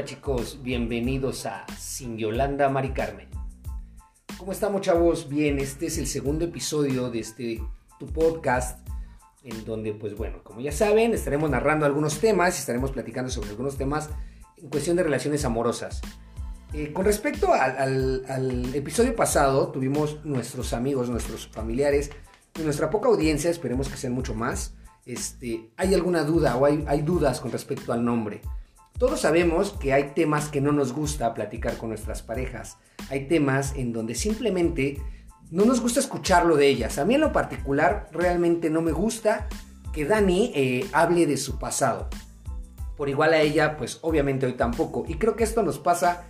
Hola 0.00 0.08
chicos, 0.08 0.58
bienvenidos 0.62 1.44
a 1.44 1.66
Sin 1.78 2.16
Yolanda 2.16 2.70
Mari 2.70 2.88
Carmen. 2.92 3.28
¿Cómo 4.38 4.50
estamos 4.50 4.80
chavos? 4.80 5.28
Bien, 5.28 5.58
este 5.58 5.88
es 5.88 5.98
el 5.98 6.06
segundo 6.06 6.46
episodio 6.46 7.10
de 7.10 7.18
este 7.18 7.62
tu 7.98 8.06
podcast 8.06 8.80
en 9.42 9.62
donde 9.66 9.92
pues 9.92 10.16
bueno, 10.16 10.42
como 10.42 10.62
ya 10.62 10.72
saben, 10.72 11.12
estaremos 11.12 11.50
narrando 11.50 11.84
algunos 11.84 12.18
temas 12.18 12.58
estaremos 12.58 12.92
platicando 12.92 13.30
sobre 13.30 13.50
algunos 13.50 13.76
temas 13.76 14.08
en 14.56 14.70
cuestión 14.70 14.96
de 14.96 15.02
relaciones 15.02 15.44
amorosas. 15.44 16.00
Eh, 16.72 16.94
con 16.94 17.04
respecto 17.04 17.52
al, 17.52 18.70
episodio 18.72 19.14
pasado, 19.14 19.68
tuvimos 19.68 20.24
nuestros 20.24 20.72
amigos, 20.72 21.10
nuestros 21.10 21.46
familiares 21.48 22.10
y 22.58 22.62
nuestra 22.62 22.88
poca 22.88 23.10
audiencia, 23.10 23.50
esperemos 23.50 23.90
que 23.90 23.98
sean 23.98 24.14
mucho 24.14 24.32
más. 24.32 24.72
Este, 25.04 25.70
¿Hay 25.76 25.92
alguna 25.92 26.24
duda 26.24 26.56
o 26.56 26.64
hay 26.64 27.02
dudas 27.02 27.38
con 27.40 27.52
respecto 27.52 27.92
al 27.92 28.02
nombre? 28.02 28.40
Todos 29.00 29.22
sabemos 29.22 29.70
que 29.80 29.94
hay 29.94 30.12
temas 30.14 30.50
que 30.50 30.60
no 30.60 30.72
nos 30.72 30.92
gusta 30.92 31.32
platicar 31.32 31.78
con 31.78 31.88
nuestras 31.88 32.20
parejas. 32.20 32.76
Hay 33.08 33.28
temas 33.28 33.72
en 33.74 33.94
donde 33.94 34.14
simplemente 34.14 35.00
no 35.50 35.64
nos 35.64 35.80
gusta 35.80 36.00
escucharlo 36.00 36.54
de 36.54 36.68
ellas. 36.68 36.98
A 36.98 37.06
mí 37.06 37.14
en 37.14 37.22
lo 37.22 37.32
particular 37.32 38.10
realmente 38.12 38.68
no 38.68 38.82
me 38.82 38.92
gusta 38.92 39.48
que 39.94 40.04
Dani 40.04 40.52
eh, 40.54 40.86
hable 40.92 41.24
de 41.24 41.38
su 41.38 41.58
pasado. 41.58 42.10
Por 42.98 43.08
igual 43.08 43.32
a 43.32 43.40
ella, 43.40 43.78
pues 43.78 44.00
obviamente 44.02 44.44
hoy 44.44 44.52
tampoco. 44.52 45.06
Y 45.08 45.14
creo 45.14 45.34
que 45.34 45.44
esto 45.44 45.62
nos 45.62 45.78
pasa 45.78 46.24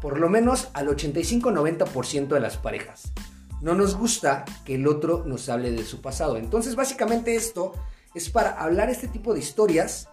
por 0.00 0.20
lo 0.20 0.28
menos 0.28 0.68
al 0.74 0.86
85-90% 0.90 2.28
de 2.28 2.40
las 2.40 2.56
parejas. 2.56 3.12
No 3.60 3.74
nos 3.74 3.96
gusta 3.96 4.44
que 4.64 4.76
el 4.76 4.86
otro 4.86 5.24
nos 5.26 5.48
hable 5.48 5.72
de 5.72 5.82
su 5.82 6.00
pasado. 6.00 6.36
Entonces 6.36 6.76
básicamente 6.76 7.34
esto 7.34 7.72
es 8.14 8.30
para 8.30 8.50
hablar 8.62 8.90
este 8.90 9.08
tipo 9.08 9.34
de 9.34 9.40
historias 9.40 10.08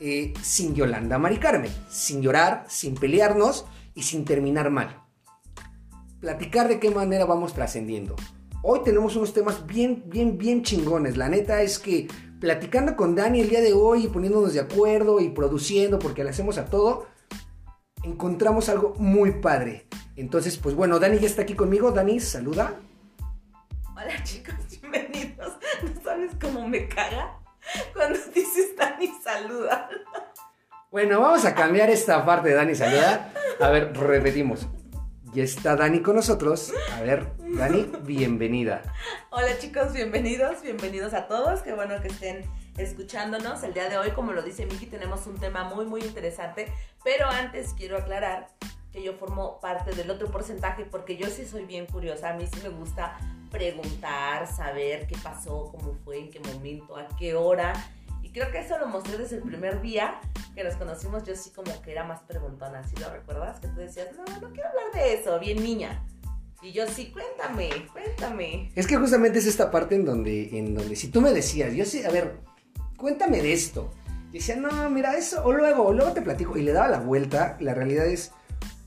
eh, 0.00 0.32
sin 0.42 0.74
Yolanda 0.74 1.18
Mari 1.18 1.38
Carmen, 1.38 1.72
sin 1.88 2.22
llorar, 2.22 2.64
sin 2.68 2.94
pelearnos 2.94 3.66
y 3.94 4.02
sin 4.02 4.24
terminar 4.24 4.70
mal. 4.70 5.02
Platicar 6.20 6.68
de 6.68 6.78
qué 6.78 6.90
manera 6.90 7.24
vamos 7.24 7.54
trascendiendo. 7.54 8.16
Hoy 8.62 8.80
tenemos 8.84 9.16
unos 9.16 9.32
temas 9.32 9.66
bien, 9.66 10.04
bien, 10.06 10.36
bien 10.36 10.62
chingones. 10.62 11.16
La 11.16 11.28
neta 11.28 11.62
es 11.62 11.78
que 11.78 12.08
platicando 12.40 12.96
con 12.96 13.14
Dani 13.14 13.40
el 13.40 13.48
día 13.48 13.60
de 13.60 13.72
hoy 13.72 14.04
y 14.04 14.08
poniéndonos 14.08 14.52
de 14.52 14.60
acuerdo 14.60 15.20
y 15.20 15.28
produciendo 15.28 15.98
porque 15.98 16.24
le 16.24 16.30
hacemos 16.30 16.58
a 16.58 16.66
todo, 16.66 17.06
encontramos 18.02 18.68
algo 18.68 18.94
muy 18.98 19.32
padre. 19.40 19.86
Entonces, 20.16 20.56
pues 20.58 20.74
bueno, 20.74 20.98
Dani 20.98 21.18
ya 21.18 21.26
está 21.26 21.42
aquí 21.42 21.54
conmigo. 21.54 21.92
Dani, 21.92 22.18
saluda. 22.20 22.74
Hola 23.94 24.22
chicos, 24.24 24.54
bienvenidos. 24.80 25.54
¿No 25.82 26.02
sabes 26.02 26.32
cómo 26.40 26.68
me 26.68 26.88
caga? 26.88 27.38
Cuando 27.94 28.18
dices 28.34 28.76
Dani 28.76 29.08
saluda. 29.22 29.88
Bueno, 30.90 31.20
vamos 31.20 31.44
a 31.44 31.54
cambiar 31.54 31.90
esta 31.90 32.24
parte 32.24 32.50
de 32.50 32.54
Dani 32.54 32.74
saluda. 32.74 33.32
A 33.60 33.68
ver, 33.68 33.96
repetimos. 33.96 34.66
Ya 35.34 35.44
está 35.44 35.76
Dani 35.76 36.00
con 36.00 36.16
nosotros. 36.16 36.72
A 36.96 37.02
ver, 37.02 37.26
Dani, 37.38 37.90
bienvenida. 38.02 38.82
Hola 39.30 39.58
chicos, 39.58 39.92
bienvenidos, 39.92 40.62
bienvenidos 40.62 41.12
a 41.12 41.28
todos. 41.28 41.60
Qué 41.60 41.74
bueno 41.74 42.00
que 42.00 42.08
estén 42.08 42.50
escuchándonos. 42.78 43.62
El 43.62 43.74
día 43.74 43.90
de 43.90 43.98
hoy, 43.98 44.12
como 44.12 44.32
lo 44.32 44.42
dice 44.42 44.64
Miki, 44.64 44.86
tenemos 44.86 45.26
un 45.26 45.38
tema 45.38 45.64
muy, 45.64 45.84
muy 45.84 46.00
interesante. 46.00 46.72
Pero 47.04 47.26
antes 47.26 47.74
quiero 47.76 47.98
aclarar 47.98 48.48
que 48.90 49.02
yo 49.02 49.12
formo 49.12 49.60
parte 49.60 49.94
del 49.94 50.10
otro 50.10 50.30
porcentaje 50.30 50.86
porque 50.86 51.18
yo 51.18 51.28
sí 51.28 51.44
soy 51.44 51.66
bien 51.66 51.84
curiosa. 51.84 52.30
A 52.30 52.34
mí 52.34 52.46
sí 52.46 52.60
me 52.62 52.70
gusta 52.70 53.18
preguntar, 53.50 54.46
saber 54.46 55.06
qué 55.06 55.16
pasó, 55.22 55.70
cómo 55.70 55.94
fue, 56.04 56.18
en 56.18 56.30
qué 56.30 56.40
momento, 56.40 56.96
a 56.96 57.08
qué 57.16 57.34
hora. 57.34 57.72
Y 58.22 58.30
creo 58.30 58.50
que 58.50 58.58
eso 58.58 58.78
lo 58.78 58.86
mostré 58.86 59.16
desde 59.16 59.36
el 59.36 59.42
primer 59.42 59.80
día 59.80 60.20
que 60.54 60.64
nos 60.64 60.74
conocimos. 60.74 61.24
Yo 61.24 61.34
sí 61.34 61.50
como 61.50 61.80
que 61.82 61.92
era 61.92 62.04
más 62.04 62.20
preguntona, 62.20 62.82
¿sí 62.86 62.94
lo 63.00 63.10
recuerdas? 63.10 63.60
Que 63.60 63.68
tú 63.68 63.76
decías, 63.76 64.08
no, 64.16 64.24
no 64.40 64.52
quiero 64.52 64.68
hablar 64.68 64.92
de 64.94 65.14
eso, 65.14 65.38
bien 65.38 65.62
niña. 65.62 66.04
Y 66.60 66.72
yo 66.72 66.86
sí, 66.88 67.12
cuéntame, 67.12 67.70
cuéntame. 67.92 68.72
Es 68.74 68.86
que 68.86 68.96
justamente 68.96 69.38
es 69.38 69.46
esta 69.46 69.70
parte 69.70 69.94
en 69.94 70.04
donde, 70.04 70.58
en 70.58 70.74
donde 70.74 70.96
si 70.96 71.08
tú 71.08 71.20
me 71.20 71.32
decías, 71.32 71.72
yo 71.72 71.84
sí, 71.84 72.04
a 72.04 72.10
ver, 72.10 72.40
cuéntame 72.96 73.40
de 73.40 73.52
esto. 73.52 73.92
Y 74.32 74.38
decía, 74.38 74.56
no, 74.56 74.90
mira, 74.90 75.16
eso, 75.16 75.42
o 75.44 75.52
luego, 75.52 75.84
o 75.84 75.92
luego 75.92 76.12
te 76.12 76.20
platico. 76.20 76.58
Y 76.58 76.62
le 76.62 76.72
daba 76.72 76.88
la 76.88 76.98
vuelta, 76.98 77.56
la 77.60 77.74
realidad 77.74 78.06
es, 78.06 78.32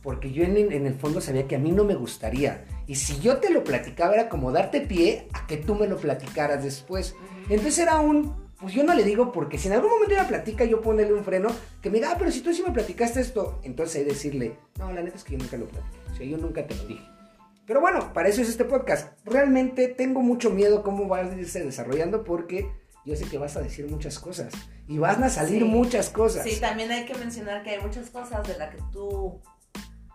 porque 0.04 0.32
yo 0.32 0.44
en, 0.44 0.58
en 0.58 0.86
el 0.86 0.96
fondo 0.96 1.22
sabía 1.22 1.48
que 1.48 1.56
a 1.56 1.60
mí 1.60 1.72
no 1.72 1.86
me 1.86 1.96
gustaría. 1.96 2.66
Y 2.92 2.96
si 2.96 3.18
yo 3.22 3.38
te 3.38 3.50
lo 3.52 3.64
platicaba, 3.64 4.14
era 4.16 4.28
como 4.28 4.52
darte 4.52 4.82
pie 4.82 5.30
a 5.32 5.48
que 5.48 5.56
tú 5.56 5.76
me 5.76 5.88
lo 5.88 5.96
platicaras 5.96 6.62
después. 6.62 7.16
Entonces 7.48 7.80
era 7.80 8.02
un, 8.02 8.36
pues 8.60 8.74
yo 8.74 8.84
no 8.84 8.94
le 8.94 9.06
digo 9.06 9.32
porque 9.32 9.58
si 9.58 9.70
en 9.70 9.76
algún 9.76 9.92
momento 9.92 10.14
ella 10.14 10.28
platica, 10.28 10.66
yo 10.66 10.82
ponerle 10.82 11.14
un 11.14 11.24
freno, 11.24 11.48
que 11.82 11.90
me 11.90 12.00
diga, 12.00 12.12
ah, 12.12 12.16
pero 12.20 12.32
si 12.32 12.42
tú 12.42 12.54
sí 12.54 12.62
me 12.68 12.74
platicaste 12.74 13.22
esto, 13.22 13.62
entonces 13.64 13.96
hay 13.96 14.04
decirle, 14.04 14.58
no, 14.78 14.92
la 14.92 15.02
neta 15.04 15.16
es 15.16 15.24
que 15.24 15.32
yo 15.32 15.38
nunca 15.38 15.56
lo 15.56 15.68
platiqué, 15.70 15.98
o 16.12 16.16
sea, 16.18 16.26
yo 16.26 16.38
nunca 16.38 16.68
te 16.68 16.76
lo 16.76 16.84
dije. 16.84 17.08
Pero 17.66 17.80
bueno, 17.80 18.12
para 18.12 18.28
eso 18.28 18.42
es 18.42 18.50
este 18.50 18.66
podcast. 18.66 19.18
Realmente 19.24 19.88
tengo 19.88 20.20
mucho 20.20 20.50
miedo 20.50 20.84
cómo 20.84 21.08
va 21.08 21.20
a 21.20 21.24
irse 21.34 21.64
desarrollando 21.64 22.26
porque 22.26 22.70
yo 23.06 23.16
sé 23.16 23.24
que 23.24 23.38
vas 23.38 23.56
a 23.56 23.62
decir 23.62 23.90
muchas 23.90 24.20
cosas 24.20 24.52
y 24.86 24.98
van 24.98 25.24
a 25.24 25.30
salir 25.30 25.62
Sí. 25.62 25.70
muchas 25.70 26.10
cosas. 26.10 26.44
Sí, 26.44 26.60
también 26.60 26.92
hay 26.92 27.06
que 27.06 27.16
mencionar 27.16 27.64
que 27.64 27.70
hay 27.70 27.82
muchas 27.82 28.10
cosas 28.10 28.46
de 28.46 28.58
las 28.58 28.76
que 28.76 28.82
tú, 28.92 29.40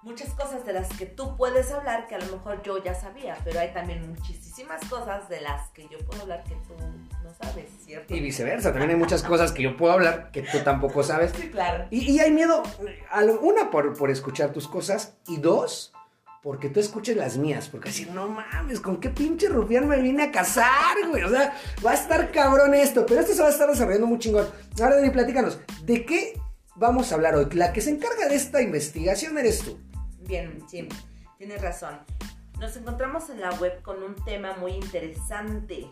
muchas 0.06 0.30
cosas 0.34 0.64
de 0.64 0.72
las 0.72 0.88
que 0.96 1.04
tú 1.04 1.36
puedes 1.36 1.70
hablar 1.72 2.06
que 2.06 2.14
a 2.14 2.18
lo 2.18 2.26
mejor 2.36 2.62
yo 2.62 2.82
ya 2.82 2.94
sabía, 2.94 3.36
pero 3.44 3.60
hay 3.60 3.72
también 3.74 4.08
muchísimas 4.08 4.80
cosas 4.88 5.28
de 5.28 5.40
las 5.40 5.68
que 5.70 5.88
yo 5.88 5.98
puedo 6.06 6.22
hablar 6.22 6.44
que 6.44 6.54
tú 6.66 6.74
no 7.22 7.34
sabes, 7.42 7.66
¿cierto? 7.84 8.14
Y 8.14 8.20
viceversa, 8.20 8.70
también 8.70 8.90
hay 8.90 8.96
muchas 8.96 9.22
cosas 9.22 9.52
que 9.52 9.62
yo 9.64 9.76
puedo 9.76 9.92
hablar 9.92 10.30
que 10.30 10.42
tú 10.42 10.58
tampoco 10.64 11.02
sabes. 11.02 11.32
Sí, 11.38 11.50
claro. 11.50 11.86
Y, 11.90 12.10
y 12.12 12.20
hay 12.20 12.30
miedo, 12.30 12.62
a 13.10 13.20
lo- 13.22 13.40
una, 13.40 13.70
por, 13.70 13.94
por 13.98 14.10
escuchar 14.10 14.52
tus 14.52 14.68
cosas, 14.68 15.14
y 15.26 15.38
dos, 15.38 15.92
porque 16.42 16.68
tú 16.68 16.78
escuches 16.78 17.16
las 17.16 17.36
mías, 17.36 17.68
porque 17.68 17.88
así, 17.88 18.06
no 18.06 18.28
mames, 18.28 18.78
¿con 18.78 19.00
qué 19.00 19.10
pinche 19.10 19.48
rufián 19.48 19.88
me 19.88 20.00
vine 20.00 20.22
a 20.22 20.30
casar, 20.30 20.96
güey? 21.10 21.24
O 21.24 21.28
sea, 21.28 21.52
va 21.84 21.90
a 21.90 21.94
estar 21.94 22.30
cabrón 22.30 22.72
esto, 22.74 23.04
pero 23.04 23.20
esto 23.22 23.34
se 23.34 23.42
va 23.42 23.48
a 23.48 23.50
estar 23.50 23.68
desarrollando 23.68 24.06
muy 24.06 24.20
chingón. 24.20 24.46
Ahora, 24.80 24.94
Dani, 24.96 25.10
platícanos, 25.10 25.58
¿de 25.82 26.06
qué 26.06 26.40
vamos 26.76 27.10
a 27.10 27.16
hablar 27.16 27.34
hoy? 27.34 27.48
La 27.52 27.72
que 27.72 27.80
se 27.80 27.90
encarga 27.90 28.28
de 28.28 28.36
esta 28.36 28.62
investigación 28.62 29.36
eres 29.38 29.58
tú. 29.64 29.76
Bien, 30.26 30.60
sí, 30.68 30.88
tienes 31.38 31.62
razón. 31.62 32.00
Nos 32.58 32.76
encontramos 32.76 33.30
en 33.30 33.40
la 33.40 33.50
web 33.52 33.80
con 33.82 34.02
un 34.02 34.16
tema 34.24 34.54
muy 34.54 34.72
interesante. 34.72 35.86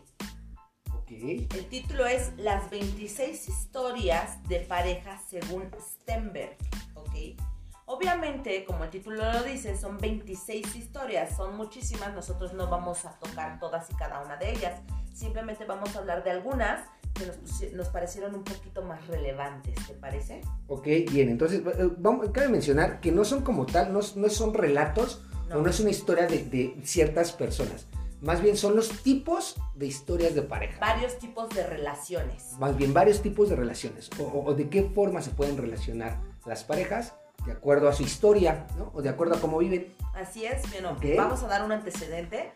Ok. 0.93 1.11
El 1.11 1.67
título 1.69 2.07
es 2.07 2.33
Las 2.37 2.69
26 2.71 3.49
historias 3.49 4.43
de 4.49 4.61
pareja 4.61 5.21
según 5.29 5.71
Stenberg, 5.79 6.57
¿ok? 6.95 7.41
Obviamente, 7.87 8.65
como 8.65 8.85
el 8.85 8.91
título 8.91 9.31
lo 9.31 9.43
dice, 9.43 9.77
son 9.77 9.99
26 9.99 10.75
historias, 10.75 11.37
son 11.37 11.57
muchísimas, 11.57 12.15
nosotros 12.15 12.55
no 12.55 12.69
vamos 12.69 13.05
a 13.05 13.13
tocar 13.19 13.61
todas 13.61 13.91
y 13.91 13.95
cada 13.95 14.21
una 14.21 14.37
de 14.37 14.51
ellas, 14.51 14.81
simplemente 15.13 15.67
vamos 15.67 15.95
a 15.95 15.99
hablar 15.99 16.25
de 16.25 16.31
algunas 16.31 16.89
que 17.15 17.27
nos, 17.27 17.73
nos 17.73 17.89
parecieron 17.89 18.35
un 18.35 18.45
poquito 18.45 18.83
más 18.83 19.07
relevantes, 19.07 19.75
¿te 19.87 19.95
parece? 19.95 20.41
Ok, 20.69 20.85
bien, 21.11 21.29
entonces, 21.31 21.61
eh, 21.79 21.91
vamos, 21.99 22.29
cabe 22.33 22.49
mencionar 22.49 23.01
que 23.01 23.13
no 23.13 23.25
son 23.25 23.43
como 23.43 23.65
tal, 23.67 23.93
no, 23.93 24.01
no 24.17 24.29
son 24.29 24.53
relatos 24.55 25.23
No. 25.49 25.57
o 25.57 25.63
no 25.63 25.71
es 25.71 25.81
una 25.81 25.91
historia 25.91 26.27
de, 26.27 26.45
de 26.45 26.77
ciertas 26.85 27.33
personas. 27.33 27.87
Más 28.21 28.41
bien 28.41 28.57
son 28.57 28.75
los 28.75 28.89
tipos 29.03 29.55
de 29.75 29.87
historias 29.87 30.35
de 30.35 30.43
pareja. 30.43 30.79
Varios 30.81 31.19
tipos 31.19 31.49
de 31.51 31.67
relaciones. 31.67 32.53
más 32.59 32.75
bien 32.77 32.95
varios 32.95 33.21
tipos 33.23 33.51
de 33.51 33.57
relaciones 33.57 34.09
o, 34.19 34.23
o- 34.25 34.45
o 34.47 34.55
de 34.55 34.69
qué 34.71 34.83
forma 34.85 35.21
se 35.21 35.31
pueden 35.31 35.57
relacionar 35.59 36.19
las 36.47 36.65
parejas 36.65 37.15
de 37.45 37.53
acuerdo 37.53 37.89
a 37.89 37.93
su 37.93 38.03
historia, 38.03 38.67
¿no? 38.79 38.91
O 38.95 39.03
de 39.03 39.11
acuerdo 39.11 39.35
a 39.35 39.41
cómo 39.41 39.59
viven. 39.59 39.93
Así 40.15 40.47
es, 40.47 40.63
bueno, 40.73 40.93
Ok. 40.93 41.05
vamos 41.19 41.43
a 41.43 41.49
dar 41.49 41.63
un 41.63 41.73
antecedente. 41.73 42.53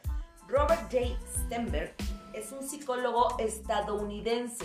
Robert 0.48 0.80
J. 0.91 1.18
Stenberg 1.44 1.92
es 2.38 2.53
un 2.53 2.62
psicólogo 2.62 3.36
estadounidense. 3.39 4.65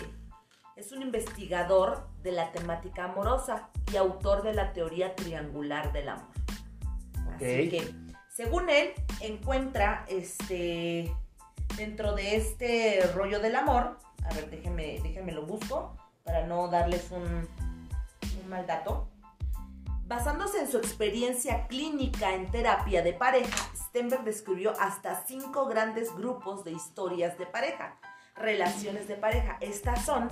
Es 0.76 0.92
un 0.92 1.02
investigador 1.02 2.08
de 2.22 2.32
la 2.32 2.50
temática 2.52 3.04
amorosa 3.04 3.68
y 3.92 3.96
autor 3.96 4.42
de 4.42 4.54
la 4.54 4.72
teoría 4.72 5.14
triangular 5.14 5.92
del 5.92 6.08
amor. 6.08 6.28
Así 7.34 7.64
Ok. 7.66 7.70
que, 7.70 7.94
según 8.32 8.70
él, 8.70 8.92
encuentra 9.20 10.04
este 10.08 11.14
dentro 11.76 12.14
de 12.14 12.36
este 12.36 13.00
rollo 13.14 13.40
del 13.40 13.56
amor. 13.56 13.98
A 14.24 14.34
ver, 14.34 14.50
déjenme, 14.50 15.00
déjenme 15.02 15.32
lo 15.32 15.44
busco 15.44 15.96
para 16.24 16.46
no 16.46 16.68
darles 16.68 17.10
un, 17.10 17.22
un 17.22 18.48
mal 18.48 18.66
dato. 18.66 19.08
Basándose 20.06 20.60
en 20.60 20.70
su 20.70 20.76
experiencia 20.76 21.66
clínica 21.66 22.34
en 22.34 22.50
terapia 22.50 23.02
de 23.02 23.14
pareja, 23.14 23.56
Stenberg 23.74 24.22
describió 24.24 24.78
hasta 24.78 25.24
cinco 25.24 25.64
grandes 25.64 26.14
grupos 26.14 26.62
de 26.62 26.72
historias 26.72 27.38
de 27.38 27.46
pareja, 27.46 27.96
relaciones 28.36 29.08
de 29.08 29.16
pareja. 29.16 29.56
Estas 29.62 30.04
son 30.04 30.28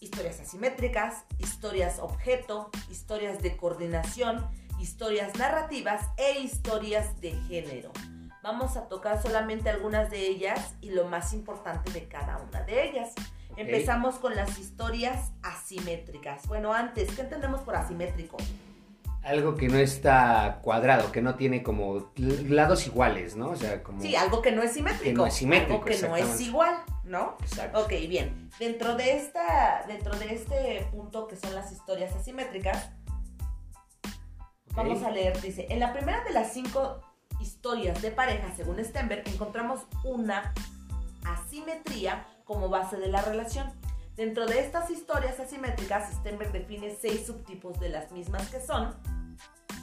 historias 0.00 0.40
asimétricas, 0.40 1.24
historias 1.38 2.00
objeto, 2.00 2.70
historias 2.90 3.40
de 3.40 3.56
coordinación, 3.56 4.44
historias 4.80 5.38
narrativas 5.38 6.08
e 6.16 6.40
historias 6.40 7.20
de 7.20 7.30
género. 7.42 7.92
Vamos 8.42 8.76
a 8.76 8.88
tocar 8.88 9.22
solamente 9.22 9.70
algunas 9.70 10.10
de 10.10 10.26
ellas 10.26 10.74
y 10.80 10.90
lo 10.90 11.06
más 11.06 11.32
importante 11.32 11.92
de 11.92 12.08
cada 12.08 12.38
una 12.38 12.62
de 12.62 12.88
ellas. 12.88 13.12
Empezamos 13.56 14.16
con 14.16 14.34
las 14.34 14.58
historias 14.58 15.30
asimétricas. 15.42 16.48
Bueno, 16.48 16.72
antes, 16.72 17.14
¿qué 17.14 17.20
entendemos 17.20 17.60
por 17.60 17.76
asimétrico? 17.76 18.36
Algo 19.22 19.54
que 19.54 19.68
no 19.68 19.76
está 19.76 20.60
cuadrado, 20.62 21.12
que 21.12 21.20
no 21.20 21.34
tiene 21.34 21.62
como 21.62 22.10
lados 22.16 22.86
iguales, 22.86 23.36
¿no? 23.36 23.50
O 23.50 23.56
sea, 23.56 23.82
como... 23.82 24.00
Sí, 24.00 24.16
algo 24.16 24.40
que 24.40 24.50
no 24.50 24.62
es 24.62 24.72
simétrico. 24.72 25.04
Que 25.04 25.12
no 25.12 25.26
es 25.26 25.34
simétrico, 25.34 25.72
Algo 25.74 25.84
que 25.84 25.98
no 26.08 26.16
es 26.16 26.40
igual, 26.40 26.74
¿no? 27.04 27.36
Exacto. 27.40 27.80
Ok, 27.80 27.90
bien. 28.08 28.50
Dentro 28.58 28.96
de 28.96 29.16
esta, 29.16 29.84
dentro 29.86 30.18
de 30.18 30.34
este 30.34 30.88
punto 30.90 31.28
que 31.28 31.36
son 31.36 31.54
las 31.54 31.70
historias 31.70 32.14
asimétricas, 32.16 32.90
vamos 34.74 35.02
a 35.02 35.10
leer, 35.10 35.38
dice, 35.40 35.66
en 35.68 35.80
la 35.80 35.92
primera 35.92 36.24
de 36.24 36.32
las 36.32 36.52
cinco 36.54 37.02
historias 37.40 38.00
de 38.02 38.10
pareja, 38.10 38.54
según 38.56 38.82
Stenberg, 38.82 39.22
encontramos 39.28 39.80
una 40.04 40.54
asimetría 41.24 42.26
como 42.44 42.68
base 42.68 42.96
de 42.96 43.08
la 43.08 43.22
relación. 43.22 43.70
Dentro 44.20 44.44
de 44.44 44.60
estas 44.60 44.90
historias 44.90 45.40
asimétricas, 45.40 46.12
Stenberg 46.16 46.52
define 46.52 46.94
seis 46.94 47.24
subtipos 47.24 47.80
de 47.80 47.88
las 47.88 48.12
mismas 48.12 48.46
que 48.50 48.60
son, 48.60 48.94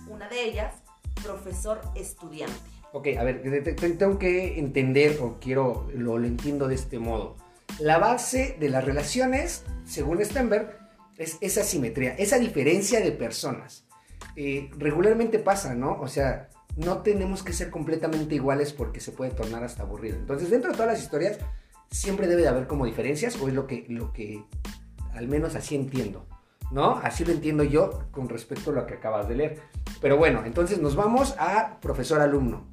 una 0.08 0.30
de 0.30 0.44
ellas, 0.44 0.76
profesor-estudiante. 1.24 2.54
Ok, 2.94 3.08
a 3.18 3.24
ver, 3.24 3.42
te- 3.42 3.74
te- 3.74 3.90
tengo 3.96 4.20
que 4.20 4.60
entender, 4.60 5.18
o 5.24 5.40
quiero, 5.42 5.88
lo, 5.92 6.20
lo 6.20 6.28
entiendo 6.28 6.68
de 6.68 6.76
este 6.76 7.00
modo. 7.00 7.36
La 7.80 7.98
base 7.98 8.56
de 8.60 8.70
las 8.70 8.86
relaciones, 8.86 9.64
según 9.86 10.24
Stenberg, 10.24 10.78
es 11.18 11.40
esa 11.42 11.64
simetría, 11.64 12.14
esa 12.14 12.38
diferencia 12.38 13.00
de 13.00 13.12
personas. 13.14 13.86
Eh, 14.36 14.70
regularmente 14.78 15.40
pasa, 15.40 15.74
¿no? 15.74 16.00
O 16.00 16.08
sea, 16.08 16.50
no 16.76 17.02
tenemos 17.02 17.42
que 17.42 17.54
ser 17.54 17.72
completamente 17.72 18.36
iguales 18.36 18.72
porque 18.72 19.00
se 19.00 19.12
puede 19.14 19.32
tornar 19.32 19.64
hasta 19.64 19.82
aburrido. 19.82 20.16
Entonces, 20.18 20.52
dentro 20.52 20.70
de 20.70 20.78
todas 20.78 20.94
las 20.94 21.02
historias, 21.02 21.40
siempre 21.92 22.28
debe 22.28 22.42
de 22.44 22.48
haber 22.50 22.68
como 22.68 22.86
diferencias, 22.86 23.36
o 23.42 23.48
es 23.48 23.54
lo 23.54 23.68
que, 23.68 23.86
lo 23.90 24.14
que 24.14 24.44
al 25.14 25.28
menos 25.28 25.56
así 25.56 25.76
entiendo, 25.76 26.28
¿no? 26.72 27.00
Así 27.04 27.26
lo 27.26 27.32
entiendo 27.32 27.64
yo 27.64 28.04
con 28.12 28.30
respecto 28.30 28.72
a 28.72 28.74
lo 28.74 28.86
que 28.86 28.96
acabas 28.96 29.28
de 29.28 29.36
leer. 29.36 29.62
Pero 30.02 30.18
bueno, 30.18 30.44
entonces 30.46 30.80
nos 30.80 30.96
vamos 30.96 31.36
a 31.40 31.80
profesor-alumno. 31.80 32.68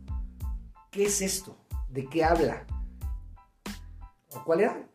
¿Qué 0.91 1.05
es 1.05 1.23
esto? 1.23 1.57
¿De 1.89 2.07
qué 2.07 2.25
habla? 2.25 2.67
¿O 4.33 4.45
cuál 4.45 4.61
era? 4.61 4.77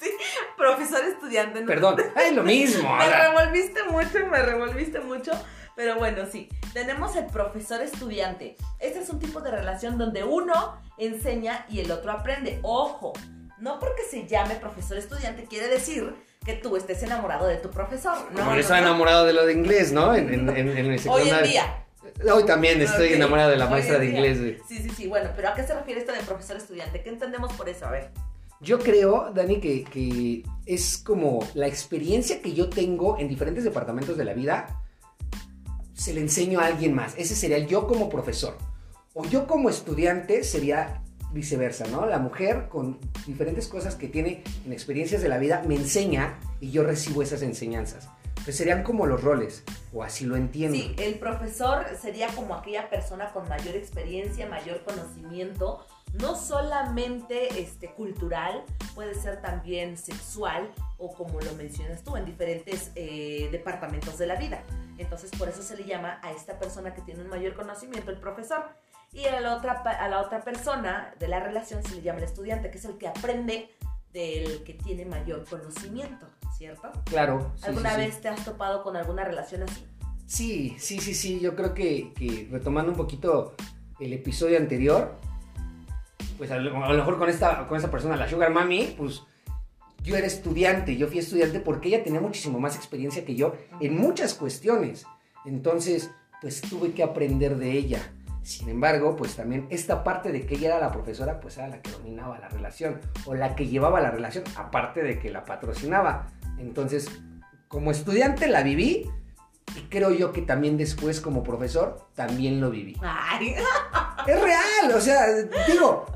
Sí, 0.00 0.10
profesor-estudiante. 0.56 1.60
¿no? 1.60 1.66
Perdón. 1.66 1.96
¡Ay, 2.14 2.32
lo 2.32 2.44
mismo! 2.44 2.82
Me 2.96 3.02
ahora. 3.04 3.28
revolviste 3.30 3.82
mucho, 3.84 4.26
me 4.30 4.42
revolviste 4.42 5.00
mucho. 5.00 5.32
Pero 5.78 5.94
bueno, 5.96 6.24
sí. 6.30 6.48
Tenemos 6.72 7.14
el 7.14 7.26
profesor 7.26 7.80
estudiante. 7.80 8.56
Este 8.80 8.98
es 8.98 9.08
un 9.10 9.20
tipo 9.20 9.40
de 9.40 9.52
relación 9.52 9.96
donde 9.96 10.24
uno 10.24 10.76
enseña 10.98 11.64
y 11.70 11.78
el 11.78 11.92
otro 11.92 12.10
aprende. 12.10 12.58
Ojo, 12.62 13.12
no 13.58 13.78
porque 13.78 14.02
se 14.10 14.26
llame 14.26 14.56
profesor 14.56 14.96
estudiante 14.98 15.44
quiere 15.44 15.68
decir 15.68 16.12
que 16.44 16.54
tú 16.54 16.76
estés 16.76 17.00
enamorado 17.04 17.46
de 17.46 17.58
tu 17.58 17.70
profesor. 17.70 18.18
No, 18.32 18.38
Como 18.40 18.50
no, 18.50 18.54
yo 18.56 18.60
estaba 18.60 18.80
no. 18.80 18.88
enamorado 18.88 19.24
de 19.24 19.32
lo 19.34 19.46
de 19.46 19.52
inglés, 19.52 19.92
¿no? 19.92 20.12
En, 20.16 20.34
en, 20.34 20.48
en- 20.48 20.68
en 20.68 20.68
el 20.78 20.86
Hoy 20.86 20.92
en 20.94 20.98
secundario. 20.98 21.48
día. 21.48 21.84
Hoy 22.34 22.44
también 22.44 22.80
estoy 22.82 23.10
Ok, 23.10 23.14
enamorado 23.14 23.50
de 23.50 23.56
la 23.56 23.66
maestra 23.68 24.00
de 24.00 24.06
inglés. 24.06 24.40
güey. 24.40 24.58
Sí, 24.66 24.78
sí, 24.78 24.90
sí. 24.90 25.06
Bueno, 25.06 25.30
pero 25.36 25.50
¿a 25.50 25.54
qué 25.54 25.62
se 25.62 25.74
refiere 25.74 26.00
esto 26.00 26.10
de 26.12 26.18
profesor 26.20 26.56
estudiante? 26.56 27.04
¿Qué 27.04 27.10
entendemos 27.10 27.52
por 27.52 27.68
eso? 27.68 27.86
A 27.86 27.92
ver. 27.92 28.10
Yo 28.60 28.80
creo, 28.80 29.30
Dani, 29.32 29.60
que, 29.60 29.84
que 29.84 30.42
es 30.66 30.98
como 30.98 31.38
la 31.54 31.68
experiencia 31.68 32.42
que 32.42 32.52
yo 32.52 32.68
tengo 32.68 33.16
en 33.18 33.28
diferentes 33.28 33.62
departamentos 33.62 34.16
de 34.16 34.24
la 34.24 34.32
vida, 34.32 34.66
se 35.98 36.14
le 36.14 36.20
enseño 36.20 36.60
a 36.60 36.66
alguien 36.66 36.94
más. 36.94 37.14
Ese 37.18 37.34
sería 37.34 37.56
el 37.56 37.66
yo 37.66 37.88
como 37.88 38.08
profesor. 38.08 38.56
O 39.14 39.24
yo 39.24 39.48
como 39.48 39.68
estudiante 39.68 40.44
sería 40.44 41.02
viceversa, 41.32 41.86
¿no? 41.88 42.06
La 42.06 42.20
mujer 42.20 42.68
con 42.68 42.98
diferentes 43.26 43.66
cosas 43.66 43.96
que 43.96 44.06
tiene 44.06 44.44
en 44.64 44.72
experiencias 44.72 45.20
de 45.22 45.28
la 45.28 45.38
vida 45.38 45.64
me 45.66 45.74
enseña 45.74 46.38
y 46.60 46.70
yo 46.70 46.84
recibo 46.84 47.20
esas 47.20 47.42
enseñanzas. 47.42 48.08
Pues 48.44 48.56
serían 48.56 48.84
como 48.84 49.06
los 49.06 49.22
roles, 49.22 49.64
o 49.92 50.04
así 50.04 50.24
lo 50.24 50.36
entiendo. 50.36 50.78
Sí, 50.78 50.94
el 50.98 51.18
profesor 51.18 51.84
sería 52.00 52.28
como 52.28 52.54
aquella 52.54 52.88
persona 52.88 53.32
con 53.32 53.48
mayor 53.48 53.74
experiencia, 53.74 54.48
mayor 54.48 54.84
conocimiento, 54.84 55.84
no 56.14 56.36
solamente 56.36 57.60
este, 57.60 57.92
cultural, 57.92 58.64
puede 58.94 59.14
ser 59.14 59.40
también 59.40 59.96
sexual 59.96 60.72
o 60.96 61.12
como 61.12 61.40
lo 61.40 61.52
mencionas 61.54 62.02
tú, 62.02 62.16
en 62.16 62.24
diferentes 62.24 62.90
eh, 62.94 63.48
departamentos 63.52 64.18
de 64.18 64.26
la 64.26 64.36
vida. 64.36 64.64
Entonces 64.96 65.30
por 65.38 65.48
eso 65.48 65.62
se 65.62 65.76
le 65.76 65.84
llama 65.84 66.18
a 66.22 66.32
esta 66.32 66.58
persona 66.58 66.94
que 66.94 67.02
tiene 67.02 67.22
un 67.22 67.28
mayor 67.28 67.54
conocimiento 67.54 68.10
el 68.10 68.18
profesor. 68.18 68.64
Y 69.12 69.24
a 69.26 69.40
la 69.40 69.56
otra, 69.56 69.72
a 69.72 70.08
la 70.08 70.20
otra 70.20 70.42
persona 70.42 71.14
de 71.18 71.28
la 71.28 71.40
relación 71.40 71.82
se 71.82 71.94
le 71.94 72.02
llama 72.02 72.18
el 72.18 72.24
estudiante, 72.24 72.70
que 72.70 72.78
es 72.78 72.84
el 72.84 72.98
que 72.98 73.08
aprende 73.08 73.70
del 74.12 74.64
que 74.64 74.74
tiene 74.74 75.04
mayor 75.04 75.46
conocimiento, 75.48 76.26
¿cierto? 76.56 76.90
Claro. 77.04 77.52
sí, 77.56 77.66
¿Alguna 77.66 77.90
sí, 77.90 77.96
sí. 77.96 78.06
vez 78.06 78.20
te 78.20 78.28
has 78.28 78.44
topado 78.44 78.82
con 78.82 78.96
alguna 78.96 79.24
relación 79.24 79.62
así? 79.62 79.86
Sí, 80.26 80.76
sí, 80.78 81.00
sí, 81.00 81.14
sí. 81.14 81.40
Yo 81.40 81.56
creo 81.56 81.72
que, 81.74 82.12
que 82.14 82.48
retomando 82.50 82.90
un 82.90 82.98
poquito 82.98 83.54
el 83.98 84.12
episodio 84.12 84.58
anterior, 84.58 85.16
pues 86.38 86.50
a 86.50 86.56
lo, 86.56 86.84
a 86.84 86.88
lo 86.88 86.98
mejor 86.98 87.18
con 87.18 87.28
esta, 87.28 87.66
con 87.66 87.76
esta 87.76 87.90
persona, 87.90 88.16
la 88.16 88.28
Sugar 88.28 88.50
Mami, 88.50 88.94
pues 88.96 89.22
yo 90.02 90.16
era 90.16 90.26
estudiante, 90.26 90.96
yo 90.96 91.08
fui 91.08 91.18
estudiante 91.18 91.60
porque 91.60 91.88
ella 91.88 92.02
tenía 92.02 92.20
muchísimo 92.20 92.58
más 92.60 92.76
experiencia 92.76 93.24
que 93.24 93.34
yo 93.34 93.54
en 93.80 93.98
muchas 93.98 94.34
cuestiones. 94.34 95.04
Entonces, 95.44 96.10
pues 96.40 96.60
tuve 96.60 96.92
que 96.92 97.02
aprender 97.02 97.56
de 97.56 97.72
ella. 97.72 98.00
Sin 98.42 98.68
embargo, 98.68 99.16
pues 99.16 99.36
también 99.36 99.66
esta 99.68 100.04
parte 100.04 100.32
de 100.32 100.46
que 100.46 100.54
ella 100.54 100.68
era 100.68 100.80
la 100.80 100.92
profesora, 100.92 101.40
pues 101.40 101.58
era 101.58 101.68
la 101.68 101.82
que 101.82 101.90
dominaba 101.90 102.38
la 102.38 102.48
relación 102.48 103.00
o 103.26 103.34
la 103.34 103.54
que 103.54 103.66
llevaba 103.66 104.00
la 104.00 104.10
relación, 104.10 104.44
aparte 104.56 105.02
de 105.02 105.18
que 105.18 105.30
la 105.30 105.44
patrocinaba. 105.44 106.30
Entonces, 106.58 107.10
como 107.66 107.90
estudiante 107.90 108.48
la 108.48 108.62
viví 108.62 109.10
y 109.76 109.80
creo 109.90 110.12
yo 110.12 110.32
que 110.32 110.42
también 110.42 110.78
después 110.78 111.20
como 111.20 111.42
profesor 111.42 112.06
también 112.14 112.60
lo 112.60 112.70
viví. 112.70 112.96
Ay, 113.02 113.54
Es 114.26 114.40
real, 114.40 114.92
o 114.94 115.00
sea, 115.00 115.26
digo, 115.68 116.06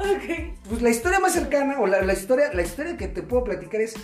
pues 0.69 0.82
la 0.82 0.90
historia 0.90 1.20
más 1.20 1.32
cercana 1.32 1.78
o 1.81 1.87
la, 1.87 2.02
la 2.02 2.12
historia 2.12 2.52
la 2.52 2.62
historia 2.62 2.96
que 2.96 3.08
te 3.08 3.22
puedo 3.22 3.44
platicar 3.44 3.81
es 3.81 3.94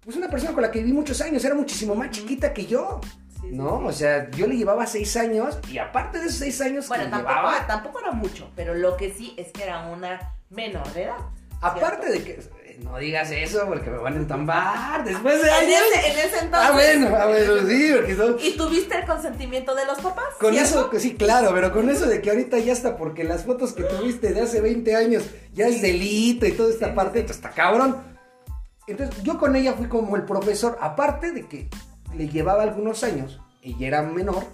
pues 0.00 0.16
una 0.16 0.28
persona 0.30 0.52
con 0.52 0.62
la 0.62 0.70
que 0.70 0.78
viví 0.80 0.92
muchos 0.92 1.20
años, 1.20 1.44
era 1.44 1.54
muchísimo 1.54 1.94
más 1.94 2.10
chiquita 2.10 2.52
que 2.54 2.64
yo, 2.66 3.00
Sí, 3.40 3.50
¿no? 3.52 3.80
sí. 3.80 3.84
O 3.86 3.92
sea, 3.92 4.30
yo 4.30 4.46
le 4.46 4.56
llevaba 4.56 4.86
seis 4.86 5.16
años 5.16 5.58
y 5.70 5.78
aparte 5.78 6.18
de 6.18 6.26
esos 6.26 6.38
seis 6.38 6.60
años 6.60 6.88
Bueno, 6.88 7.04
que 7.04 7.10
tampoco, 7.10 7.34
llevaba, 7.34 7.66
tampoco 7.66 8.00
era 8.00 8.12
mucho, 8.12 8.50
pero 8.56 8.74
lo 8.74 8.96
que 8.96 9.12
sí 9.12 9.34
es 9.36 9.52
que 9.52 9.62
era 9.64 9.86
una 9.88 10.34
menor 10.50 10.90
de 10.92 11.04
edad. 11.04 11.16
aparte 11.60 12.10
de 12.10 12.24
que 12.24 12.40
no 12.84 12.96
digas 12.98 13.30
eso 13.30 13.64
porque 13.66 13.90
me 13.90 13.98
van 13.98 14.14
a 14.14 14.16
entambar 14.18 15.04
después 15.04 15.42
de 15.42 15.48
En 15.48 15.54
años. 15.54 15.80
ese, 15.94 16.06
en 16.12 16.18
ese 16.18 16.38
entonces. 16.44 16.70
Ah, 16.70 16.72
bueno, 16.72 17.16
ah, 17.16 17.26
bueno, 17.26 17.68
sí, 17.68 17.90
porque 17.96 18.16
son- 18.16 18.36
¿Y 18.40 18.56
tuviste 18.56 18.96
el 18.98 19.04
consentimiento 19.06 19.74
de 19.74 19.84
los 19.86 19.98
papás? 19.98 20.24
Con 20.40 20.54
eso, 20.54 20.90
sí, 20.98 21.14
claro, 21.14 21.50
pero 21.52 21.72
con 21.72 21.90
eso 21.90 22.06
de 22.06 22.20
que 22.22 22.30
ahorita 22.30 22.58
ya 22.58 22.72
está, 22.72 22.96
porque 22.96 23.24
las 23.24 23.44
fotos 23.44 23.72
que 23.72 23.82
tuviste 23.84 24.32
de 24.32 24.42
hace 24.42 24.60
20 24.60 24.94
años 24.96 25.24
ya 25.52 25.66
es 25.66 25.82
delito 25.82 26.46
y 26.46 26.52
toda 26.52 26.70
esta 26.70 26.94
parte, 26.94 27.22
pues 27.22 27.36
está 27.36 27.50
cabrón. 27.50 27.96
Entonces, 28.86 29.22
yo 29.22 29.38
con 29.38 29.54
ella 29.56 29.74
fui 29.74 29.86
como 29.88 30.16
el 30.16 30.22
profesor, 30.24 30.78
aparte 30.80 31.32
de 31.32 31.46
que 31.46 31.68
le 32.16 32.28
llevaba 32.28 32.62
algunos 32.62 33.04
años, 33.04 33.40
ella 33.62 33.86
era 33.88 34.02
menor, 34.02 34.44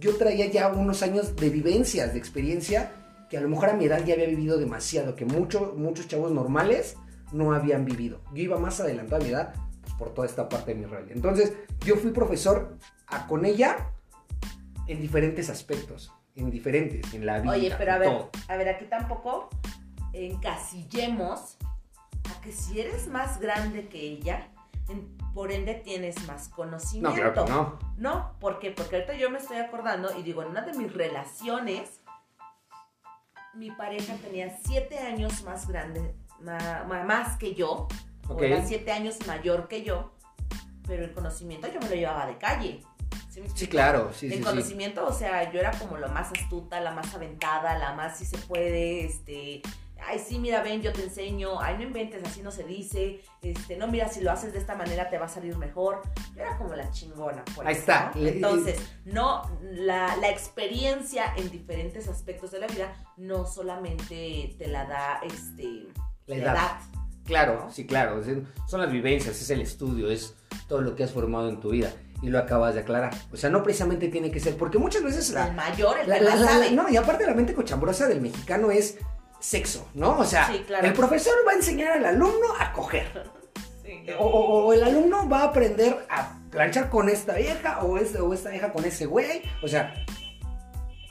yo 0.00 0.16
traía 0.16 0.46
ya 0.46 0.68
unos 0.68 1.02
años 1.02 1.36
de 1.36 1.48
vivencias, 1.50 2.12
de 2.12 2.18
experiencia, 2.18 2.92
que 3.30 3.38
a 3.38 3.40
lo 3.40 3.48
mejor 3.48 3.70
a 3.70 3.72
mi 3.74 3.86
edad 3.86 4.04
ya 4.04 4.14
había 4.14 4.26
vivido 4.26 4.58
demasiado, 4.58 5.14
que 5.14 5.24
mucho- 5.24 5.72
muchos 5.78 6.08
chavos 6.08 6.30
normales 6.32 6.96
no 7.32 7.52
habían 7.52 7.84
vivido. 7.84 8.20
Yo 8.32 8.42
iba 8.42 8.58
más 8.58 8.80
adelantado 8.80 9.22
a 9.22 9.24
mi 9.24 9.30
edad, 9.32 9.54
pues 9.82 9.94
por 9.94 10.14
toda 10.14 10.26
esta 10.26 10.48
parte 10.48 10.74
de 10.74 10.80
mi 10.80 10.86
realidad. 10.86 11.16
Entonces, 11.16 11.52
yo 11.84 11.96
fui 11.96 12.10
profesor 12.12 12.76
a- 13.06 13.26
con 13.26 13.44
ella 13.44 13.90
en 14.86 15.00
diferentes 15.00 15.48
aspectos, 15.50 16.12
en 16.34 16.50
diferentes, 16.50 17.12
en 17.14 17.24
la 17.26 17.40
vida. 17.40 17.52
Oye, 17.52 17.74
pero 17.78 17.92
a 17.92 17.98
ver, 17.98 18.08
todo. 18.08 18.30
a 18.48 18.56
ver, 18.56 18.68
aquí 18.68 18.84
tampoco 18.86 19.48
encasillemos 20.12 21.56
a 22.36 22.40
que 22.40 22.52
si 22.52 22.80
eres 22.80 23.08
más 23.08 23.40
grande 23.40 23.88
que 23.88 24.00
ella, 24.00 24.48
en- 24.88 25.16
por 25.34 25.52
ende 25.52 25.74
tienes 25.74 26.26
más 26.26 26.50
No, 26.50 26.56
conocimiento. 26.56 27.14
claro 27.14 27.44
que 27.44 27.50
no. 27.50 27.78
No, 27.96 28.32
¿por 28.40 28.58
qué? 28.58 28.70
Porque 28.70 28.96
ahorita 28.96 29.14
yo 29.14 29.30
me 29.30 29.38
estoy 29.38 29.56
acordando 29.58 30.16
y 30.18 30.22
digo, 30.22 30.42
en 30.42 30.48
una 30.48 30.62
de 30.62 30.74
mis 30.74 30.92
relaciones, 30.92 32.00
mi 33.54 33.70
pareja 33.70 34.14
tenía 34.16 34.56
siete 34.64 34.98
años 34.98 35.42
más 35.44 35.68
grande, 35.68 36.14
más 36.42 37.36
que 37.36 37.54
yo, 37.54 37.88
Ok. 38.28 38.40
o 38.40 38.44
era 38.44 38.64
siete 38.64 38.92
años 38.92 39.16
mayor 39.26 39.68
que 39.68 39.82
yo, 39.82 40.12
pero 40.86 41.04
el 41.04 41.12
conocimiento 41.12 41.68
yo 41.68 41.80
me 41.80 41.88
lo 41.88 41.94
llevaba 41.94 42.26
de 42.26 42.38
calle. 42.38 42.82
¿Sí, 43.54 43.66
claro, 43.66 44.10
sí, 44.12 44.26
el 44.26 44.32
sí, 44.32 44.38
sí. 44.38 44.44
conocimiento, 44.44 45.06
o 45.06 45.12
sea, 45.12 45.50
yo 45.50 45.58
era 45.58 45.70
como 45.72 45.96
la 45.96 46.08
más 46.08 46.30
astuta, 46.32 46.80
la 46.80 46.90
más 46.90 47.14
aventada, 47.14 47.78
la 47.78 47.94
más 47.94 48.18
si 48.18 48.26
se 48.26 48.36
puede, 48.36 49.06
este, 49.06 49.62
ay, 50.06 50.18
sí, 50.18 50.38
mira, 50.38 50.62
ven, 50.62 50.82
yo 50.82 50.92
te 50.92 51.02
enseño, 51.02 51.58
ay, 51.58 51.76
no 51.78 51.84
inventes, 51.84 52.22
así 52.26 52.42
no 52.42 52.50
se 52.50 52.64
dice, 52.64 53.22
este, 53.40 53.76
no, 53.76 53.88
mira, 53.88 54.08
si 54.08 54.20
lo 54.20 54.30
haces 54.30 54.52
de 54.52 54.58
esta 54.58 54.74
manera 54.74 55.08
te 55.08 55.16
va 55.16 55.26
a 55.26 55.28
salir 55.30 55.56
mejor. 55.56 56.02
Yo 56.34 56.42
era 56.42 56.58
como 56.58 56.74
la 56.74 56.90
chingona, 56.90 57.42
Ahí 57.64 57.74
está. 57.74 58.12
Entonces, 58.14 58.78
no, 59.06 59.42
la, 59.62 60.14
la 60.16 60.28
experiencia 60.28 61.32
en 61.36 61.50
diferentes 61.50 62.08
aspectos 62.08 62.50
de 62.50 62.60
la 62.60 62.66
vida 62.66 62.92
no 63.16 63.46
solamente 63.46 64.54
te 64.58 64.66
la 64.66 64.84
da, 64.84 65.20
este, 65.24 65.86
La 66.38 66.52
edad. 66.52 66.70
Claro, 67.24 67.68
sí, 67.72 67.86
claro. 67.86 68.20
Son 68.66 68.80
las 68.80 68.90
vivencias, 68.90 69.40
es 69.40 69.50
el 69.50 69.60
estudio, 69.60 70.10
es 70.10 70.34
todo 70.68 70.80
lo 70.80 70.94
que 70.96 71.04
has 71.04 71.12
formado 71.12 71.48
en 71.48 71.60
tu 71.60 71.70
vida. 71.70 71.92
y 72.24 72.28
lo 72.28 72.38
acabas 72.38 72.74
de 72.74 72.80
aclarar. 72.82 73.12
O 73.32 73.36
sea, 73.36 73.50
no 73.50 73.64
precisamente 73.64 74.06
tiene 74.06 74.30
que 74.30 74.38
ser, 74.38 74.56
porque 74.56 74.78
muchas 74.78 75.02
veces 75.02 75.30
la... 75.30 75.48
El 75.48 75.54
mayor, 75.56 75.98
el 75.98 76.08
la- 76.08 76.18
que 76.18 76.24
la- 76.24 76.30
más 76.30 76.40
la- 76.40 76.46
sabe. 76.52 76.70
no, 76.70 76.88
y 76.88 76.96
aparte 76.96 77.26
la 77.26 77.34
mente 77.34 77.52
cochambrosa 77.52 78.06
del 78.06 78.20
mexicano 78.20 78.70
es 78.70 78.96
sexo, 79.40 79.88
¿no? 79.94 80.18
O 80.20 80.24
sea, 80.24 80.46
Sí, 80.46 80.62
claro. 80.64 80.86
el 80.86 80.92
profesor 80.92 81.32
va 81.44 81.50
a 81.50 81.54
enseñar 81.56 81.90
al 81.98 82.04
alumno 82.06 82.46
a 82.60 82.72
coger. 82.72 83.24
Sí, 83.84 84.06
O, 84.16 84.24
o- 84.24 84.66
o 84.66 84.72
el 84.72 84.84
alumno 84.84 85.28
va 85.28 85.40
a 85.40 85.44
aprender 85.46 86.06
a 86.08 86.38
planchar 86.52 86.88
con 86.90 87.08
esta 87.08 87.34
vieja 87.34 87.82
o, 87.82 87.98
este, 87.98 88.20
o 88.20 88.32
esta 88.32 88.50
vieja 88.50 88.72
con 88.72 88.84
ese 88.84 89.06
güey. 89.06 89.42
O 89.60 89.66
sea, 89.66 89.92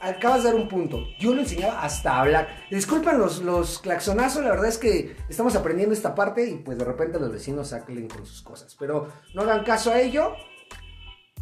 acabas 0.01 0.43
de 0.43 0.49
dar 0.49 0.59
un 0.59 0.67
punto. 0.67 1.05
Yo 1.19 1.33
lo 1.33 1.41
enseñaba 1.41 1.81
hasta 1.81 2.13
a 2.13 2.21
hablar. 2.21 2.47
Disculpen 2.69 3.17
los, 3.17 3.41
los 3.41 3.79
claxonazos, 3.79 4.43
la 4.43 4.49
verdad 4.49 4.67
es 4.67 4.77
que 4.77 5.15
estamos 5.29 5.55
aprendiendo 5.55 5.93
esta 5.93 6.15
parte 6.15 6.49
y 6.49 6.55
pues 6.55 6.77
de 6.77 6.85
repente 6.85 7.19
los 7.19 7.31
vecinos 7.31 7.69
salen 7.69 8.07
con 8.07 8.25
sus 8.25 8.41
cosas. 8.41 8.75
Pero 8.79 9.11
no 9.33 9.43
hagan 9.43 9.63
caso 9.63 9.91
a 9.91 9.99
ello. 9.99 10.33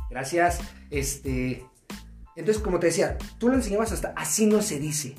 Gracias. 0.10 0.60
Este. 0.90 1.66
Entonces, 2.36 2.62
como 2.62 2.80
te 2.80 2.88
decía, 2.88 3.18
tú 3.38 3.50
lo 3.50 3.56
enseñabas 3.56 3.92
hasta 3.92 4.14
así 4.16 4.46
no 4.46 4.62
se 4.62 4.80
dice. 4.80 5.16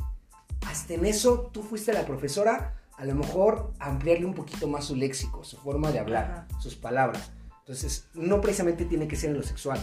Hasta 0.67 0.95
en 0.95 1.07
eso 1.07 1.51
tú 1.53 1.63
fuiste 1.63 1.93
la 1.93 2.07
profesora, 2.07 2.77
a 2.97 3.05
lo 3.05 3.15
mejor 3.15 3.73
ampliarle 3.79 4.27
un 4.27 4.35
poquito 4.35 4.69
más 4.69 4.85
su 4.87 4.97
léxico, 4.97 5.43
su 5.43 5.57
forma 5.57 5.91
de 5.91 5.99
hablar, 5.99 6.47
sus 6.61 6.77
palabras. 6.77 7.31
Entonces, 7.61 8.09
no 8.15 8.41
precisamente 8.41 8.85
tiene 8.85 9.09
que 9.09 9.17
ser 9.17 9.31
en 9.31 9.37
lo 9.37 9.43
sexual 9.43 9.81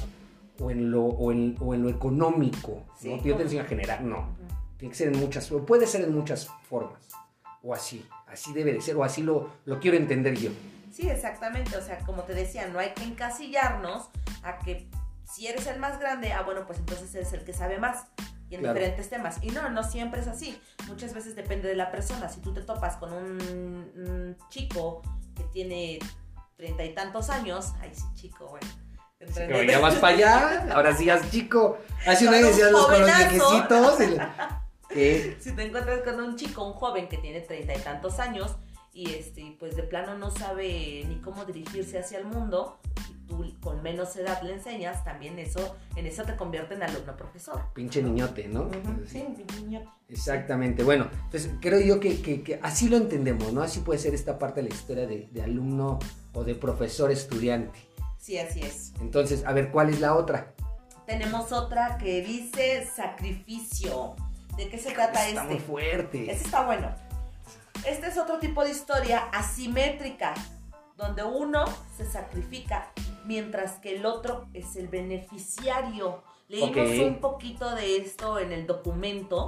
o 0.60 0.72
en 0.72 0.92
lo, 0.92 1.04
o 1.06 1.32
en, 1.32 1.56
o 1.60 1.74
en 1.74 1.84
lo 1.84 1.90
económico. 1.90 2.86
Sí, 3.00 3.10
¿no? 3.14 3.22
Yo 3.24 3.36
te 3.36 3.44
enseño 3.44 3.62
a 3.62 3.66
generar, 3.66 4.02
no. 4.02 4.36
Tiene 4.78 4.92
que 4.92 4.98
ser 4.98 5.14
en 5.14 5.20
muchas, 5.20 5.52
o 5.52 5.66
puede 5.66 5.88
ser 5.88 6.02
en 6.04 6.14
muchas 6.14 6.48
formas. 6.70 7.02
O 7.64 7.74
así, 7.74 8.06
así 8.28 8.54
debe 8.54 8.74
de 8.74 8.82
ser, 8.82 8.96
o 8.96 9.04
así 9.04 9.24
lo, 9.24 9.50
lo 9.66 9.80
quiero 9.80 9.98
entender 9.98 10.36
yo. 10.36 10.52
Sí, 10.92 11.10
exactamente. 11.10 11.76
O 11.78 11.82
sea, 11.82 12.00
como 12.00 12.24
te 12.24 12.34
decía, 12.34 12.68
no 12.68 12.80
hay 12.80 12.92
que 12.94 13.04
encasillarnos 13.04 14.10
a 14.44 14.58
que 14.60 14.88
si 15.26 15.48
eres 15.48 15.68
el 15.68 15.80
más 15.80 16.00
grande, 16.00 16.32
ah, 16.34 16.44
bueno, 16.44 16.66
pues 16.66 16.80
entonces 16.80 17.14
eres 17.16 17.34
el 17.34 17.44
que 17.44 17.54
sabe 17.54 17.80
más. 17.80 18.06
Y 18.50 18.56
en 18.56 18.62
Claro. 18.62 18.76
diferentes 18.76 19.10
temas. 19.10 19.44
Y 19.44 19.50
no, 19.50 19.70
no 19.70 19.84
siempre 19.84 20.22
es 20.22 20.28
así. 20.28 20.58
Muchas 20.88 21.14
veces 21.14 21.36
depende 21.36 21.68
de 21.68 21.76
la 21.76 21.92
persona. 21.92 22.30
Si 22.30 22.40
tú 22.40 22.54
te 22.54 22.62
topas 22.62 22.96
con 22.96 23.12
un, 23.12 23.42
un 23.98 24.38
chico 24.50 25.02
que 25.36 25.44
tiene 25.52 26.00
treinta 26.56 26.86
y 26.86 26.94
tantos 26.96 27.30
años, 27.30 27.74
ay, 27.82 27.92
sí, 27.94 28.06
chico, 28.16 28.48
bueno. 28.48 28.66
Pero 29.20 29.64
ya 29.64 29.80
vas 29.80 29.96
para 29.96 30.14
allá, 30.16 30.68
ahora 30.74 30.96
sí, 30.96 31.10
haz 31.10 31.30
chico. 31.32 31.78
Hace 32.06 32.28
un 32.28 32.34
año 32.36 32.48
decías 32.48 32.72
los 32.72 32.86
con 32.86 33.02
los 33.02 33.06
viejecitos. 33.06 33.98
si 35.40 35.52
te 35.54 35.64
encuentras 35.64 36.02
con 36.02 36.20
un 36.22 36.36
chico, 36.36 36.64
un 36.66 36.74
joven 36.74 37.08
que 37.10 37.18
tiene 37.18 37.42
treinta 37.42 37.74
y 37.76 37.80
tantos 37.80 38.20
años 38.20 38.56
y 38.94 39.12
este, 39.14 39.56
pues 39.60 39.76
de 39.76 39.84
plano 39.84 40.18
no 40.18 40.32
sabe 40.32 41.04
ni 41.08 41.16
cómo 41.22 41.46
dirigirse 41.46 42.00
hacia 42.00 42.18
el 42.20 42.26
mundo 42.26 42.80
y 43.10 43.28
tú 43.28 43.46
con 43.62 43.84
menos 43.84 44.16
edad 44.16 44.42
le 44.42 44.54
enseñas, 44.54 45.04
también 45.04 45.38
eso, 45.38 45.76
en 45.96 46.08
eso 46.08 46.24
te 46.24 46.36
convierte 46.36 46.74
en 46.76 46.84
alumno 46.84 47.16
profesor. 47.16 47.62
pinche 47.76 48.02
niñote, 48.02 48.48
¿no? 48.48 48.70
Sí, 49.08 49.24
mi 49.38 49.62
niño. 49.62 49.94
Exactamente, 50.10 50.84
bueno, 50.84 51.10
entonces 51.26 51.52
creo 51.60 51.80
yo 51.82 52.00
que, 52.00 52.22
que- 52.22 52.42
que 52.42 52.60
así 52.64 52.88
lo 52.90 52.98
entendemos, 52.98 53.52
¿no? 53.54 53.62
Así 53.62 53.82
puede 53.82 54.00
ser 54.00 54.16
esta 54.16 54.40
parte 54.40 54.62
de 54.64 54.70
la 54.70 54.74
historia 54.76 55.06
de, 55.06 55.28
de 55.32 55.44
alumno 55.44 56.00
o 56.34 56.44
de 56.44 56.56
profesor 56.56 57.12
estudiante. 57.12 57.78
Sí, 58.28 58.38
así 58.38 58.60
es. 58.60 58.92
Entonces, 59.00 59.46
a 59.46 59.54
ver, 59.54 59.72
¿cuál 59.72 59.88
es 59.90 60.02
la 60.02 60.14
otra? 60.14 60.54
Tenemos 61.06 61.54
otra 61.54 61.98
que 61.98 62.22
dice 62.22 62.86
sacrificio. 62.86 64.18
¿De 64.58 64.68
qué 64.68 64.78
se 64.78 64.92
trata 64.92 65.26
Está 65.30 65.46
muy 65.46 65.54
este? 65.54 65.66
fuerte. 65.66 66.30
Este 66.30 66.44
está 66.44 66.66
bueno. 66.66 66.94
Este 67.86 68.08
es 68.08 68.18
otro 68.18 68.38
tipo 68.40 68.66
de 68.66 68.72
historia 68.72 69.30
asimétrica, 69.32 70.34
donde 70.98 71.24
uno 71.24 71.64
se 71.96 72.06
sacrifica 72.06 72.92
mientras 73.24 73.80
que 73.80 73.96
el 73.96 74.06
otro 74.06 74.50
es 74.54 74.76
el 74.76 74.90
beneficiario. 74.90 76.22
Leímos 76.50 76.90
un 77.06 77.20
poquito 77.20 77.76
de 77.76 77.98
esto 77.98 78.40
en 78.40 78.54
el 78.54 78.66
documento. 78.66 79.48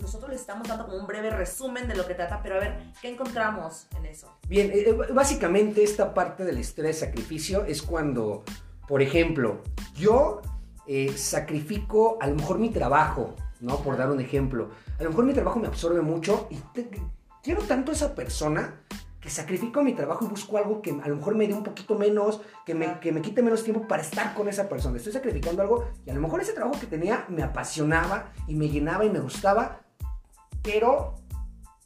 Nosotros 0.00 0.30
les 0.30 0.40
estamos 0.40 0.66
dando 0.66 0.86
como 0.86 0.96
un 0.96 1.06
breve 1.06 1.30
resumen 1.30 1.86
de 1.88 1.94
lo 1.94 2.06
que 2.06 2.14
trata, 2.14 2.40
pero 2.42 2.56
a 2.56 2.60
ver, 2.60 2.78
¿qué 3.02 3.10
encontramos 3.10 3.86
en 3.96 4.06
eso? 4.06 4.34
Bien, 4.48 4.70
eh, 4.70 4.84
eh, 4.88 4.92
básicamente 5.12 5.82
esta 5.84 6.14
parte 6.14 6.44
de 6.44 6.52
la 6.52 6.60
historia 6.60 6.88
de 6.88 6.94
sacrificio 6.94 7.64
es 7.66 7.82
cuando, 7.82 8.44
por 8.88 9.02
ejemplo, 9.02 9.60
yo 9.94 10.40
eh, 10.86 11.12
sacrifico 11.16 12.16
a 12.20 12.26
lo 12.28 12.36
mejor 12.36 12.58
mi 12.58 12.70
trabajo, 12.70 13.34
¿no? 13.60 13.76
Por 13.80 13.98
dar 13.98 14.10
un 14.10 14.20
ejemplo. 14.20 14.70
A 14.98 15.02
lo 15.02 15.10
mejor 15.10 15.26
mi 15.26 15.34
trabajo 15.34 15.58
me 15.60 15.66
absorbe 15.68 16.00
mucho 16.00 16.46
y 16.50 16.56
te- 16.72 16.88
quiero 17.42 17.62
tanto 17.64 17.92
a 17.92 17.94
esa 17.94 18.14
persona 18.14 18.80
que 19.22 19.30
sacrifico 19.30 19.82
mi 19.82 19.94
trabajo 19.94 20.24
y 20.24 20.28
busco 20.28 20.58
algo 20.58 20.82
que 20.82 20.90
a 20.90 21.08
lo 21.08 21.16
mejor 21.16 21.36
me 21.36 21.46
dé 21.46 21.54
un 21.54 21.62
poquito 21.62 21.94
menos, 21.94 22.40
que 22.66 22.74
me, 22.74 22.98
que 22.98 23.12
me 23.12 23.22
quite 23.22 23.40
menos 23.40 23.62
tiempo 23.62 23.86
para 23.86 24.02
estar 24.02 24.34
con 24.34 24.48
esa 24.48 24.68
persona. 24.68 24.96
Estoy 24.96 25.12
sacrificando 25.12 25.62
algo 25.62 25.88
y 26.04 26.10
a 26.10 26.14
lo 26.14 26.20
mejor 26.20 26.40
ese 26.40 26.52
trabajo 26.52 26.78
que 26.80 26.88
tenía 26.88 27.24
me 27.28 27.44
apasionaba 27.44 28.32
y 28.48 28.56
me 28.56 28.68
llenaba 28.68 29.04
y 29.04 29.10
me 29.10 29.20
gustaba, 29.20 29.82
pero 30.60 31.14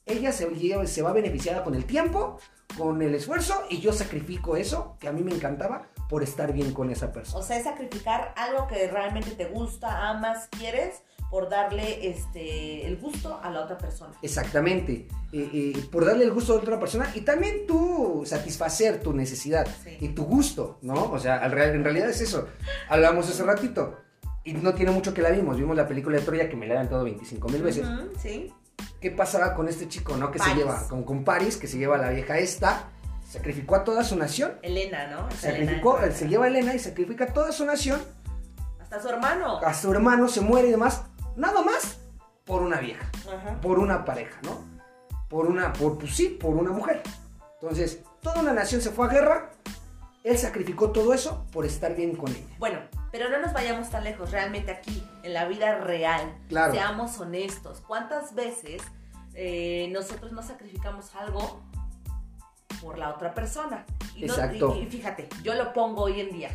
ella 0.06 0.32
se, 0.32 0.86
se 0.86 1.02
va 1.02 1.12
beneficiada 1.12 1.62
con 1.62 1.74
el 1.74 1.84
tiempo, 1.84 2.38
con 2.78 3.02
el 3.02 3.14
esfuerzo 3.14 3.64
y 3.68 3.80
yo 3.80 3.92
sacrifico 3.92 4.56
eso 4.56 4.96
que 4.98 5.08
a 5.08 5.12
mí 5.12 5.22
me 5.22 5.34
encantaba 5.34 5.88
por 6.08 6.22
estar 6.22 6.54
bien 6.54 6.72
con 6.72 6.90
esa 6.90 7.12
persona. 7.12 7.38
O 7.38 7.46
sea, 7.46 7.58
es 7.58 7.64
sacrificar 7.64 8.32
algo 8.38 8.66
que 8.66 8.88
realmente 8.88 9.32
te 9.32 9.44
gusta, 9.44 10.08
amas, 10.08 10.48
quieres, 10.56 11.02
por 11.30 11.48
darle 11.48 12.08
este, 12.08 12.86
el 12.86 12.96
gusto 12.98 13.40
a 13.42 13.50
la 13.50 13.60
otra 13.62 13.76
persona. 13.78 14.12
Exactamente, 14.22 15.08
eh, 15.32 15.50
eh, 15.52 15.84
por 15.90 16.04
darle 16.04 16.24
el 16.24 16.32
gusto 16.32 16.52
a 16.52 16.56
otra 16.56 16.78
persona 16.78 17.10
y 17.14 17.22
también 17.22 17.66
tú 17.66 18.22
satisfacer 18.24 19.00
tu 19.00 19.12
necesidad 19.12 19.66
Sí. 19.84 19.96
y 20.00 20.08
tu 20.10 20.24
gusto, 20.24 20.78
¿no? 20.82 21.10
O 21.10 21.18
sea, 21.18 21.36
al 21.38 21.50
real- 21.52 21.74
en 21.74 21.82
realidad 21.84 22.08
es 22.10 22.20
eso. 22.20 22.48
Hablamos 22.88 23.28
hace 23.28 23.42
ratito 23.42 23.96
y 24.44 24.52
no 24.52 24.74
tiene 24.74 24.92
mucho 24.92 25.12
que 25.12 25.22
la 25.22 25.30
vimos. 25.30 25.56
Vimos 25.56 25.76
la 25.76 25.88
película 25.88 26.16
de 26.18 26.24
Troya 26.24 26.48
que 26.48 26.56
me 26.56 26.66
la 26.68 26.80
han 26.80 26.88
dado 26.88 27.02
25 27.04 27.48
mil 27.48 27.62
veces. 27.62 27.86
Ujú, 27.86 28.08
sí. 28.22 28.52
¿Qué 29.00 29.10
pasaba 29.10 29.54
con 29.54 29.68
este 29.68 29.88
chico, 29.88 30.16
no? 30.16 30.30
Que 30.30 30.38
se 30.38 30.44
Paris. 30.44 30.58
lleva, 30.58 30.88
con, 30.88 31.02
con 31.02 31.24
Paris, 31.24 31.56
que 31.56 31.66
se 31.66 31.76
lleva 31.78 31.96
a 31.96 31.98
la 31.98 32.10
vieja 32.10 32.38
esta, 32.38 32.88
sacrificó 33.28 33.74
a 33.76 33.84
toda 33.84 34.04
su 34.04 34.16
nación. 34.16 34.52
Elena, 34.62 35.08
¿no? 35.08 35.28
Esa 35.28 35.48
Sacrificó, 35.50 35.98
Elena. 35.98 36.14
se 36.14 36.28
lleva 36.28 36.44
a 36.44 36.48
Elena 36.48 36.74
y 36.74 36.78
sacrifica 36.78 37.24
a 37.24 37.32
toda 37.32 37.50
su 37.52 37.64
nación, 37.66 38.00
Hasta 38.80 39.02
su 39.02 39.08
hermano. 39.08 39.58
a 39.58 39.74
su 39.74 39.90
hermano, 39.92 40.28
se 40.28 40.40
muere 40.40 40.68
y 40.68 40.70
demás, 40.70 41.02
nada 41.36 41.62
más 41.62 41.98
por 42.44 42.62
una 42.62 42.78
vieja, 42.80 43.10
Ajá. 43.32 43.60
por 43.60 43.78
una 43.78 44.04
pareja, 44.04 44.38
¿no? 44.42 44.60
Por 45.28 45.46
una, 45.46 45.72
por, 45.72 45.98
pues 45.98 46.14
sí, 46.16 46.28
por 46.28 46.54
una 46.54 46.70
mujer. 46.70 47.02
Entonces, 47.60 48.00
toda 48.22 48.40
una 48.40 48.52
nación 48.52 48.80
se 48.80 48.90
fue 48.90 49.06
a 49.06 49.10
guerra, 49.10 49.50
él 50.24 50.38
sacrificó 50.38 50.90
todo 50.90 51.12
eso 51.14 51.46
por 51.52 51.64
estar 51.64 51.94
bien 51.94 52.14
con 52.16 52.30
ella. 52.30 52.56
Bueno, 52.58 52.80
pero 53.12 53.28
no 53.28 53.38
nos 53.40 53.52
vayamos 53.52 53.90
tan 53.90 54.04
lejos, 54.04 54.30
realmente 54.30 54.70
aquí, 54.72 55.02
en 55.22 55.32
la 55.34 55.46
vida 55.46 55.78
real. 55.78 56.36
Claro. 56.48 56.72
Seamos 56.72 57.18
honestos. 57.18 57.80
¿Cuántas 57.86 58.34
veces 58.34 58.82
eh, 59.34 59.88
nosotros 59.92 60.32
no 60.32 60.42
sacrificamos 60.42 61.14
algo 61.14 61.60
por 62.80 62.98
la 62.98 63.10
otra 63.10 63.34
persona? 63.34 63.84
Y 64.14 64.24
no- 64.26 64.34
Exacto. 64.34 64.76
y- 64.76 64.82
y 64.82 64.86
fíjate, 64.86 65.28
yo 65.42 65.54
lo 65.54 65.72
pongo 65.72 66.02
hoy 66.04 66.20
en 66.20 66.30
día. 66.30 66.50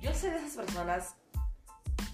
Yo 0.00 0.12
soy 0.14 0.30
de 0.30 0.36
esas 0.38 0.52
personas 0.56 1.14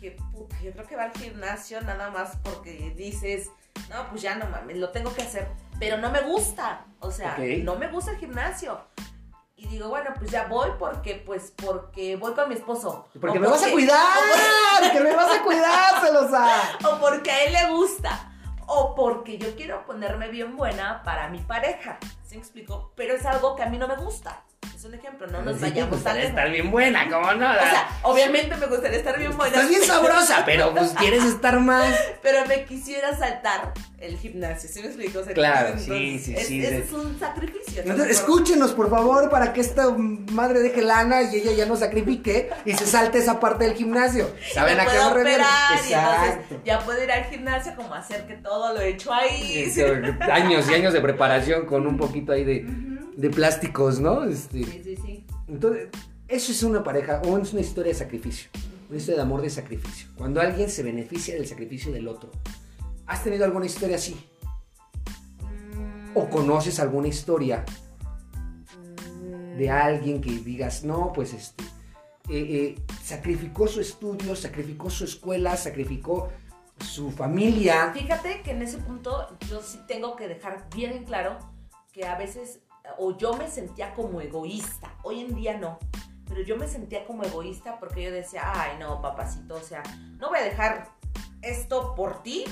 que, 0.00 0.12
puta, 0.33 0.57
yo 0.61 0.73
creo 0.73 0.87
que 0.87 0.97
va 0.97 1.04
al 1.04 1.12
gimnasio 1.12 1.80
nada 1.83 2.11
más 2.11 2.37
porque 2.42 2.92
dices, 2.97 3.50
no, 3.90 4.09
pues 4.11 4.23
ya 4.23 4.35
no 4.37 4.47
mames, 4.47 4.76
lo 4.78 4.90
tengo 4.90 5.12
que 5.14 5.23
hacer. 5.23 5.49
Pero 5.78 5.97
no 5.99 6.11
me 6.11 6.21
gusta. 6.23 6.85
O 7.00 7.11
sea, 7.11 7.33
Ok. 7.38 7.62
no 7.64 7.76
me 7.76 7.88
gusta 7.88 8.11
el 8.12 8.18
gimnasio. 8.18 8.80
Y 9.57 9.66
digo, 9.66 9.88
bueno, 9.88 10.11
pues 10.16 10.30
ya 10.30 10.47
voy 10.47 10.71
porque, 10.78 11.16
pues, 11.26 11.52
porque 11.57 12.14
voy 12.16 12.33
con 12.35 12.49
mi 12.49 12.54
esposo. 12.54 13.09
Porque 13.21 13.38
O 13.38 13.40
me 13.40 13.49
vas 13.49 13.59
a 13.59 13.64
porque- 13.66 13.73
cuidar, 13.73 13.99
que 14.92 15.00
me 15.00 15.16
vas 15.16 15.37
a 15.37 15.42
cuidar, 15.42 16.00
celosa. 16.00 16.47
O 16.88 16.99
porque 17.00 17.30
a 17.30 17.45
él 17.45 17.52
le 17.52 17.68
gusta. 17.73 18.33
O 18.66 18.95
porque 18.95 19.38
yo 19.38 19.57
quiero 19.57 19.85
ponerme 19.87 20.28
bien 20.28 20.57
buena 20.57 21.02
para 21.02 21.28
mi 21.28 21.38
pareja. 21.40 21.99
¿Se 22.25 22.35
me 22.37 22.40
explico? 22.42 22.92
Pero 22.95 23.14
es 23.14 23.25
algo 23.26 23.57
que 23.57 23.62
a 23.62 23.66
mí 23.68 23.78
no 23.78 23.88
me 23.88 23.97
gusta. 23.97 24.42
Es 24.79 24.85
un 24.85 24.95
ejemplo, 24.95 25.27
no 25.27 25.43
nos 25.43 25.57
Sí, 25.57 25.62
vayamos 25.62 25.91
gustaría 25.91 26.23
estar 26.23 26.49
bien 26.50 26.71
buena, 26.71 27.11
¿cómo 27.11 27.33
no? 27.35 27.50
O 27.50 27.55
sea, 27.55 27.88
obviamente 28.03 28.57
me 28.57 28.67
gustaría 28.67 28.99
estar 28.99 29.19
bien 29.19 29.37
buena. 29.37 29.57
Estás 29.57 29.69
bien 29.69 29.83
sabrosa, 29.83 30.45
pero 30.47 30.73
pues 30.73 30.93
quieres 30.93 31.25
estar 31.25 31.59
más. 31.59 31.93
Pero 32.23 32.47
me 32.47 32.65
quisiera 32.65 33.17
saltar 33.17 33.73
el 33.99 34.17
gimnasio, 34.19 34.69
¿sí 34.69 34.81
me 34.81 34.87
explico? 34.87 35.19
O 35.21 35.25
sea, 35.25 35.35
Claro, 35.35 35.69
entonces, 35.71 35.87
sí, 35.87 36.19
sí, 36.21 36.35
es, 36.37 36.47
sí, 36.47 36.65
Es, 36.65 36.93
un 36.93 37.19
sacrificio. 37.19 37.83
¿no? 37.85 37.93
Entonces, 37.93 38.19
escúchenos, 38.19 38.73
por 38.73 38.88
favor, 38.91 39.31
para 39.31 39.53
que 39.53 39.61
esta 39.61 39.91
madre 39.91 40.61
deje 40.61 40.83
lana 40.83 41.23
y 41.23 41.37
ella 41.37 41.53
ya 41.53 41.67
no 41.67 41.75
sacrifique 41.75 42.50
y 42.65 42.75
se 42.75 42.87
salte 42.87 43.19
esa 43.19 43.41
parte 43.41 43.65
del 43.65 43.75
gimnasio. 43.75 44.31
¿Saben 44.53 44.79
a 44.79 44.87
qué 44.87 44.97
me 44.97 45.15
refiero? 45.15 45.45
Exacto. 45.75 46.61
ya 46.65 46.79
puedo 46.81 47.03
ir 47.03 47.11
al 47.11 47.25
gimnasio 47.25 47.75
como 47.75 47.95
hacer 47.95 48.27
que 48.27 48.35
todo 48.35 48.75
lo 48.75 48.81
he 48.81 48.91
hecho 48.91 49.12
ahí. 49.12 49.65
Este, 49.67 50.17
años 50.31 50.71
y 50.71 50.75
años 50.75 50.93
de 50.93 51.00
preparación 51.00 51.67
con 51.67 51.87
un 51.87 51.97
poquito 51.97 52.33
ahí 52.33 52.45
de. 52.45 52.98
De 53.19 53.31
plásticos, 53.31 53.99
¿no? 53.99 54.23
Este, 54.25 54.63
Sí, 54.63 54.81
sí, 54.85 54.97
sí. 54.97 55.27
entonces, 55.49 55.89
eso 56.29 56.53
es 56.53 56.63
una 56.63 56.85
pareja 56.85 57.21
o 57.25 57.37
es 57.37 57.53
una 57.53 57.63
historia 57.63 57.93
de 57.93 57.99
sacrificio. 57.99 58.49
Una 58.89 58.99
historia 58.99 59.17
de 59.17 59.23
amor 59.23 59.43
de 59.43 59.51
sacrificio. 59.51 60.09
Cuando 60.17 60.41
alguien 60.41 60.71
se 60.71 60.85
beneficia 60.85 61.35
del 61.35 61.47
sacrificio 61.47 61.91
del 61.93 62.07
otro. 62.07 62.31
¿Has 63.07 63.25
tenido 63.25 63.45
alguna 63.45 63.67
historia 63.67 63.97
así? 63.97 64.15
Mm, 65.43 66.17
¿O 66.17 66.31
conoces 66.31 66.79
alguna 66.79 67.09
historia 67.09 67.65
mm, 68.77 69.57
de 69.59 69.69
alguien 69.69 70.21
que 70.21 70.31
digas, 70.31 70.85
no, 70.85 71.13
pues 71.13 71.35
este, 71.35 71.65
eh, 72.29 72.77
eh, 72.77 72.83
sacrificó 73.03 73.67
su 73.67 73.81
estudio, 73.81 74.37
sacrificó 74.37 74.91
su 74.91 75.05
escuela, 75.05 75.57
sacrificó 75.57 76.29
su 76.79 77.11
familia. 77.11 77.91
Fíjate 77.93 78.43
que 78.43 78.53
en 78.53 78.63
ese 78.63 78.79
punto 78.79 79.37
yo 79.51 79.61
sí 79.61 79.81
tengo 79.89 80.15
que 80.15 80.29
dejar 80.29 80.69
bien 80.73 80.93
en 80.93 81.05
claro 81.05 81.39
que 81.93 82.07
a 82.07 82.17
veces, 82.17 82.61
o 82.97 83.16
yo 83.16 83.35
me 83.35 83.49
sentía 83.49 83.95
como 83.95 84.21
egoísta, 84.21 84.92
hoy 85.02 85.21
en 85.21 85.35
día 85.35 85.59
no, 85.59 85.78
pero 86.26 86.42
yo 86.42 86.57
me 86.57 86.66
sentía 86.66 87.04
como 87.07 87.25
egoísta 87.25 87.78
porque 87.78 88.02
yo 88.02 88.11
decía, 88.11 88.42
ay 88.45 88.78
no, 88.78 89.02
papacito, 89.02 89.54
o 89.54 89.61
sea, 89.61 89.83
no 90.18 90.28
voy 90.28 90.38
a 90.38 90.45
dejar 90.45 90.90
esto 91.42 91.95
por 91.95 92.23
ti, 92.23 92.45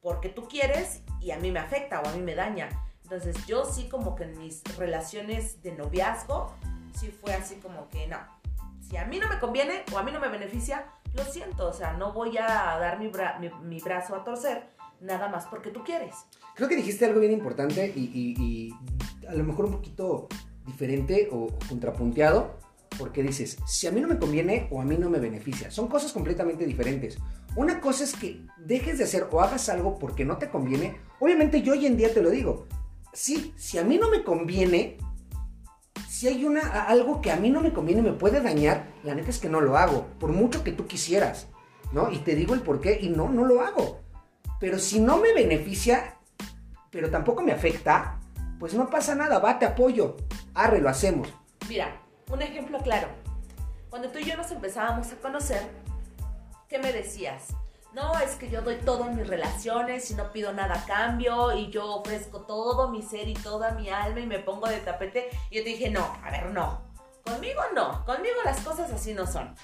porque 0.00 0.28
tú 0.28 0.48
quieres 0.48 1.02
y 1.20 1.30
a 1.30 1.38
mí 1.38 1.50
me 1.50 1.60
afecta 1.60 2.00
o 2.00 2.08
a 2.08 2.12
mí 2.12 2.22
me 2.22 2.34
daña. 2.34 2.68
Entonces 3.02 3.36
yo 3.46 3.64
sí 3.64 3.88
como 3.88 4.16
que 4.16 4.24
en 4.24 4.38
mis 4.38 4.62
relaciones 4.76 5.62
de 5.62 5.72
noviazgo, 5.72 6.54
sí 6.94 7.10
fue 7.10 7.34
así 7.34 7.56
como 7.56 7.88
que 7.88 8.06
no, 8.06 8.18
si 8.88 8.96
a 8.96 9.04
mí 9.04 9.18
no 9.18 9.28
me 9.28 9.38
conviene 9.38 9.84
o 9.92 9.98
a 9.98 10.02
mí 10.02 10.12
no 10.12 10.20
me 10.20 10.28
beneficia, 10.28 10.86
lo 11.14 11.24
siento, 11.24 11.68
o 11.68 11.72
sea, 11.72 11.94
no 11.94 12.12
voy 12.12 12.36
a 12.38 12.44
dar 12.46 12.98
mi, 12.98 13.80
brazo 13.80 14.14
a 14.14 14.24
torcer 14.24 14.68
nada 15.00 15.28
más 15.28 15.46
porque 15.46 15.70
tú 15.70 15.82
quieres. 15.82 16.14
Creo 16.54 16.68
que 16.68 16.76
dijiste 16.76 17.04
algo 17.04 17.20
bien 17.20 17.32
importante 17.32 17.92
y, 17.94 18.72
a 19.28 19.34
lo 19.34 19.44
mejor 19.44 19.66
un 19.66 19.72
poquito 19.72 20.28
diferente 20.66 21.28
o 21.32 21.48
contrapunteado, 21.68 22.58
porque 22.98 23.22
dices, 23.22 23.58
si 23.66 23.86
a 23.86 23.92
mí 23.92 24.00
no 24.00 24.08
me 24.08 24.18
conviene 24.18 24.68
o 24.70 24.80
a 24.80 24.84
mí 24.84 24.96
no 24.96 25.10
me 25.10 25.18
beneficia, 25.18 25.70
son 25.70 25.88
cosas 25.88 26.12
completamente 26.12 26.64
diferentes. 26.66 27.18
Una 27.54 27.80
cosa 27.80 28.04
es 28.04 28.14
que 28.14 28.42
dejes 28.58 28.98
de 28.98 29.04
hacer 29.04 29.28
o 29.30 29.40
hagas 29.40 29.68
algo 29.68 29.98
porque 29.98 30.24
no 30.24 30.38
te 30.38 30.50
conviene. 30.50 30.96
Obviamente 31.20 31.62
yo 31.62 31.72
hoy 31.72 31.86
en 31.86 31.96
día 31.96 32.12
te 32.12 32.22
lo 32.22 32.30
digo. 32.30 32.66
Sí, 33.12 33.54
si 33.56 33.78
a 33.78 33.84
mí 33.84 33.98
no 33.98 34.10
me 34.10 34.24
conviene, 34.24 34.98
si 36.08 36.28
hay 36.28 36.44
una, 36.44 36.84
algo 36.84 37.20
que 37.20 37.30
a 37.30 37.36
mí 37.36 37.50
no 37.50 37.62
me 37.62 37.72
conviene, 37.72 38.02
me 38.02 38.12
puede 38.12 38.40
dañar, 38.40 38.92
la 39.04 39.14
neta 39.14 39.30
es 39.30 39.38
que 39.38 39.48
no 39.48 39.60
lo 39.60 39.76
hago, 39.76 40.06
por 40.18 40.32
mucho 40.32 40.64
que 40.64 40.72
tú 40.72 40.86
quisieras, 40.86 41.48
¿no? 41.92 42.10
Y 42.10 42.18
te 42.18 42.34
digo 42.34 42.54
el 42.54 42.60
por 42.60 42.80
qué 42.80 42.98
y 43.00 43.08
no, 43.08 43.30
no 43.30 43.44
lo 43.44 43.62
hago. 43.62 44.00
Pero 44.60 44.78
si 44.78 45.00
no 45.00 45.18
me 45.18 45.32
beneficia, 45.32 46.18
pero 46.90 47.10
tampoco 47.10 47.42
me 47.42 47.52
afecta, 47.52 48.20
pues 48.58 48.74
no 48.74 48.88
pasa 48.88 49.14
nada, 49.14 49.38
va, 49.38 49.58
te 49.58 49.66
apoyo, 49.66 50.16
arre, 50.54 50.80
lo 50.80 50.88
hacemos. 50.88 51.28
Mira, 51.68 52.00
un 52.30 52.42
ejemplo 52.42 52.78
claro. 52.78 53.08
Cuando 53.90 54.10
tú 54.10 54.18
y 54.18 54.24
yo 54.24 54.36
nos 54.36 54.50
empezábamos 54.50 55.12
a 55.12 55.16
conocer, 55.16 55.62
¿qué 56.68 56.78
me 56.78 56.92
decías? 56.92 57.54
no, 57.96 58.12
es 58.18 58.34
que 58.34 58.50
yo 58.50 58.60
doy 58.60 58.76
todo 58.76 59.06
en 59.06 59.16
mis 59.16 59.26
relaciones 59.26 60.10
y 60.10 60.14
no 60.14 60.30
pido 60.30 60.52
nada 60.52 60.74
a 60.74 60.84
cambio 60.84 61.56
y 61.56 61.70
yo 61.70 61.94
ofrezco 61.94 62.42
todo 62.42 62.88
mi 62.88 63.00
ser 63.00 63.26
y 63.26 63.32
toda 63.32 63.70
mi 63.70 63.88
alma 63.88 64.20
y 64.20 64.26
me 64.26 64.38
pongo 64.38 64.68
de 64.68 64.80
tapete. 64.80 65.30
Y 65.48 65.56
yo 65.56 65.64
te 65.64 65.70
dije, 65.70 65.88
no, 65.88 66.04
a 66.22 66.30
ver, 66.30 66.52
no. 66.52 66.82
Conmigo 67.24 67.62
no, 67.74 68.04
conmigo 68.04 68.36
las 68.44 68.60
cosas 68.60 68.92
así 68.92 69.14
no 69.14 69.26
son. 69.26 69.54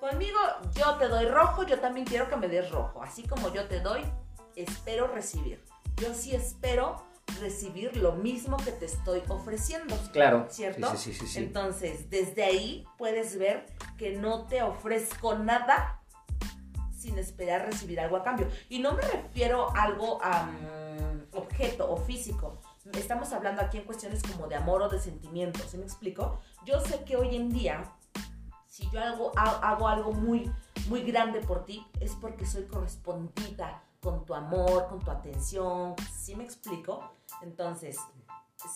Conmigo 0.00 0.36
yo 0.74 0.96
te 0.96 1.06
doy 1.06 1.26
rojo, 1.26 1.62
yo 1.62 1.78
también 1.78 2.04
quiero 2.04 2.28
que 2.28 2.36
me 2.36 2.48
des 2.48 2.68
rojo. 2.72 3.00
Así 3.00 3.22
como 3.22 3.52
yo 3.52 3.68
te 3.68 3.78
doy, 3.78 4.02
espero 4.56 5.06
recibir. 5.06 5.64
Yo 6.02 6.12
sí 6.12 6.34
espero 6.34 7.06
recibir 7.40 7.96
lo 7.96 8.12
mismo 8.12 8.56
que 8.56 8.72
te 8.72 8.86
estoy 8.86 9.22
ofreciendo. 9.28 9.96
Claro. 10.12 10.46
¿Cierto? 10.48 10.96
Sí, 10.96 11.12
sí, 11.12 11.26
sí, 11.26 11.38
Entonces, 11.38 12.10
desde 12.10 12.44
ahí 12.44 12.86
puedes 12.98 13.38
ver 13.38 13.66
que 13.98 14.16
no 14.16 14.46
te 14.46 14.62
ofrezco 14.62 15.36
nada 15.36 16.00
sin 16.96 17.18
esperar 17.18 17.66
recibir 17.66 18.00
algo 18.00 18.16
a 18.16 18.22
cambio. 18.22 18.48
Y 18.68 18.78
no 18.78 18.92
me 18.92 19.02
refiero 19.02 19.74
a 19.76 19.82
algo 19.82 20.18
a 20.22 20.50
objeto 21.32 21.90
o 21.90 21.96
físico. 21.96 22.60
Estamos 22.92 23.32
hablando 23.32 23.62
aquí 23.62 23.78
en 23.78 23.84
cuestiones 23.84 24.22
como 24.22 24.46
de 24.46 24.56
amor 24.56 24.82
o 24.82 24.88
de 24.88 24.98
sentimientos, 24.98 25.70
¿sí 25.70 25.78
me 25.78 25.84
explico? 25.84 26.40
Yo 26.64 26.80
sé 26.80 27.02
que 27.04 27.16
hoy 27.16 27.34
en 27.34 27.50
día, 27.50 27.92
si 28.66 28.88
yo 28.90 29.00
hago, 29.00 29.32
hago 29.36 29.88
algo 29.88 30.12
muy, 30.12 30.50
muy 30.88 31.02
grande 31.02 31.40
por 31.40 31.64
ti, 31.64 31.86
es 32.00 32.12
porque 32.12 32.46
soy 32.46 32.64
correspondida 32.64 33.83
con 34.04 34.26
tu 34.26 34.34
amor, 34.34 34.86
con 34.88 35.00
tu 35.00 35.10
atención, 35.10 35.94
¿sí 36.14 36.36
me 36.36 36.44
explico? 36.44 37.10
Entonces, 37.42 37.96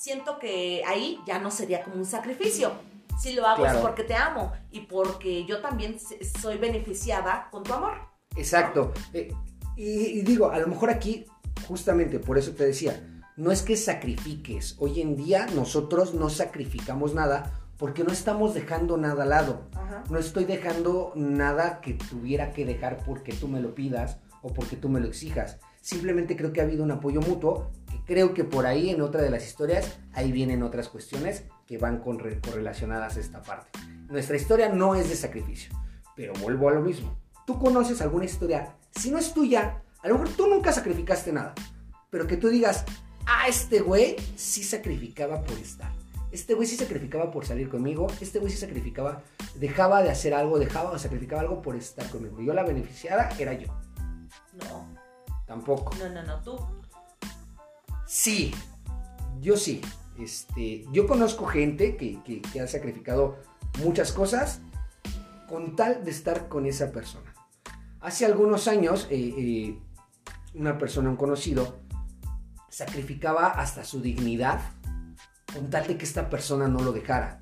siento 0.01 0.39
que 0.39 0.83
ahí 0.87 1.21
ya 1.27 1.39
no 1.39 1.51
sería 1.51 1.85
como 1.85 1.97
un 1.97 2.07
sacrificio. 2.07 2.73
Si 3.21 3.35
lo 3.35 3.47
hago 3.47 3.67
es 3.67 3.75
porque 3.75 4.05
te 4.05 4.15
amo 4.15 4.53
y 4.71 4.81
porque 4.81 5.45
yo 5.45 5.61
también 5.61 5.99
soy 6.41 6.57
beneficiada 6.57 7.49
con 7.51 7.63
tu 7.63 7.75
amor. 7.75 7.99
Exacto. 8.37 8.93
Eh, 9.13 9.33
y, 9.77 10.23
digo, 10.23 10.51
a 10.51 10.59
lo 10.59 10.67
mejor 10.67 10.89
aquí, 10.89 11.27
justamente 11.67 12.21
por 12.21 12.39
eso 12.39 12.53
te 12.53 12.65
decía, 12.65 13.21
no 13.37 13.53
es 13.53 13.63
que 13.63 13.77
sacrifiques. 13.77 14.77
Hoy 14.79 15.01
en 15.01 15.17
día 15.17 15.47
nosotros 15.55 16.15
no 16.15 16.31
sacrificamos 16.31 17.15
nada 17.15 17.61
porque 17.77 18.03
no 18.03 18.13
estamos 18.13 18.55
dejando 18.55 18.97
nada 18.97 19.25
al 19.25 19.29
lado. 19.29 19.69
No 20.09 20.19
estoy 20.19 20.45
dejando 20.45 21.13
nada 21.15 21.81
que 21.81 21.95
tuviera 21.95 22.53
que 22.53 22.65
dejar 22.65 22.99
porque 23.05 23.33
tú 23.33 23.47
me 23.47 23.61
lo 23.61 23.75
pidas 23.75 24.19
o 24.49 24.53
porque 24.55 24.77
tú 24.77 24.89
me 24.89 25.01
lo 25.01 25.07
exijas. 25.07 25.59
Simplemente 25.81 26.37
creo 26.37 26.53
que 26.53 26.61
ha 26.61 26.65
habido 26.65 26.83
un 26.83 26.91
apoyo 26.91 27.21
mutuo, 27.21 27.71
creo 28.05 28.35
que 28.35 28.45
por 28.45 28.67
ahí 28.67 28.91
en 28.91 29.01
otra 29.01 29.23
de 29.23 29.31
las 29.31 29.47
historias, 29.47 29.99
ahí 30.13 30.33
vienen 30.33 30.63
otras 30.63 30.89
cuestiones 30.89 31.45
que 31.67 31.79
van 31.79 31.99
con 31.99 32.19
correlacionadas 32.19 33.17
a 33.17 33.21
esta 33.21 33.43
parte. 33.43 33.79
Nuestra 34.09 34.37
historia 34.37 34.69
no 34.69 34.95
es 34.95 35.09
de 35.09 35.17
sacrificio, 35.17 35.73
pero 36.17 36.33
vuelvo 36.35 36.69
a 36.69 36.73
lo 36.73 36.81
mismo 36.81 37.17
tú 37.49 37.59
conoces 37.59 38.03
alguna 38.03 38.27
historia, 38.27 38.75
si 38.91 39.11
no 39.11 39.17
es 39.17 39.33
tuya, 39.33 39.83
a 40.03 40.09
lo 40.09 40.19
mejor 40.19 40.29
tú 40.37 40.47
nunca 40.49 40.71
sacrificaste 40.71 41.33
nada, 41.33 41.55
pero 42.11 42.27
que 42.27 42.37
tú 42.37 42.51
digas, 42.51 42.85
ah, 43.25 43.49
este 43.49 43.81
güey 43.81 44.17
sí 44.37 44.63
sacrificaba 44.63 45.43
por 45.43 45.57
estar. 45.57 45.91
Este 46.31 46.53
güey 46.53 46.69
sí 46.69 46.77
sacrificaba 46.77 47.31
por 47.31 47.47
salir 47.47 47.71
conmigo. 47.71 48.07
Este 48.21 48.39
güey 48.39 48.53
sí 48.53 48.59
sacrificaba, 48.59 49.23
dejaba 49.55 50.03
de 50.03 50.11
hacer 50.11 50.35
algo, 50.35 50.59
dejaba 50.59 50.91
o 50.91 50.99
sacrificaba 50.99 51.41
algo 51.41 51.63
por 51.63 51.75
estar 51.75 52.07
conmigo. 52.11 52.43
Yo 52.43 52.53
la 52.53 52.65
beneficiada 52.65 53.31
era 53.39 53.55
yo. 53.55 53.69
No. 54.65 54.87
Tampoco. 55.47 55.95
No, 55.97 56.09
no, 56.09 56.23
no, 56.23 56.41
tú. 56.43 56.59
Sí, 58.07 58.55
yo 59.41 59.57
sí. 59.57 59.81
Este, 60.19 60.85
yo 60.93 61.07
conozco 61.07 61.47
gente 61.47 61.97
que, 61.97 62.21
que 62.23 62.61
ha 62.61 62.67
sacrificado 62.67 63.37
muchas 63.85 64.13
cosas 64.13 64.61
con 65.49 65.77
tal 65.77 66.05
de 66.05 66.11
estar 66.11 66.49
con 66.49 66.67
esa 66.67 66.93
persona. 66.93 67.33
Hace 68.01 68.27
algunos 68.27 68.69
años, 68.69 69.09
eh, 69.11 69.35
eh, 69.37 69.79
una 70.55 70.79
persona, 70.79 71.11
un 71.11 71.17
conocido, 71.17 71.79
sacrificaba 72.69 73.49
hasta 73.49 73.85
su 73.85 74.01
dignidad 74.01 74.61
con 75.53 75.71
tal 75.71 75.87
de 75.87 75.97
que 75.97 76.05
esta 76.05 76.29
persona 76.29 76.69
no 76.69 76.81
lo 76.81 76.93
dejara. 76.93 77.41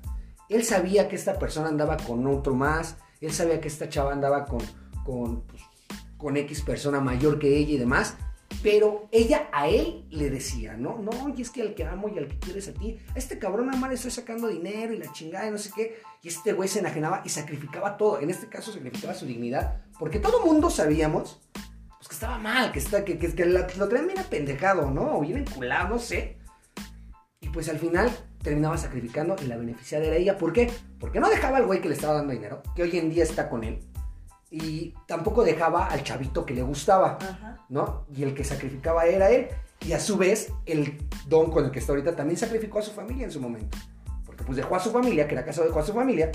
Él 0.49 0.63
sabía 0.63 1.09
que 1.09 1.15
esta 1.15 1.37
persona 1.37 1.67
andaba 1.67 1.97
con 1.97 2.25
otro 2.25 2.55
más, 2.55 2.95
él 3.19 3.33
sabía 3.33 3.59
que 3.59 3.67
esta 3.67 3.89
chava 3.89 4.13
andaba 4.13 4.45
con, 4.45 4.61
con, 5.03 5.41
pues, 5.41 5.61
con 6.17 6.37
X 6.37 6.61
persona 6.61 6.99
mayor 6.99 7.39
que 7.39 7.57
ella 7.57 7.73
y 7.73 7.77
demás, 7.77 8.17
pero 8.63 9.07
ella 9.11 9.49
a 9.51 9.67
él 9.67 10.05
le 10.09 10.29
decía, 10.29 10.75
no, 10.75 10.97
no, 10.97 11.33
y 11.35 11.41
es 11.41 11.49
que 11.51 11.61
al 11.61 11.75
que 11.75 11.83
amo 11.83 12.09
y 12.09 12.17
al 12.17 12.27
que 12.27 12.39
quieres 12.39 12.67
a 12.67 12.73
ti, 12.73 12.97
este 13.13 13.37
cabrón 13.37 13.69
le 13.69 13.93
estoy 13.93 14.11
sacando 14.11 14.47
dinero 14.47 14.93
y 14.93 14.97
la 14.97 15.11
chingada 15.11 15.47
y 15.47 15.51
no 15.51 15.57
sé 15.57 15.71
qué. 15.75 15.99
Y 16.23 16.29
este 16.29 16.53
güey 16.53 16.67
se 16.67 16.79
enajenaba 16.79 17.21
y 17.23 17.29
sacrificaba 17.29 17.97
todo. 17.97 18.19
En 18.19 18.29
este 18.29 18.47
caso 18.47 18.71
sacrificaba 18.71 19.13
su 19.13 19.25
dignidad, 19.25 19.81
porque 19.99 20.19
todo 20.19 20.45
mundo 20.45 20.69
sabíamos 20.69 21.39
pues, 21.97 22.07
que 22.07 22.13
estaba 22.13 22.37
mal, 22.39 22.71
que, 22.71 22.79
está, 22.79 23.05
que, 23.05 23.19
que, 23.19 23.33
que 23.35 23.45
lo 23.45 23.87
traían 23.87 24.07
bien 24.07 24.19
apendejado, 24.19 24.89
¿no? 24.89 25.17
O 25.17 25.21
bien 25.21 25.37
enculado, 25.37 25.89
no 25.89 25.99
sé. 25.99 26.37
Y 27.41 27.49
pues 27.49 27.69
al 27.69 27.77
final 27.77 28.09
terminaba 28.41 28.77
sacrificando 28.77 29.35
y 29.43 29.45
la 29.45 29.57
beneficiada 29.57 30.05
era 30.05 30.15
ella. 30.15 30.37
¿Por 30.37 30.53
qué? 30.53 30.71
Porque 30.99 31.19
no 31.19 31.29
dejaba 31.29 31.57
al 31.57 31.65
güey 31.65 31.81
que 31.81 31.89
le 31.89 31.95
estaba 31.95 32.15
dando 32.15 32.33
dinero, 32.33 32.63
que 32.75 32.83
hoy 32.83 32.97
en 32.97 33.11
día 33.11 33.23
está 33.23 33.49
con 33.49 33.63
él 33.63 33.79
y 34.49 34.93
tampoco 35.05 35.43
dejaba 35.43 35.87
al 35.87 36.03
chavito 36.03 36.45
que 36.45 36.53
le 36.53 36.61
gustaba, 36.61 37.17
¿no? 37.69 38.05
Y 38.15 38.23
el 38.23 38.33
que 38.33 38.43
sacrificaba 38.43 39.05
era 39.05 39.29
él. 39.29 39.47
Y 39.85 39.93
a 39.93 39.99
su 39.99 40.17
vez, 40.17 40.51
el 40.65 40.97
don 41.27 41.51
con 41.51 41.65
el 41.65 41.71
que 41.71 41.79
está 41.79 41.91
ahorita 41.91 42.15
también 42.15 42.37
sacrificó 42.37 42.79
a 42.79 42.81
su 42.81 42.91
familia 42.91 43.25
en 43.25 43.31
su 43.31 43.41
momento. 43.41 43.77
Porque 44.25 44.43
pues 44.43 44.57
dejó 44.57 44.75
a 44.75 44.79
su 44.79 44.91
familia, 44.91 45.27
que 45.27 45.35
era 45.35 45.45
casado, 45.45 45.67
dejó 45.67 45.79
a 45.79 45.85
su 45.85 45.93
familia, 45.93 46.31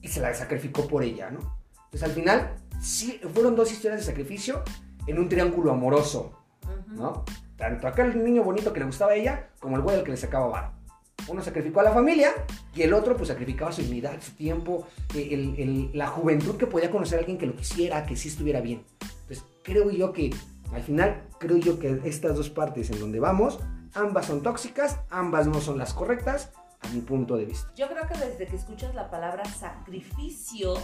y 0.00 0.08
se 0.08 0.20
la 0.20 0.32
sacrificó 0.34 0.86
por 0.86 1.02
ella, 1.02 1.30
¿no? 1.30 1.58
Entonces 1.84 2.02
al 2.02 2.12
final, 2.12 2.56
sí, 2.80 3.20
fueron 3.32 3.56
dos 3.56 3.72
historias 3.72 4.00
de 4.00 4.06
sacrificio 4.06 4.62
en 5.06 5.18
un 5.18 5.28
triángulo 5.28 5.72
amoroso, 5.72 6.38
¿no? 6.86 7.24
Tanto 7.56 7.88
aquel 7.88 8.22
niño 8.22 8.44
bonito 8.44 8.72
que 8.72 8.80
le 8.80 8.86
gustaba 8.86 9.12
a 9.12 9.14
ella, 9.16 9.50
como 9.58 9.76
el 9.76 9.82
güey 9.82 9.96
al 9.96 10.04
que 10.04 10.12
le 10.12 10.16
sacaba 10.16 10.46
varo. 10.46 10.77
Uno 11.26 11.42
sacrificó 11.42 11.80
a 11.80 11.82
la 11.82 11.92
familia 11.92 12.32
y 12.74 12.82
el 12.82 12.94
otro 12.94 13.16
pues 13.16 13.28
sacrificaba 13.28 13.72
su 13.72 13.82
dignidad, 13.82 14.20
su 14.20 14.32
tiempo, 14.32 14.86
eh, 15.14 15.90
la 15.92 16.06
juventud 16.06 16.56
que 16.56 16.66
podía 16.66 16.90
conocer 16.90 17.18
a 17.18 17.20
alguien 17.20 17.38
que 17.38 17.46
lo 17.46 17.54
quisiera, 17.54 18.06
que 18.06 18.16
sí 18.16 18.28
estuviera 18.28 18.60
bien. 18.60 18.84
Entonces 19.00 19.44
creo 19.62 19.90
yo 19.90 20.12
que 20.12 20.30
al 20.72 20.82
final, 20.82 21.22
creo 21.38 21.56
yo 21.56 21.78
que 21.78 22.00
estas 22.04 22.36
dos 22.36 22.50
partes 22.50 22.90
en 22.90 23.00
donde 23.00 23.20
vamos, 23.20 23.58
ambas 23.94 24.26
son 24.26 24.42
tóxicas, 24.42 24.98
ambas 25.10 25.46
no 25.46 25.60
son 25.60 25.78
las 25.78 25.94
correctas, 25.94 26.52
a 26.80 26.88
mi 26.90 27.00
punto 27.00 27.36
de 27.36 27.46
vista. 27.46 27.72
Yo 27.74 27.88
creo 27.88 28.06
que 28.06 28.18
desde 28.18 28.46
que 28.46 28.56
escuchas 28.56 28.94
la 28.94 29.10
palabra 29.10 29.44
sacrificio, 29.44 30.74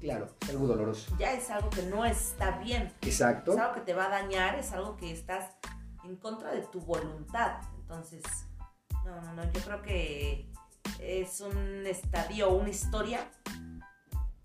Claro, 0.00 0.28
es 0.42 0.50
algo 0.50 0.66
doloroso. 0.66 1.16
Ya 1.18 1.32
es 1.32 1.48
algo 1.48 1.70
que 1.70 1.82
no 1.84 2.04
está 2.04 2.58
bien. 2.58 2.92
Exacto. 3.00 3.54
Es 3.54 3.58
algo 3.58 3.72
que 3.72 3.80
te 3.80 3.94
va 3.94 4.04
a 4.04 4.08
dañar, 4.10 4.54
es 4.58 4.70
algo 4.72 4.98
que 4.98 5.10
estás 5.10 5.52
en 6.04 6.16
contra 6.16 6.52
de 6.52 6.60
tu 6.60 6.78
voluntad. 6.82 7.62
Entonces, 7.78 8.22
no, 9.04 9.20
no, 9.20 9.34
no, 9.34 9.52
yo 9.52 9.60
creo 9.60 9.82
que 9.82 10.48
es 11.00 11.40
un 11.40 11.86
estadio, 11.86 12.50
una 12.50 12.70
historia 12.70 13.28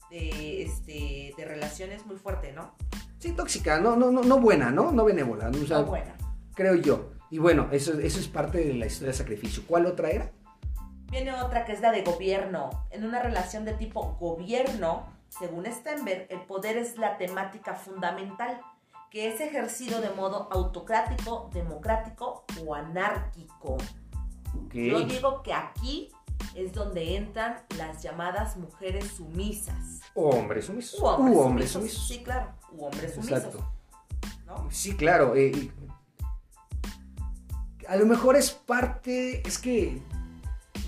de, 0.10 0.64
este, 0.64 1.34
de 1.38 1.46
relaciones 1.46 2.06
muy 2.06 2.18
fuerte, 2.18 2.52
¿no? 2.52 2.76
Sí, 3.20 3.34
tóxica, 3.34 3.80
no, 3.80 3.96
no, 3.96 4.12
no, 4.12 4.22
no 4.22 4.40
buena, 4.40 4.72
¿no? 4.72 4.92
No 4.92 5.06
benévola. 5.06 5.50
¿no? 5.50 5.62
O 5.62 5.68
sea, 5.68 5.80
no 5.80 5.86
buena. 5.86 6.16
Creo 6.56 6.76
yo. 6.76 7.12
Y 7.30 7.38
bueno, 7.38 7.68
eso, 7.72 8.00
eso 8.00 8.20
es 8.20 8.28
parte 8.28 8.60
de 8.60 8.74
la 8.74 8.86
historia 8.86 9.12
de 9.12 9.18
sacrificio. 9.18 9.64
¿Cuál 9.68 9.86
otra 9.86 10.10
era? 10.10 10.32
Viene 11.12 11.34
otra 11.34 11.66
que 11.66 11.74
es 11.74 11.82
la 11.82 11.92
de 11.92 12.04
gobierno. 12.04 12.70
En 12.92 13.04
una 13.04 13.22
relación 13.22 13.66
de 13.66 13.74
tipo 13.74 14.16
gobierno, 14.20 15.08
según 15.28 15.66
Stenberg, 15.66 16.28
el 16.30 16.42
poder 16.42 16.78
es 16.78 16.98
la 16.98 17.18
temática 17.18 17.76
fundamental, 17.76 18.62
que 19.10 19.28
es 19.28 19.42
ejercido 19.42 20.02
de 20.02 20.12
modo 20.12 20.48
autocrático, 20.52 21.50
democrático 21.54 22.46
o 22.64 22.76
anárquico. 22.76 23.78
Okay. 24.66 24.90
Yo 24.90 25.02
digo 25.02 25.44
que 25.44 25.54
aquí 25.54 26.12
es 26.56 26.74
donde 26.74 27.16
entran 27.16 27.58
las 27.78 28.02
llamadas 28.02 28.58
mujeres 28.58 29.06
sumisas. 29.18 30.02
O 30.14 30.30
hombres 30.30 30.66
sumisos. 30.66 31.00
U 31.00 31.06
hombres, 31.06 31.36
U 31.36 31.40
hombres 31.40 31.72
sumisos. 31.72 31.92
sumisos. 31.94 32.08
Sí, 32.08 32.24
claro. 32.24 32.52
U 32.72 32.86
hombres 32.86 33.14
sumisos. 33.14 33.38
Exacto. 33.38 33.72
¿no? 34.46 34.68
Sí, 34.72 34.96
claro. 34.96 35.36
eh, 35.36 35.72
a 37.88 37.96
lo 37.96 38.06
mejor 38.06 38.36
es 38.36 38.52
parte, 38.52 39.42
es 39.48 39.58
que 39.58 40.00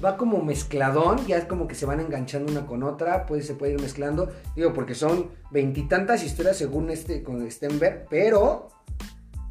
va 0.03 0.17
como 0.17 0.43
mezcladón, 0.43 1.25
ya 1.25 1.37
es 1.37 1.45
como 1.45 1.67
que 1.67 1.73
se 1.73 1.87
van 1.87 1.99
enganchando 1.99 2.51
una 2.51 2.67
con 2.67 2.83
otra, 2.83 3.25
pues 3.25 3.47
se 3.47 3.55
puede 3.55 3.73
ir 3.73 3.81
mezclando, 3.81 4.31
digo, 4.55 4.71
porque 4.73 4.93
son 4.93 5.31
veintitantas 5.49 6.23
historias 6.23 6.57
según 6.57 6.91
este 6.91 7.23
con 7.23 7.49
Stenberg, 7.49 8.05
pero 8.09 8.69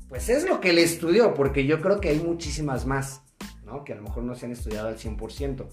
pues 0.08 0.28
es 0.28 0.48
lo 0.48 0.60
que 0.60 0.70
él 0.70 0.78
estudió, 0.78 1.34
porque 1.34 1.66
yo 1.66 1.80
creo 1.80 2.00
que 2.00 2.10
hay 2.10 2.20
muchísimas 2.20 2.86
más, 2.86 3.22
¿no? 3.70 3.85
Que 3.85 3.92
a 3.92 3.96
lo 3.96 4.02
mejor 4.02 4.24
no 4.24 4.35
se 4.35 4.46
han 4.46 4.52
estudiado 4.52 4.88
al 4.88 4.98
100%. 4.98 5.66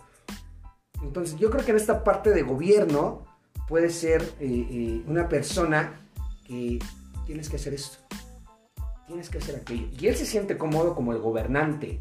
Entonces, 1.02 1.38
yo 1.40 1.50
creo 1.52 1.64
que 1.66 1.72
en 1.72 1.78
esta 1.78 2.04
parte 2.04 2.32
de 2.32 2.42
gobierno 2.44 3.26
puede 3.68 3.90
ser 3.90 4.22
eh, 4.40 4.68
eh, 4.70 5.04
una 5.08 5.28
persona 5.30 6.00
que 6.46 6.80
tienes 7.26 7.50
que 7.50 7.58
hacer 7.58 7.74
esto, 7.74 7.98
tienes 9.06 9.30
que 9.30 9.38
hacer 9.40 9.56
aquello. 9.58 9.88
Y 10.00 10.08
él 10.08 10.16
se 10.16 10.26
siente 10.26 10.58
cómodo 10.58 10.96
como 10.96 11.12
el 11.12 11.20
gobernante, 11.20 12.00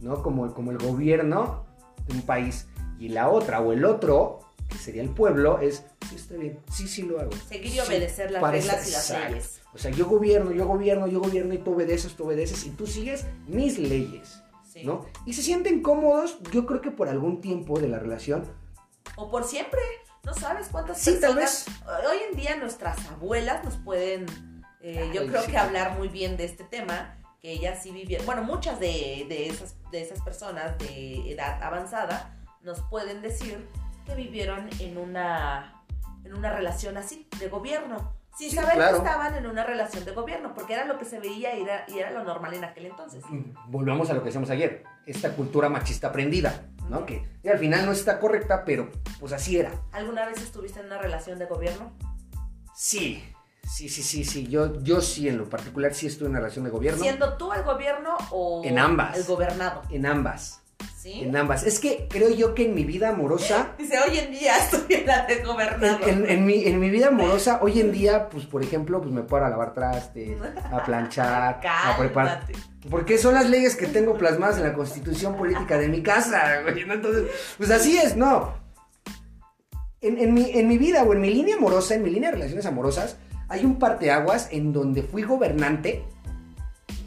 ¿no? 0.00 0.22
Como, 0.22 0.52
como 0.54 0.72
el 0.72 0.78
gobierno 0.78 1.64
de 2.08 2.14
un 2.14 2.22
país. 2.22 2.66
Y 2.98 3.08
la 3.08 3.28
otra 3.28 3.60
o 3.60 3.72
el 3.72 3.84
otro, 3.84 4.40
que 4.68 4.76
sería 4.78 5.02
el 5.02 5.10
pueblo, 5.10 5.58
es, 5.60 5.84
sí, 6.08 6.16
está 6.16 6.34
bien, 6.36 6.58
sí, 6.70 6.86
sí 6.88 7.02
lo 7.02 7.20
hago. 7.20 7.30
Seguir 7.48 7.66
y 7.66 7.70
Sí, 7.70 7.80
obedecer 7.80 8.30
las 8.30 8.40
parece- 8.42 8.68
reglas 8.68 8.88
y 8.88 8.92
las 8.92 9.10
exacto. 9.10 9.28
leyes. 9.30 9.60
O 9.72 9.78
sea, 9.78 9.90
yo 9.90 10.06
gobierno, 10.06 10.52
yo 10.52 10.66
gobierno, 10.66 11.06
yo 11.08 11.20
gobierno 11.20 11.54
y 11.54 11.58
tú 11.58 11.72
obedeces, 11.74 12.14
tú 12.14 12.24
obedeces 12.26 12.64
y 12.66 12.70
tú 12.70 12.86
sigues 12.86 13.26
mis 13.48 13.78
leyes, 13.78 14.40
Sí. 14.74 14.84
¿no? 14.84 15.06
Y 15.24 15.34
se 15.34 15.42
sienten 15.42 15.82
cómodos, 15.82 16.38
yo 16.50 16.66
creo 16.66 16.80
que 16.80 16.90
por 16.90 17.08
algún 17.08 17.40
tiempo 17.40 17.78
de 17.78 17.88
la 17.88 18.00
relación. 18.00 18.44
O 19.16 19.30
por 19.30 19.44
siempre. 19.44 19.80
No 20.24 20.34
sabes 20.34 20.68
cuántas 20.68 20.98
Sí, 20.98 21.20
tal 21.20 21.36
personas. 21.36 21.66
Hoy 22.10 22.16
en 22.30 22.36
día 22.36 22.56
nuestras 22.56 22.98
abuelas 23.10 23.62
nos 23.64 23.76
pueden, 23.76 24.26
eh, 24.80 25.10
yo 25.14 25.26
creo 25.26 25.42
sí. 25.42 25.52
que 25.52 25.58
hablar 25.58 25.96
muy 25.96 26.08
bien 26.08 26.36
de 26.36 26.44
este 26.44 26.64
tema, 26.64 27.18
que 27.40 27.52
ellas 27.52 27.82
sí 27.82 27.92
vivieron. 27.92 28.26
Bueno, 28.26 28.42
muchas 28.42 28.80
de, 28.80 29.26
de 29.28 29.48
esas, 29.48 29.76
de 29.92 30.02
esas 30.02 30.20
personas 30.22 30.76
de 30.78 31.30
edad 31.30 31.62
avanzada 31.62 32.36
nos 32.62 32.80
pueden 32.82 33.22
decir 33.22 33.68
que 34.06 34.14
vivieron 34.14 34.68
en 34.80 34.98
una, 34.98 35.84
en 36.24 36.34
una 36.34 36.50
relación 36.50 36.96
así, 36.96 37.28
de 37.38 37.48
gobierno. 37.48 38.16
Sin 38.36 38.50
Sí, 38.50 38.56
saber 38.56 38.74
claro. 38.74 38.92
que 39.00 39.06
estaban 39.08 39.34
en 39.36 39.46
una 39.46 39.62
relación 39.64 40.04
de 40.04 40.10
gobierno, 40.12 40.52
porque 40.54 40.72
era 40.74 40.84
lo 40.84 40.98
que 40.98 41.04
se 41.04 41.20
veía 41.20 41.56
y 41.56 41.62
era, 41.62 41.84
y 41.88 41.98
era 41.98 42.10
lo 42.10 42.24
normal 42.24 42.52
en 42.54 42.64
aquel 42.64 42.86
entonces. 42.86 43.22
Volvamos 43.68 44.10
a 44.10 44.14
lo 44.14 44.20
que 44.20 44.26
decíamos 44.26 44.50
ayer, 44.50 44.82
esta 45.06 45.34
cultura 45.36 45.68
machista 45.68 46.08
aprendida, 46.08 46.66
¿no? 46.88 47.06
Que 47.06 47.28
y 47.44 47.48
al 47.48 47.58
final 47.58 47.86
no 47.86 47.92
está 47.92 48.18
correcta, 48.18 48.64
pero 48.64 48.90
pues 49.20 49.32
así 49.32 49.56
era. 49.58 49.70
¿Alguna 49.92 50.26
vez 50.26 50.42
estuviste 50.42 50.80
en 50.80 50.86
una 50.86 50.98
relación 50.98 51.38
de 51.38 51.46
gobierno? 51.46 51.92
Sí, 52.74 53.22
sí, 53.62 53.88
sí, 53.88 54.02
sí, 54.02 54.24
sí. 54.24 54.48
Yo, 54.48 54.82
yo 54.82 55.00
sí, 55.00 55.28
en 55.28 55.38
lo 55.38 55.48
particular, 55.48 55.94
sí 55.94 56.06
estuve 56.08 56.26
en 56.26 56.30
una 56.32 56.40
relación 56.40 56.64
de 56.64 56.70
gobierno. 56.72 57.00
¿Siendo 57.00 57.36
tú 57.36 57.52
el 57.52 57.62
gobierno 57.62 58.16
o 58.32 58.62
En 58.64 58.78
ambas. 58.80 59.16
el 59.16 59.24
gobernado? 59.24 59.82
En 59.90 60.06
ambas. 60.06 60.60
¿Sí? 61.04 61.20
En 61.20 61.36
ambas. 61.36 61.64
Es 61.64 61.80
que 61.80 62.06
creo 62.08 62.30
yo 62.30 62.54
que 62.54 62.64
en 62.64 62.74
mi 62.74 62.82
vida 62.84 63.10
amorosa. 63.10 63.72
Dice, 63.78 63.98
hoy 63.98 64.16
en 64.16 64.32
día 64.32 64.56
estoy 64.56 64.86
en 64.96 65.06
la 65.06 65.26
de 65.26 65.42
gobernado. 65.42 65.98
En, 66.06 66.24
en- 66.24 66.30
en 66.30 66.46
mi, 66.46 66.64
en 66.64 66.80
mi 66.80 66.88
vida 66.88 67.08
amorosa, 67.08 67.58
hoy 67.62 67.78
en 67.78 67.92
día, 67.92 68.30
pues 68.30 68.46
por 68.46 68.62
ejemplo, 68.62 69.02
pues 69.02 69.12
me 69.12 69.20
puedo 69.22 69.44
a 69.44 69.50
lavar 69.50 69.74
trastes, 69.74 70.38
a 70.72 70.82
planchar, 70.82 71.60
a 71.62 71.96
preparar. 71.98 72.46
Porque 72.88 73.18
son 73.18 73.34
las 73.34 73.50
leyes 73.50 73.76
que 73.76 73.86
tengo 73.86 74.14
plasmadas 74.16 74.56
en 74.56 74.62
la 74.62 74.72
constitución 74.72 75.36
política 75.36 75.76
de 75.76 75.88
mi 75.88 76.02
casa, 76.02 76.62
güey. 76.62 76.86
¿no? 76.86 76.94
Entonces, 76.94 77.24
pues 77.58 77.70
así 77.70 77.98
es, 77.98 78.16
no. 78.16 78.54
En, 80.00 80.16
en 80.18 80.32
mi, 80.32 80.50
en 80.52 80.68
mi 80.68 80.78
vida 80.78 81.02
o 81.02 81.12
en 81.12 81.20
mi 81.20 81.28
línea 81.34 81.56
amorosa, 81.56 81.94
en 81.96 82.02
mi 82.02 82.08
línea 82.08 82.30
de 82.30 82.36
relaciones 82.36 82.64
amorosas, 82.64 83.18
hay 83.50 83.62
un 83.66 83.78
parteaguas 83.78 84.48
en 84.52 84.72
donde 84.72 85.02
fui 85.02 85.22
gobernante, 85.22 86.02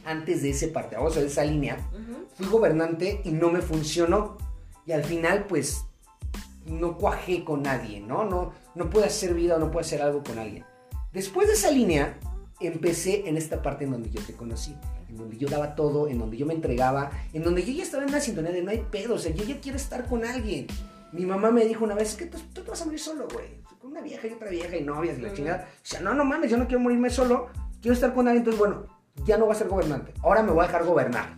antes 0.06 0.42
de 0.44 0.52
ese 0.52 0.68
parteaguas 0.68 1.18
o 1.18 1.20
de 1.20 1.26
esa 1.28 1.44
línea. 1.44 1.78
Fui 2.38 2.48
gobernante 2.48 3.22
y 3.24 3.32
no 3.32 3.50
me 3.50 3.62
funcionó. 3.62 4.38
Y 4.86 4.92
al 4.92 5.04
final, 5.04 5.46
pues, 5.48 5.86
no 6.66 6.98
cuajé 6.98 7.44
con 7.44 7.64
nadie, 7.64 8.00
¿no? 8.00 8.26
No, 8.26 8.54
no 8.76 8.90
pude 8.90 9.06
hacer 9.06 9.34
vida 9.34 9.56
o 9.56 9.60
no 9.60 9.72
pude 9.72 9.82
hacer 9.82 10.02
algo 10.02 10.24
con 10.24 10.38
alguien. 10.38 10.66
Después 11.12 11.48
de 11.48 11.56
esa 11.56 11.72
línea, 11.72 12.20
empecé 12.60 13.28
en 13.28 13.38
esta 13.38 13.62
parte 13.62 13.86
en 13.86 13.92
donde 13.92 14.10
yo 14.10 14.22
te 14.22 14.34
conocí, 14.34 14.76
en 15.10 15.18
donde 15.18 15.38
yo 15.38 15.48
daba 15.48 15.76
todo, 15.76 16.08
en 16.08 16.20
donde 16.20 16.38
yo 16.38 16.46
me 16.46 16.54
entregaba, 16.54 17.12
en 17.34 17.44
donde 17.44 17.64
yo 17.66 17.74
ya 17.74 17.84
estaba 17.84 18.04
en 18.04 18.10
una 18.10 18.20
sintonía 18.20 18.52
de 18.52 18.62
no 18.62 18.72
hay 18.72 18.86
pedo, 18.92 19.16
o 19.16 19.18
sea, 19.18 19.34
yo 19.34 19.44
ya 19.44 19.60
quiero 19.60 19.78
estar 19.78 20.08
con 20.08 20.26
alguien. 20.26 20.68
Mi 21.14 21.26
mamá 21.26 21.52
me 21.52 21.66
dijo 21.66 21.86
una 21.86 21.96
vez, 21.96 22.12
es 22.12 22.16
que 22.18 22.26
tú, 22.26 22.38
tú 22.54 22.62
te 22.62 22.70
vas 22.70 22.82
a 22.82 22.86
morir 22.86 23.00
solo, 23.00 23.28
güey, 23.34 23.62
con 23.80 23.92
una 23.92 24.02
vieja 24.02 24.28
y 24.28 24.32
otra 24.32 24.50
vieja 24.50 24.76
y 24.76 24.84
novias 24.84 25.18
y 25.18 25.22
la 25.22 25.34
chingada. 25.34 25.70
O 25.76 25.86
sea, 25.86 26.02
no, 26.02 26.14
no 26.14 26.26
mames, 26.26 26.52
yo 26.52 26.58
no 26.58 26.68
quiero 26.68 26.82
morirme 26.82 27.10
solo, 27.10 27.48
quiero 27.82 27.94
estar 27.94 28.14
con 28.14 28.28
alguien, 28.28 28.42
entonces, 28.42 28.60
bueno, 28.60 28.86
ya 29.26 29.38
no 29.38 29.46
voy 29.46 29.56
a 29.56 29.58
ser 29.58 29.68
gobernante, 29.68 30.14
ahora 30.22 30.44
me 30.44 30.52
voy 30.52 30.64
a 30.64 30.68
dejar 30.68 30.86
gobernar. 30.86 31.37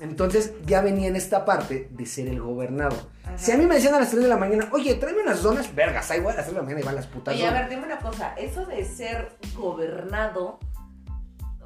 Entonces 0.00 0.52
ya 0.66 0.80
venía 0.80 1.08
en 1.08 1.16
esta 1.16 1.44
parte 1.44 1.88
de 1.90 2.06
ser 2.06 2.26
el 2.26 2.40
gobernado. 2.40 2.96
Ajá. 3.24 3.38
Si 3.38 3.52
a 3.52 3.56
mí 3.56 3.64
me 3.66 3.76
decían 3.76 3.94
a 3.94 4.00
las 4.00 4.10
3 4.10 4.22
de 4.22 4.28
la 4.28 4.36
mañana, 4.36 4.68
oye, 4.72 4.94
tráeme 4.96 5.22
unas 5.22 5.42
donas, 5.42 5.72
vergas, 5.74 6.10
ahí 6.10 6.20
voy 6.20 6.32
a 6.32 6.36
las 6.36 6.44
3 6.46 6.54
de 6.54 6.60
la 6.60 6.62
mañana 6.62 6.80
y 6.80 6.84
van 6.84 6.94
las 6.96 7.06
putas 7.06 7.34
Oye, 7.34 7.46
a 7.46 7.52
ver, 7.52 7.68
dime 7.68 7.84
una 7.84 7.98
cosa. 7.98 8.34
Eso 8.34 8.66
de 8.66 8.84
ser 8.84 9.30
gobernado, 9.56 10.58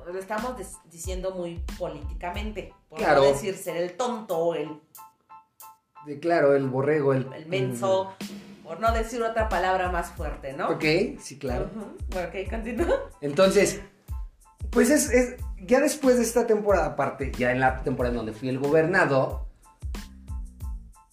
lo 0.07 0.19
estamos 0.19 0.55
diciendo 0.91 1.33
muy 1.35 1.62
políticamente. 1.79 2.73
Por 2.88 2.99
Claro. 2.99 3.23
no 3.23 3.29
decir 3.29 3.57
ser 3.57 3.77
el 3.77 3.97
tonto, 3.97 4.55
el, 4.55 4.79
De, 6.07 6.19
claro, 6.21 6.55
el 6.55 6.69
borrego, 6.69 7.12
el... 7.14 7.31
el 7.35 7.47
menso, 7.47 8.14
por 8.62 8.79
no 8.81 8.93
decir 8.93 9.23
otra 9.23 9.49
palabra 9.49 9.91
más 9.91 10.11
fuerte, 10.12 10.53
¿no? 10.53 10.69
Ok, 10.71 10.85
sí, 11.19 11.38
claro. 11.38 11.71
Ujú. 11.75 11.97
Bueno, 12.11 12.29
ok, 12.29 12.51
continúa. 12.51 12.97
Entonces, 13.21 13.81
pues 14.71 14.91
es, 14.91 15.11
es- 15.11 15.37
ya 15.66 15.81
después 15.81 16.16
de 16.16 16.23
esta 16.23 16.47
temporada, 16.47 16.87
aparte, 16.87 17.33
ya 17.37 17.53
en 17.53 17.61
la 17.61 17.83
temporada 17.83 18.12
en 18.12 18.16
donde 18.18 18.33
fui 18.33 18.49
el 18.49 18.59
gobernado, 18.59 19.49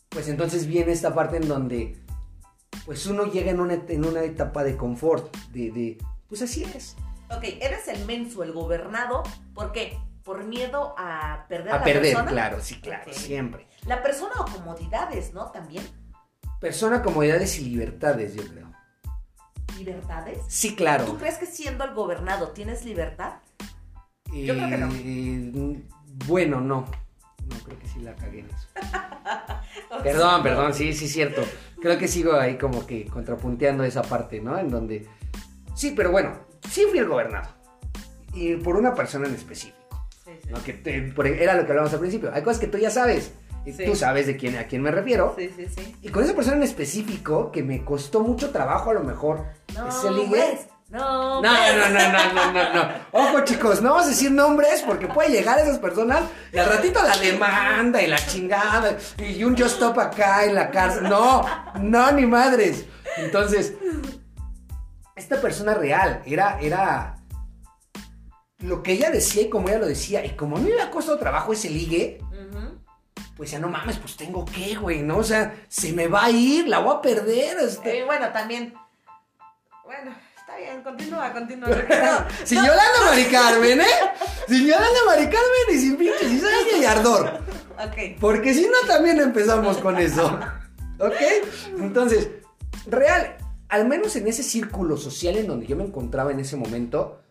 pues 0.09 0.27
entonces 0.27 0.67
viene 0.67 0.91
esta 0.91 1.13
parte 1.13 1.37
en 1.37 1.47
donde, 1.47 2.01
pues 2.85 3.05
uno 3.07 3.25
llega 3.25 3.51
en 3.51 3.59
una, 3.59 3.73
en 3.73 4.05
una 4.05 4.21
etapa 4.23 4.63
de 4.63 4.77
confort, 4.77 5.35
de, 5.51 5.71
de, 5.71 5.97
pues 6.27 6.41
así 6.41 6.63
es. 6.63 6.95
Ok, 7.29 7.43
eres 7.59 7.87
el 7.87 8.05
menso, 8.05 8.43
el 8.43 8.53
gobernado. 8.53 9.23
¿Por 9.53 9.71
qué? 9.71 9.97
Por 10.23 10.43
miedo 10.43 10.95
a 10.97 11.45
perder 11.49 11.73
A 11.73 11.77
la 11.79 11.83
perder, 11.83 12.01
persona. 12.03 12.31
claro, 12.31 12.61
sí, 12.61 12.79
claro, 12.79 13.11
siempre. 13.13 13.67
La 13.85 14.01
persona 14.01 14.33
o 14.39 14.45
comodidades, 14.45 15.33
¿no? 15.33 15.51
También. 15.51 15.83
Persona, 16.59 17.01
comodidades 17.03 17.59
y 17.59 17.65
libertades, 17.65 18.35
yo 18.35 18.43
creo. 18.47 18.71
¿Libertades? 19.77 20.39
Sí, 20.47 20.69
¿Tú 20.71 20.75
claro. 20.77 21.17
crees 21.17 21.37
que 21.37 21.45
siendo 21.45 21.83
el 21.83 21.93
gobernado 21.93 22.49
tienes 22.49 22.85
libertad? 22.85 23.33
Yo 24.43 24.53
creo 24.55 24.69
que 24.69 24.77
no. 24.77 24.89
Eh, 24.93 25.79
bueno, 26.27 26.59
no. 26.61 26.85
No, 27.47 27.55
creo 27.63 27.77
que 27.79 27.87
sí 27.87 27.99
la 28.01 28.15
cagué 28.15 28.39
en 28.39 28.47
eso. 28.47 28.67
Perdón, 30.03 30.43
perdón, 30.43 30.73
sí, 30.73 30.93
sí, 30.93 31.07
cierto. 31.07 31.41
Creo 31.81 31.97
que 31.97 32.07
sigo 32.07 32.33
ahí 32.33 32.57
como 32.57 32.85
que 32.85 33.05
contrapunteando 33.05 33.83
esa 33.83 34.01
parte, 34.01 34.39
¿no? 34.41 34.57
En 34.57 34.69
donde... 34.69 35.07
Sí, 35.75 35.93
pero 35.95 36.11
bueno, 36.11 36.33
sí 36.69 36.83
fui 36.89 36.99
el 36.99 37.07
gobernado. 37.07 37.49
Y 38.33 38.55
por 38.55 38.75
una 38.77 38.93
persona 38.93 39.27
en 39.27 39.35
específico, 39.35 39.77
Sí, 40.25 40.31
sí. 40.43 40.49
¿no? 40.49 40.61
Que 40.63 40.73
te- 40.73 41.01
por- 41.13 41.27
era 41.27 41.53
lo 41.55 41.65
que 41.65 41.71
hablábamos 41.71 41.93
al 41.93 41.99
principio. 41.99 42.31
Hay 42.33 42.41
cosas 42.43 42.59
que 42.59 42.67
tú 42.67 42.77
ya 42.77 42.89
sabes. 42.89 43.33
Y 43.65 43.73
Sí. 43.73 43.85
tú 43.85 43.95
sabes 43.95 44.27
de 44.27 44.37
quién, 44.37 44.57
a 44.57 44.65
quién 44.67 44.81
me 44.81 44.91
refiero. 44.91 45.33
Sí, 45.37 45.49
sí, 45.55 45.65
sí. 45.75 45.95
Y 46.01 46.09
con 46.09 46.23
esa 46.23 46.35
persona 46.35 46.57
en 46.57 46.63
específico, 46.63 47.51
que 47.51 47.63
me 47.63 47.83
costó 47.83 48.21
mucho 48.21 48.51
trabajo 48.51 48.91
a 48.91 48.93
lo 48.93 49.03
mejor 49.03 49.43
No, 49.75 49.87
ese 49.89 50.11
ligue. 50.11 50.27
pues, 50.29 50.67
no, 50.95 51.41
No, 51.41 51.41
no, 51.41 51.89
no, 51.89 52.11
no, 52.11 52.33
no, 52.33 52.51
no, 52.53 52.73
no. 52.73 52.89
Ojo, 53.11 53.41
chicos, 53.43 53.81
no 53.81 53.91
vamos 53.91 54.05
a 54.05 54.09
decir 54.09 54.31
nombres 54.31 54.81
porque 54.85 55.07
puede 55.07 55.29
llegar 55.29 55.59
esas 55.59 55.79
personas 55.79 56.23
y 56.53 56.57
al 56.57 56.69
ratito 56.69 57.01
la 57.03 57.17
demanda 57.17 58.01
y 58.01 58.07
la 58.07 58.17
chingada 58.17 58.97
y 59.17 59.43
un 59.43 59.57
just 59.57 59.73
stop 59.75 59.99
acá 59.99 60.45
en 60.45 60.55
la 60.55 60.71
cárcel. 60.71 61.03
No, 61.03 61.45
no, 61.81 62.11
ni 62.13 62.25
madres. 62.25 62.85
Entonces, 63.17 63.73
esta 65.15 65.41
persona 65.41 65.73
real 65.73 66.21
era, 66.25 66.59
era 66.61 67.17
lo 68.59 68.81
que 68.81 68.93
ella 68.93 69.09
decía 69.09 69.43
y 69.43 69.49
como 69.49 69.67
ella 69.67 69.79
lo 69.79 69.87
decía. 69.87 70.25
Y 70.25 70.31
como 70.31 70.57
a 70.57 70.59
mí 70.59 70.69
me 70.73 70.81
ha 70.81 70.89
costado 70.89 71.19
trabajo 71.19 71.51
ese 71.51 71.69
ligue, 71.69 72.19
pues 73.35 73.51
ya 73.51 73.59
no 73.59 73.67
mames, 73.67 73.97
pues 73.97 74.15
tengo 74.15 74.45
que, 74.45 74.75
güey, 74.75 75.01
¿no? 75.01 75.17
O 75.17 75.23
sea, 75.23 75.61
se 75.67 75.91
me 75.91 76.07
va 76.07 76.25
a 76.25 76.29
ir, 76.31 76.69
la 76.69 76.79
voy 76.79 76.95
a 76.95 77.01
perder. 77.01 77.57
este. 77.59 77.99
Eh, 77.99 78.05
bueno, 78.05 78.31
también 78.31 78.73
Bueno, 79.83 80.15
está 80.55 80.71
bien, 80.71 80.83
continúa, 80.83 81.33
continúa. 81.33 81.69
sin 82.43 82.57
Yolanda 82.57 82.99
Mari 83.05 83.25
Carmen, 83.31 83.81
¿eh? 83.81 83.85
Sin 84.47 84.65
Yolanda 84.65 84.99
Mari 85.05 85.23
Carmen 85.23 85.73
y 85.73 85.77
sin 85.77 85.97
pinche 85.97 86.27
cizaña 86.27 86.77
y 86.79 86.85
ardor. 86.85 87.39
Ok. 87.77 88.19
Porque 88.19 88.53
si 88.53 88.63
no, 88.63 88.87
también 88.87 89.19
empezamos 89.19 89.77
con 89.77 89.97
eso. 89.97 90.39
¿Ok? 90.99 91.15
Entonces, 91.79 92.29
real, 92.87 93.37
al 93.69 93.87
menos 93.87 94.15
en 94.15 94.27
ese 94.27 94.43
círculo 94.43 94.97
social 94.97 95.35
en 95.37 95.47
donde 95.47 95.67
yo 95.67 95.75
me 95.75 95.83
encontraba 95.83 96.31
en 96.31 96.39
ese 96.39 96.55
momento, 96.55 97.21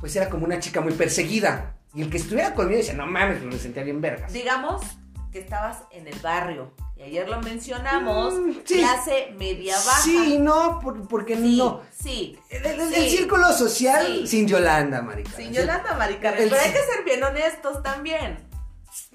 pues 0.00 0.14
era 0.16 0.28
como 0.28 0.44
una 0.44 0.60
chica 0.60 0.80
muy 0.80 0.92
perseguida. 0.92 1.76
Y 1.94 2.02
el 2.02 2.10
que 2.10 2.18
estuviera 2.18 2.54
conmigo 2.54 2.78
decía, 2.78 2.94
no 2.94 3.06
mames, 3.06 3.38
pero 3.38 3.50
me 3.50 3.58
sentía 3.58 3.82
bien 3.82 4.00
vergas. 4.00 4.32
Digamos 4.32 4.82
que 5.30 5.38
estabas 5.38 5.78
en 5.90 6.06
el 6.08 6.18
barrio. 6.20 6.72
Y 6.96 7.02
ayer 7.02 7.28
lo 7.28 7.40
mencionamos, 7.40 8.34
Mm, 8.34 8.52
sí. 8.64 8.74
clase 8.78 9.32
media 9.38 9.74
baja. 9.76 10.02
Sí, 10.02 10.38
no, 10.38 10.80
por- 10.82 11.08
porque 11.08 11.36
Sí, 11.36 11.56
no. 11.56 11.80
sí. 11.98 12.38
El, 12.50 12.66
el- 12.66 12.80
el 12.94 13.08
círculo 13.10 13.52
social 13.52 14.26
sin 14.26 14.46
Yolanda, 14.46 15.00
marica. 15.02 15.30
Sin. 15.36 15.52
Yolanda 15.52 15.94
Maricarmen. 15.94 16.42
El- 16.42 16.50
Pero 16.50 16.60
hay 16.62 16.70
que 16.72 16.78
ser 16.78 17.04
bien 17.04 17.22
honestos 17.22 17.82
también. 17.82 18.38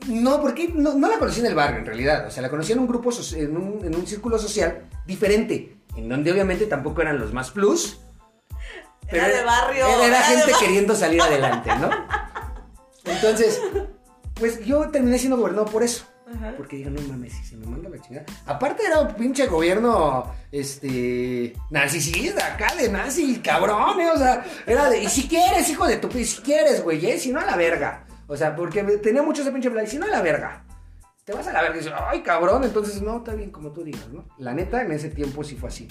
No, 0.07 0.41
porque 0.41 0.69
no, 0.69 0.93
no 0.93 1.07
la 1.09 1.19
conocí 1.19 1.41
en 1.41 1.45
el 1.47 1.55
barrio, 1.55 1.79
en 1.79 1.85
realidad. 1.85 2.25
O 2.27 2.31
sea, 2.31 2.41
la 2.41 2.49
conocí 2.49 2.71
en 2.71 2.79
un 2.79 2.87
grupo, 2.87 3.09
en 3.35 3.57
un, 3.57 3.85
en 3.85 3.95
un 3.95 4.07
círculo 4.07 4.39
social 4.39 4.89
diferente, 5.05 5.77
en 5.95 6.09
donde 6.09 6.31
obviamente 6.31 6.65
tampoco 6.65 7.01
eran 7.01 7.19
los 7.19 7.33
más 7.33 7.51
plus. 7.51 7.99
Era 9.07 9.27
de 9.27 9.43
barrio. 9.43 9.85
Era, 9.85 10.05
era 10.07 10.17
de 10.17 10.23
gente 10.23 10.41
barrio. 10.51 10.57
queriendo 10.59 10.95
salir 10.95 11.21
adelante, 11.21 11.69
¿no? 11.75 11.89
Entonces, 13.05 13.61
pues 14.35 14.63
yo 14.65 14.89
terminé 14.89 15.17
siendo 15.17 15.37
gobernador 15.37 15.71
por 15.71 15.83
eso. 15.83 16.05
Ajá. 16.27 16.53
Porque 16.57 16.77
digo, 16.77 16.89
no 16.89 17.01
mames, 17.01 17.33
si 17.33 17.45
se 17.45 17.57
me 17.57 17.67
manda 17.67 17.87
la 17.87 18.01
chingada. 18.01 18.25
Aparte 18.47 18.83
era 18.85 18.99
un 18.99 19.13
pinche 19.13 19.45
gobierno, 19.45 20.33
este, 20.51 21.53
narcisista, 21.69 22.53
acá 22.55 22.73
de 22.75 22.89
nazi, 22.89 23.39
cabrón, 23.39 23.99
eh, 23.99 24.09
o 24.09 24.17
sea, 24.17 24.43
era 24.65 24.89
de, 24.89 25.03
y 25.03 25.07
si 25.07 25.27
quieres, 25.27 25.69
hijo 25.69 25.85
de 25.85 25.97
tu, 25.97 26.09
si 26.11 26.41
quieres, 26.41 26.83
güey, 26.83 27.05
eh, 27.05 27.19
si 27.19 27.31
no 27.31 27.39
a 27.39 27.45
la 27.45 27.55
verga. 27.55 28.05
O 28.27 28.35
sea, 28.35 28.55
porque 28.55 28.81
tenía 28.83 29.21
mucho 29.21 29.43
ese 29.43 29.51
pinche 29.51 29.69
plan, 29.69 29.85
y 29.85 29.87
si 29.87 29.99
no 29.99 30.07
a 30.07 30.09
la 30.09 30.21
verga. 30.21 30.65
Te 31.23 31.33
vas 31.33 31.47
a 31.47 31.53
la 31.53 31.61
verga 31.61 31.75
y 31.75 31.79
dices, 31.79 31.93
ay, 31.95 32.21
cabrón, 32.21 32.63
entonces, 32.63 33.01
no, 33.01 33.17
está 33.17 33.35
bien, 33.35 33.51
como 33.51 33.71
tú 33.71 33.83
digas, 33.83 34.07
¿no? 34.09 34.27
La 34.39 34.53
neta, 34.53 34.81
en 34.81 34.91
ese 34.91 35.09
tiempo 35.09 35.43
sí 35.43 35.55
fue 35.55 35.69
así. 35.69 35.87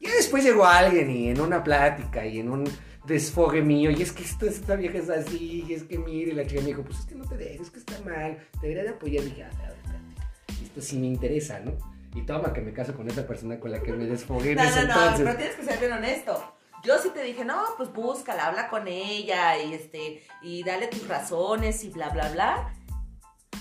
Y 0.00 0.08
después 0.08 0.44
llegó 0.44 0.66
alguien 0.66 1.10
y 1.10 1.28
en 1.30 1.40
una 1.40 1.62
plática 1.62 2.24
y 2.24 2.38
en 2.38 2.50
un 2.50 2.64
desfogue 3.06 3.62
mío, 3.62 3.90
y 3.90 4.02
es 4.02 4.12
que 4.12 4.22
esto, 4.22 4.46
esta 4.46 4.76
vieja 4.76 4.98
es 4.98 5.08
así, 5.10 5.64
y 5.68 5.72
es 5.74 5.84
que 5.84 5.98
mire, 5.98 6.32
la 6.32 6.46
chica 6.46 6.60
me 6.60 6.68
dijo, 6.68 6.82
pues 6.82 7.00
es 7.00 7.06
que 7.06 7.14
no 7.14 7.24
te 7.24 7.36
dejes, 7.36 7.70
que 7.70 7.78
está 7.78 7.98
mal, 8.04 8.38
te 8.52 8.60
debería 8.68 8.84
de 8.84 8.88
apoyar. 8.90 9.24
Y 9.24 9.28
dije, 9.28 9.44
ah, 9.44 9.50
a 9.58 9.62
ver, 9.62 9.76
espérate, 9.76 10.64
esto 10.64 10.80
sí 10.80 10.98
me 10.98 11.06
interesa, 11.06 11.60
¿no? 11.60 11.72
Y 12.14 12.22
toma 12.22 12.52
que 12.52 12.62
me 12.62 12.72
caso 12.72 12.94
con 12.94 13.08
esa 13.08 13.26
persona 13.26 13.60
con 13.60 13.70
la 13.70 13.82
que 13.82 13.92
me 13.92 14.06
desfogué 14.06 14.52
en 14.52 14.56
No, 14.56 14.64
ese 14.64 14.82
no, 14.82 14.86
no, 14.86 14.92
entonces. 14.94 15.24
pero 15.24 15.36
tienes 15.36 15.56
que 15.56 15.62
ser 15.64 15.78
bien 15.78 15.92
honesto. 15.92 16.52
Yo 16.82 16.98
sí 16.98 17.10
te 17.12 17.22
dije, 17.22 17.44
no, 17.44 17.62
pues 17.76 17.92
búscala, 17.92 18.46
habla 18.46 18.68
con 18.68 18.86
ella 18.88 19.60
y 19.62 19.74
este, 19.74 20.22
y 20.40 20.62
dale 20.62 20.86
tus 20.86 21.06
razones 21.08 21.82
y 21.84 21.90
bla, 21.90 22.10
bla, 22.10 22.30
bla. 22.30 22.74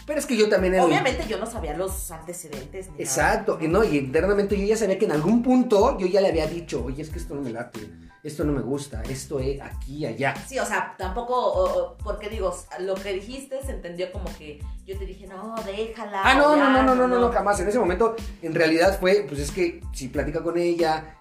Pero 0.05 0.19
es 0.19 0.25
que 0.25 0.37
yo 0.37 0.47
también 0.47 0.75
era... 0.75 0.85
Obviamente 0.85 1.25
yo 1.27 1.39
no 1.39 1.47
sabía 1.47 1.75
los 1.75 2.11
antecedentes 2.11 2.91
ni 2.91 3.01
Exacto, 3.01 3.57
y 3.59 3.67
no, 3.67 3.83
y 3.83 3.97
internamente 3.97 4.57
yo 4.57 4.65
ya 4.65 4.77
sabía 4.77 4.99
que 4.99 5.05
en 5.05 5.13
algún 5.13 5.41
punto 5.41 5.97
yo 5.97 6.05
ya 6.05 6.21
le 6.21 6.27
había 6.27 6.45
dicho, 6.45 6.83
oye, 6.85 7.01
es 7.01 7.09
que 7.09 7.17
esto 7.17 7.33
no 7.33 7.41
me 7.41 7.49
late, 7.49 7.79
esto 8.25 8.43
no 8.43 8.51
me 8.53 8.61
gusta, 8.61 9.01
esto 9.03 9.39
es 9.39 9.61
aquí, 9.61 10.05
allá. 10.05 10.33
Sí, 10.47 10.57
o 10.59 10.65
sea, 10.65 10.95
tampoco, 10.97 11.35
o- 11.35 11.79
o- 11.79 11.97
porque 11.97 12.29
digo, 12.29 12.53
lo 12.79 12.95
que 12.95 13.13
dijiste 13.13 13.61
se 13.63 13.71
entendió 13.71 14.11
como 14.11 14.25
que 14.37 14.59
yo 14.85 14.97
te 14.97 15.05
dije, 15.05 15.27
no, 15.27 15.55
déjala. 15.65 16.21
Ah, 16.23 16.33
no, 16.35 16.55
ya, 16.55 16.63
no, 16.69 16.69
no, 16.71 16.83
no, 16.83 16.95
no, 16.95 17.07
no, 17.07 17.19
no, 17.19 17.31
jamás. 17.31 17.59
En 17.59 17.67
ese 17.67 17.79
momento, 17.79 18.15
en 18.41 18.53
realidad 18.55 18.99
fue, 18.99 19.25
pues 19.27 19.39
es 19.39 19.51
que 19.51 19.81
si 19.93 20.07
platica 20.07 20.41
con 20.43 20.57
ella, 20.57 21.17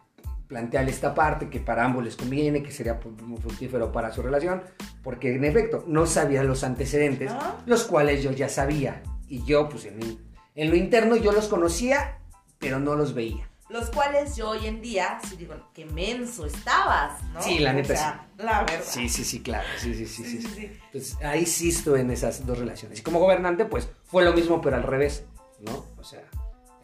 plantearle 0.48 0.90
esta 0.90 1.14
parte 1.14 1.48
que 1.48 1.58
para 1.60 1.84
ambos 1.84 2.04
les 2.04 2.16
conviene, 2.16 2.62
que 2.62 2.70
sería 2.70 3.00
pues, 3.00 3.14
fructífero 3.40 3.90
para 3.92 4.12
su 4.12 4.22
relación, 4.22 4.62
porque 5.02 5.34
en 5.34 5.44
efecto 5.44 5.84
no 5.86 6.06
sabía 6.06 6.42
los 6.44 6.64
antecedentes, 6.64 7.30
Ah. 7.32 7.56
los 7.66 7.84
cuales 7.84 8.22
yo 8.22 8.30
ya 8.30 8.48
sabía. 8.48 9.02
Y 9.28 9.42
yo, 9.44 9.68
pues 9.68 9.86
en, 9.86 9.98
mi- 9.98 10.18
en 10.54 10.70
lo 10.70 10.76
interno 10.76 11.16
yo 11.16 11.32
los 11.32 11.48
conocía, 11.48 12.18
pero 12.58 12.78
no 12.78 12.94
los 12.94 13.14
veía. 13.14 13.48
Los 13.74 13.90
cuales 13.90 14.36
yo 14.36 14.50
hoy 14.50 14.68
en 14.68 14.80
día, 14.80 15.18
sí 15.28 15.34
digo, 15.34 15.56
qué 15.74 15.84
menso 15.84 16.46
estabas, 16.46 17.20
¿no? 17.32 17.42
Sí, 17.42 17.58
la 17.58 17.72
neta 17.72 17.92
o 17.92 17.96
sea, 17.96 18.28
La 18.38 18.60
verdad. 18.60 18.84
Sí, 18.84 19.08
sí, 19.08 19.24
sí, 19.24 19.40
claro, 19.40 19.66
sí, 19.78 19.92
sí, 19.94 20.06
sí, 20.06 20.22
sí. 20.22 20.42
sí. 20.42 20.48
sí. 20.48 20.70
Entonces 20.92 21.16
ahí 21.24 21.44
sí 21.44 21.70
estuve 21.70 21.98
en 21.98 22.12
esas 22.12 22.46
dos 22.46 22.56
relaciones. 22.56 23.00
Y 23.00 23.02
como 23.02 23.18
gobernante, 23.18 23.64
pues 23.64 23.88
fue 24.04 24.24
lo 24.24 24.32
mismo, 24.32 24.60
pero 24.60 24.76
al 24.76 24.84
revés, 24.84 25.24
¿no? 25.58 25.86
O 25.98 26.04
sea, 26.04 26.22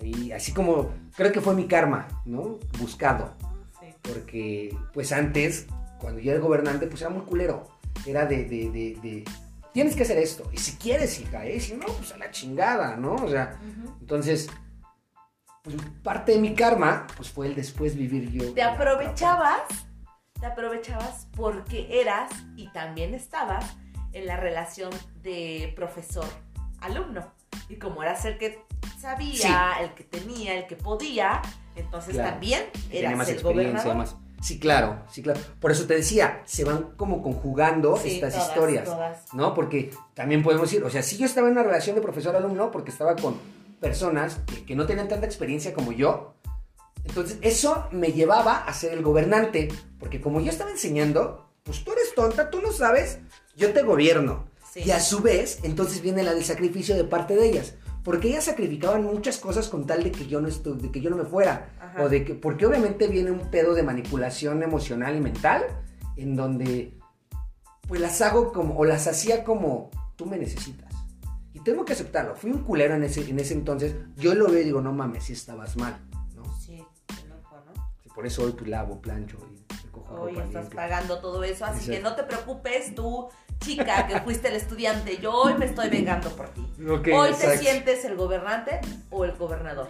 ahí, 0.01 0.33
así 0.33 0.53
como 0.53 0.91
creo 1.15 1.31
que 1.31 1.41
fue 1.41 1.55
mi 1.55 1.69
karma, 1.69 2.09
¿no? 2.25 2.59
Buscado. 2.81 3.37
Sí. 3.79 3.95
Porque, 4.03 4.77
pues 4.93 5.13
antes, 5.13 5.67
cuando 6.01 6.19
yo 6.19 6.33
era 6.33 6.41
gobernante, 6.41 6.89
pues 6.89 7.03
era 7.03 7.11
muy 7.11 7.23
culero. 7.23 7.69
Era 8.05 8.27
de, 8.27 8.47
de, 8.47 8.69
de, 8.69 8.99
de, 9.01 9.25
tienes 9.73 9.95
que 9.95 10.03
hacer 10.03 10.19
esto. 10.19 10.51
Y 10.53 10.57
si 10.57 10.73
quieres, 10.73 11.21
hija, 11.21 11.47
¿eh? 11.47 11.61
Si 11.61 11.75
no, 11.75 11.87
pues 11.87 12.11
a 12.11 12.19
la 12.19 12.33
chingada, 12.33 12.97
¿no? 12.97 13.15
O 13.15 13.29
sea, 13.29 13.61
entonces, 14.01 14.49
pues 14.49 14.59
parte 16.03 16.33
de 16.33 16.39
mi 16.39 16.55
karma, 16.55 17.07
pues 17.17 17.31
fue 17.31 17.47
el 17.47 17.55
después 17.55 17.97
vivir 17.97 18.31
yo. 18.31 18.53
Te 18.53 18.63
aprovechabas, 18.63 19.61
te 20.39 20.47
aprovechabas 20.47 21.27
porque 21.37 22.01
eras 22.01 22.31
y 22.57 22.69
también 22.73 23.15
estabas 23.15 23.65
en 24.13 24.27
la 24.27 24.37
relación 24.37 24.91
de 25.23 25.73
profesor-alumno. 25.77 27.33
Y 27.69 27.77
como 27.77 28.03
eras 28.03 28.25
el 28.25 28.39
que 28.39 28.65
sabía, 28.99 29.75
el 29.81 29.95
que 29.95 30.05
tenía, 30.05 30.55
el 30.59 30.67
que 30.67 30.77
podía, 30.77 31.41
entonces 31.77 32.15
Claro. 32.15 32.31
también 32.31 32.65
eras 32.91 33.17
más 33.17 33.29
el 33.29 33.35
experiencia, 33.35 33.73
gobernador. 33.85 33.97
más. 33.97 34.17
Sí, 34.43 34.59
claro, 34.59 35.03
sí, 35.11 35.23
claro. 35.23 35.39
Por 35.61 35.71
eso 35.71 35.87
te 35.87 35.95
decía, 35.95 36.41
se 36.47 36.65
van 36.65 36.93
como 36.97 37.23
conjugando 37.23 37.97
Sí, 37.99 38.15
estas 38.15 38.33
todas, 38.33 38.49
historias. 38.49 38.85
todas. 38.87 39.35
¿no? 39.35 39.53
Porque 39.55 39.91
también 40.15 40.43
podemos 40.43 40.71
decir, 40.71 40.83
o 40.83 40.89
sea, 40.91 41.03
si 41.03 41.19
yo 41.19 41.27
estaba 41.27 41.47
en 41.49 41.53
una 41.53 41.63
relación 41.63 41.95
de 41.95 42.01
profesor-alumno, 42.03 42.71
porque 42.71 42.91
estaba 42.91 43.15
con 43.17 43.37
personas 43.81 44.41
que, 44.47 44.65
que 44.65 44.77
no 44.77 44.87
tenían 44.87 45.09
tanta 45.09 45.27
experiencia 45.27 45.73
como 45.75 45.93
yo, 45.93 46.35
entonces 47.05 47.39
eso 47.41 47.87
me 47.93 48.13
llevaba 48.13 48.59
a 48.59 48.73
ser 48.75 48.93
el 48.93 49.03
gobernante, 49.03 49.69
porque 49.99 50.21
como 50.21 50.41
yo 50.41 50.51
estaba 50.51 50.71
enseñando, 50.71 51.49
pues 51.63 51.83
tú 51.83 51.93
eres 51.93 52.15
tonta, 52.15 52.51
tú 52.51 52.61
no 52.61 52.73
sabes, 52.73 53.19
yo 53.57 53.73
te 53.73 53.83
gobierno. 53.83 54.49
Sí. 54.73 54.83
Y 54.85 54.91
a 54.93 55.01
su 55.01 55.21
vez, 55.21 55.61
entonces 55.65 56.01
viene 56.03 56.23
la 56.23 56.35
del 56.35 56.45
sacrificio 56.45 56.95
de 56.95 57.05
parte 57.05 57.35
de 57.35 57.49
ellas. 57.49 57.75
Porque 58.05 58.29
ellas 58.29 58.45
sacrificaban 58.45 59.05
muchas 59.05 59.37
cosas 59.39 59.69
con 59.69 59.87
tal 59.87 60.03
de 60.05 60.13
que 60.13 60.27
yo 60.27 60.41
no 60.41 60.49
estu- 60.49 60.77
de 60.77 60.91
que 60.91 61.01
yo 61.01 61.11
no 61.11 61.17
me 61.17 61.25
fuera. 61.25 61.75
Ajá. 61.81 62.03
O 62.03 62.09
de 62.09 62.25
que, 62.25 62.35
porque 62.35 62.65
obviamente 62.67 63.09
viene 63.09 63.31
un 63.31 63.51
pedo 63.51 63.75
de 63.75 63.83
manipulación 63.83 64.63
emocional 64.63 65.17
y 65.17 65.21
mental, 65.21 65.65
en 66.17 66.37
donde 66.37 66.95
pues 67.89 68.01
las 68.01 68.21
hago 68.23 68.53
como, 68.53 68.79
o 68.79 68.85
las 68.85 69.07
hacía 69.07 69.43
como 69.45 69.91
tú 70.17 70.25
me 70.27 70.39
necesitas. 70.39 70.90
Y 71.53 71.61
tengo 71.61 71.85
que 71.85 71.93
aceptarlo. 71.95 72.35
Fui 72.37 72.51
un 72.51 72.63
culero 72.63 72.95
en 72.95 73.03
ese, 73.03 73.29
en 73.29 73.39
ese 73.39 73.55
entonces. 73.55 73.95
Yo 74.17 74.35
lo 74.35 74.49
veo 74.51 74.61
y 74.61 74.65
digo, 74.65 74.81
no 74.81 74.93
mames, 74.93 75.25
si 75.25 75.33
estabas 75.33 75.77
mal. 75.77 75.99
¿no? 76.35 76.45
Sí, 76.61 76.85
qué 77.09 77.29
loco, 77.29 77.57
¿no? 77.67 77.91
Y 78.05 78.09
por 78.11 78.27
eso 78.27 78.45
hoy 78.45 78.53
pues 78.53 78.69
lavo, 78.69 79.01
plancho 79.01 79.37
y 79.53 79.85
recojo 79.85 80.15
Hoy 80.15 80.33
ropa 80.33 80.45
estás 80.45 80.63
limpia. 80.65 80.77
pagando 80.83 81.19
todo 81.21 81.43
eso, 81.43 81.65
así 81.65 81.91
Exacto. 81.91 81.93
que 81.93 82.01
no 82.01 82.15
te 82.17 82.23
preocupes 82.23 82.95
tú, 82.95 83.29
chica, 83.59 84.07
que 84.07 84.21
fuiste 84.21 84.49
el 84.49 84.55
estudiante. 84.57 85.19
Yo 85.19 85.33
hoy 85.33 85.55
me 85.55 85.67
estoy 85.67 85.89
vengando 85.91 86.31
por 86.37 86.49
ti. 86.51 86.61
Ok, 86.89 87.09
hoy 87.13 87.29
te 87.31 87.35
exacto. 87.35 87.59
sientes 87.63 88.05
el 88.05 88.17
gobernante 88.17 88.81
o 89.11 89.25
el 89.25 89.33
gobernador. 89.33 89.89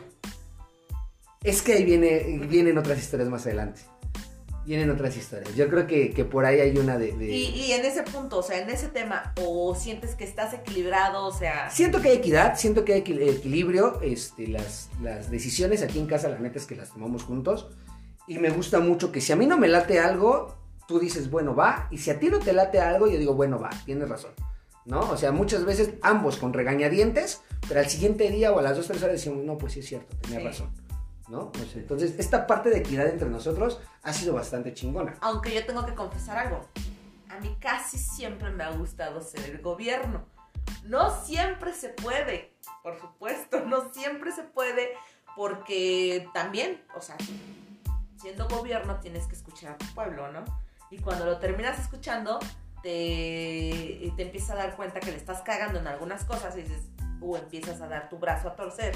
Es 1.42 1.62
que 1.62 1.72
ahí 1.74 1.84
viene, 1.84 2.38
vienen 2.48 2.76
otras 2.78 2.98
historias 2.98 3.28
más 3.28 3.46
adelante. 3.46 3.82
Vienen 4.66 4.90
otras 4.90 5.16
historias. 5.16 5.54
Yo 5.56 5.68
creo 5.68 5.86
que, 5.86 6.10
que 6.12 6.24
por 6.24 6.44
ahí 6.44 6.60
hay 6.60 6.76
una 6.76 6.98
de... 6.98 7.12
de- 7.12 7.30
Y, 7.30 7.44
y 7.48 7.72
en 7.72 7.84
ese 7.84 8.02
punto, 8.02 8.38
o 8.38 8.42
sea, 8.42 8.58
en 8.60 8.68
ese 8.70 8.88
tema, 8.88 9.32
o 9.42 9.74
sientes 9.74 10.14
que 10.14 10.24
estás 10.24 10.52
equilibrado, 10.52 11.24
o 11.26 11.32
sea, 11.32 11.70
Siento 11.70 12.00
que 12.02 12.10
hay 12.10 12.16
equidad, 12.18 12.56
siento 12.56 12.84
que 12.84 12.92
hay 12.94 13.02
equil- 13.02 13.22
equilibrio. 13.28 14.00
Este, 14.02 14.46
las, 14.46 14.90
las 15.02 15.30
decisiones 15.30 15.82
aquí 15.82 15.98
en 15.98 16.06
casa, 16.06 16.28
la 16.28 16.38
neta 16.38 16.58
es 16.58 16.66
que 16.66 16.76
las 16.76 16.90
tomamos 16.92 17.22
juntos. 17.24 17.68
Y 18.28 18.38
me 18.38 18.50
gusta 18.50 18.80
mucho 18.80 19.10
que 19.10 19.20
si 19.20 19.32
a 19.32 19.36
mí 19.36 19.46
no 19.46 19.56
me 19.58 19.66
late 19.66 19.98
algo, 19.98 20.54
tú 20.86 21.00
dices, 21.00 21.30
bueno, 21.30 21.54
va. 21.56 21.88
Y 21.90 21.98
si 21.98 22.10
a 22.10 22.20
ti 22.20 22.28
no 22.28 22.38
te 22.38 22.52
late 22.52 22.78
algo, 22.80 23.06
yo 23.08 23.18
digo, 23.18 23.34
bueno, 23.34 23.58
va, 23.58 23.70
tienes 23.86 24.08
razón. 24.08 24.32
¿No? 24.84 25.00
O 25.10 25.16
sea, 25.16 25.30
muchas 25.32 25.64
veces 25.64 25.90
ambos 26.02 26.36
con 26.36 26.52
regañadientes, 26.52 27.40
pero 27.68 27.80
al 27.80 27.88
siguiente 27.88 28.28
día 28.30 28.52
o 28.52 28.58
a 28.58 28.62
las 28.62 28.76
dos, 28.76 28.86
tres 28.88 29.02
horas 29.02 29.16
decimos, 29.16 29.44
no, 29.44 29.56
pues 29.58 29.74
sí 29.74 29.80
es 29.80 29.86
cierto, 29.86 30.16
tenía 30.22 30.38
Sí. 30.40 30.44
razón. 30.44 30.70
¿No? 31.30 31.52
Sea, 31.54 31.80
entonces, 31.80 32.16
esta 32.18 32.46
parte 32.46 32.70
de 32.70 32.78
equidad 32.78 33.06
entre 33.06 33.28
nosotros 33.28 33.80
ha 34.02 34.12
sido 34.12 34.34
bastante 34.34 34.74
chingona. 34.74 35.14
aunque 35.20 35.54
yo 35.54 35.64
tengo 35.64 35.86
que 35.86 35.94
confesar 35.94 36.36
algo, 36.38 36.66
a 37.28 37.38
mí 37.38 37.56
casi 37.60 37.98
siempre 37.98 38.50
me 38.50 38.64
ha 38.64 38.70
gustado 38.70 39.20
ser 39.20 39.48
el 39.48 39.62
gobierno. 39.62 40.26
No 40.84 41.10
siempre 41.24 41.72
se 41.72 41.90
puede, 41.90 42.52
por 42.82 42.98
supuesto, 43.00 43.60
no 43.64 43.92
siempre 43.92 44.32
se 44.32 44.42
puede, 44.42 44.90
porque 45.36 46.28
también, 46.34 46.82
o 46.96 47.00
sea, 47.00 47.16
siendo 48.16 48.48
gobierno 48.48 48.98
tienes 48.98 49.26
que 49.26 49.36
escuchar 49.36 49.72
a 49.72 49.78
tu 49.78 49.86
pueblo, 49.94 50.32
¿no? 50.32 50.44
Y 50.90 50.98
cuando 50.98 51.26
lo 51.26 51.38
terminas 51.38 51.78
escuchando, 51.78 52.40
te, 52.82 54.12
te 54.16 54.22
empiezas 54.22 54.50
a 54.50 54.54
dar 54.56 54.76
cuenta 54.76 54.98
que 54.98 55.12
le 55.12 55.16
estás 55.16 55.42
cagando 55.42 55.78
en 55.78 55.86
algunas 55.86 56.24
cosas 56.24 56.56
y 56.56 56.62
dices, 56.62 56.88
o 57.20 57.36
empiezas 57.36 57.80
a 57.80 57.86
dar 57.86 58.08
tu 58.08 58.18
brazo 58.18 58.48
a 58.48 58.56
torcer 58.56 58.94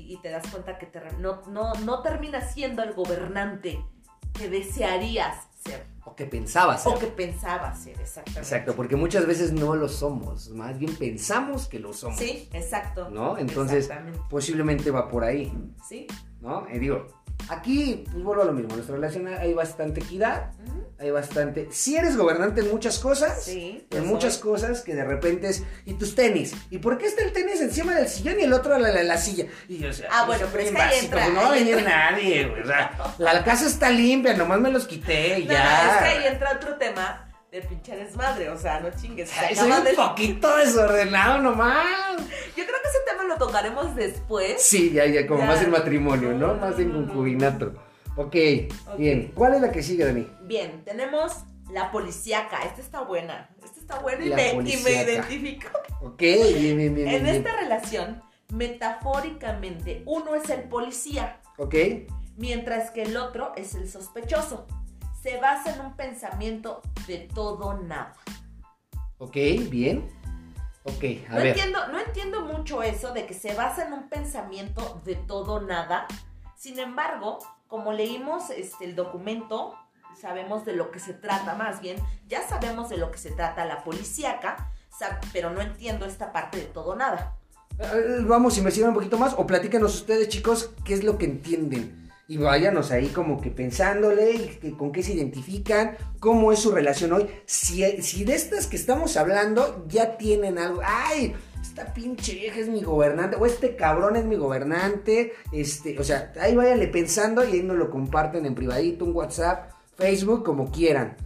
y, 0.00 0.14
y 0.14 0.16
te 0.18 0.30
das 0.30 0.46
cuenta 0.48 0.78
que 0.78 0.86
te 0.86 1.00
no, 1.18 1.42
no, 1.48 1.74
no 1.74 2.02
terminas 2.02 2.52
siendo 2.52 2.82
el 2.82 2.94
gobernante 2.94 3.84
que 4.32 4.48
desearías 4.48 5.46
ser. 5.64 5.86
O 6.04 6.14
que 6.16 6.24
pensabas 6.26 6.82
ser. 6.82 6.92
O 6.94 6.98
que 6.98 7.06
pensabas 7.06 7.78
ser, 7.78 8.00
exactamente. 8.00 8.40
Exacto, 8.40 8.74
porque 8.74 8.96
muchas 8.96 9.26
veces 9.26 9.52
no 9.52 9.76
lo 9.76 9.88
somos, 9.88 10.48
más 10.50 10.78
bien 10.78 10.94
pensamos 10.96 11.68
que 11.68 11.78
lo 11.78 11.92
somos. 11.92 12.18
Sí, 12.18 12.48
exacto. 12.52 13.10
¿No? 13.10 13.36
Entonces, 13.38 13.90
posiblemente 14.28 14.90
va 14.90 15.08
por 15.08 15.24
ahí, 15.24 15.52
Sí. 15.86 16.06
¿No? 16.40 16.66
Y 16.72 16.78
digo, 16.78 17.06
aquí, 17.48 18.04
pues 18.10 18.22
vuelvo 18.24 18.42
a 18.42 18.46
lo 18.46 18.52
mismo, 18.52 18.70
en 18.70 18.76
nuestra 18.76 18.94
relación 18.96 19.26
hay 19.28 19.52
bastante 19.54 20.00
equidad, 20.00 20.52
hay 20.98 21.10
bastante... 21.10 21.68
Si 21.70 21.96
eres 21.96 22.16
gobernante 22.16 22.60
en 22.60 22.70
muchas 22.70 22.98
cosas, 22.98 23.42
Sí. 23.44 23.86
en 23.90 24.06
muchas 24.06 24.34
soy. 24.34 24.42
cosas 24.42 24.82
que 24.82 24.94
de 24.94 25.04
repente 25.04 25.48
es, 25.48 25.62
y 25.86 25.94
tus 25.94 26.14
tenis, 26.14 26.54
¿y 26.70 26.78
por 26.78 26.98
qué 26.98 27.06
está 27.06 27.22
el 27.24 27.32
tenis 27.32 27.60
encima 27.62 27.94
del 27.94 28.06
sillón 28.08 28.38
y 28.38 28.42
el 28.42 28.52
otro 28.52 28.76
en 28.76 28.82
la, 28.82 28.90
la- 28.90 29.02
la 29.02 29.16
silla? 29.16 29.46
Y 29.68 29.78
yo, 29.78 29.88
o 29.88 29.92
sea, 29.92 30.08
Ah, 30.12 30.24
pues, 30.26 30.38
bueno, 30.38 30.52
pero 30.52 30.64
es 30.64 30.70
que 30.70 30.78
ahí 30.80 30.88
básico, 30.88 31.04
entra- 31.16 31.22
pues, 31.24 31.34
no 31.34 31.40
va 31.42 31.48
a 31.48 31.52
venir 31.52 31.82
nadie, 31.82 32.48
güey, 32.48 32.62
o 32.62 32.66
sea, 32.66 33.14
la 33.18 33.44
casa 33.44 33.66
está 33.66 33.88
limpia, 33.90 34.34
nomás 34.34 34.60
me 34.60 34.70
los 34.70 34.86
quité 34.86 35.38
y 35.40 35.46
No, 35.46 35.52
ya. 35.54 35.84
no, 35.84 35.92
es 35.92 35.98
que 36.02 36.08
ahí 36.18 36.26
entra 36.32 36.52
otro 36.56 36.76
tema 36.76 37.26
de 37.50 37.62
pinche 37.62 37.96
desmadre, 37.96 38.48
o 38.50 38.56
sea, 38.56 38.78
no 38.80 38.90
chingues. 38.90 39.30
Ay, 39.36 39.56
soy 39.56 39.70
un 39.70 39.96
poquito 39.96 40.56
desordenado 40.56 41.38
nomás. 41.42 41.84
Yo 42.56 42.64
creo 42.64 42.66
que 42.82 42.88
ese 42.88 42.98
tema 43.08 43.24
lo 43.24 43.36
tocaremos 43.38 43.96
después. 43.96 44.62
Sí, 44.62 44.92
ya, 44.92 45.04
ya, 45.06 45.26
como 45.26 45.40
Ya. 45.40 45.46
más 45.46 45.62
en 45.62 45.70
matrimonio, 45.70 46.32
¿no? 46.32 46.54
Más 46.54 46.78
en 46.78 46.92
concubinato. 46.92 47.74
Ok, 48.16 48.36
Ok. 48.86 48.98
bien. 48.98 49.32
¿Cuál 49.34 49.54
es 49.54 49.60
la 49.62 49.72
que 49.72 49.82
sigue, 49.82 50.04
Dani? 50.04 50.28
Bien, 50.42 50.84
tenemos 50.84 51.32
la 51.72 51.90
policíaca. 51.90 52.62
Esta 52.62 52.80
está 52.80 53.00
buena. 53.02 53.50
Esta 53.64 53.80
está 53.80 53.98
buena 53.98 54.24
y, 54.24 54.30
me, 54.30 54.52
y 54.52 54.76
me 54.76 54.90
identifico. 55.02 55.68
Ok, 56.02 56.20
bien, 56.20 56.76
bien, 56.76 56.94
bien. 56.94 57.08
En 57.08 57.24
bien, 57.24 57.34
esta 57.36 57.56
relación, 57.56 58.22
metafóricamente, 58.52 60.02
uno 60.06 60.34
es 60.34 60.48
el 60.50 60.62
policía. 60.68 61.40
Ok, 61.56 61.74
mientras 62.36 62.90
que 62.90 63.02
el 63.02 63.16
otro 63.16 63.52
es 63.56 63.74
el 63.74 63.88
sospechoso. 63.88 64.66
Se 65.22 65.38
basa 65.38 65.74
en 65.74 65.80
un 65.80 65.94
pensamiento 65.96 66.80
de 67.06 67.18
todo 67.34 67.74
nada. 67.78 68.14
ok, 69.18 69.36
bien. 69.68 70.08
Ok, 70.84 71.04
a 71.28 71.32
No 71.32 71.36
ver. 71.36 71.46
entiendo, 71.48 71.86
no 71.88 72.00
entiendo 72.00 72.40
mucho 72.46 72.82
eso 72.82 73.12
de 73.12 73.26
que 73.26 73.34
se 73.34 73.54
basa 73.54 73.86
en 73.86 73.92
un 73.92 74.08
pensamiento 74.08 75.00
de 75.04 75.14
todo 75.14 75.60
nada. 75.60 76.06
Sin 76.56 76.78
embargo, 76.78 77.38
como 77.68 77.92
leímos 77.92 78.48
este, 78.50 78.86
el 78.86 78.96
documento, 78.96 79.74
sabemos 80.18 80.64
de 80.64 80.72
lo 80.72 80.90
que 80.90 80.98
se 80.98 81.12
trata 81.12 81.54
más 81.54 81.80
bien. 81.82 81.96
Ya 82.28 82.46
sabemos 82.48 82.88
de 82.88 82.96
lo 82.96 83.10
que 83.10 83.18
se 83.18 83.30
trata 83.30 83.66
la 83.66 83.84
policíaca, 83.84 84.72
pero 85.34 85.50
no 85.50 85.60
entiendo 85.60 86.06
esta 86.06 86.32
parte 86.32 86.56
de 86.58 86.64
todo 86.64 86.96
nada. 86.96 87.36
Eh, 87.78 88.18
Vamos 88.22 88.54
a 88.56 88.58
investigar 88.58 88.88
un 88.88 88.94
poquito 88.94 89.18
más 89.18 89.34
o 89.36 89.46
platícanos 89.46 89.94
ustedes, 89.94 90.28
chicos, 90.28 90.70
qué 90.84 90.94
es 90.94 91.04
lo 91.04 91.18
que 91.18 91.26
entienden. 91.26 91.99
Y 92.30 92.36
váyanos 92.36 92.92
ahí 92.92 93.08
como 93.08 93.40
que 93.40 93.50
pensándole, 93.50 94.30
y 94.30 94.46
que- 94.60 94.76
con 94.76 94.92
qué 94.92 95.02
se 95.02 95.14
identifican, 95.14 95.96
cómo 96.20 96.52
es 96.52 96.60
su 96.60 96.70
relación 96.70 97.12
hoy. 97.12 97.28
Si, 97.44 97.82
si 98.02 98.22
de 98.22 98.36
estas 98.36 98.68
que 98.68 98.76
estamos 98.76 99.16
hablando 99.16 99.84
ya 99.88 100.16
tienen 100.16 100.56
algo, 100.56 100.80
ay, 100.84 101.34
esta 101.60 101.92
pinche 101.92 102.34
vieja 102.34 102.60
es 102.60 102.68
mi 102.68 102.82
gobernante, 102.82 103.34
o 103.34 103.46
este 103.46 103.74
cabrón 103.74 104.14
es 104.14 104.26
mi 104.26 104.36
gobernante, 104.36 105.32
este, 105.50 105.98
o 105.98 106.04
sea, 106.04 106.32
ahí 106.40 106.54
váyanle 106.54 106.86
pensando 106.86 107.42
y 107.42 107.50
ahí 107.50 107.62
nos 107.64 107.76
lo 107.76 107.90
comparten 107.90 108.46
en 108.46 108.54
privadito, 108.54 109.06
un 109.06 109.16
WhatsApp, 109.16 109.72
Facebook, 109.96 110.44
como 110.44 110.70
quieran. 110.70 111.16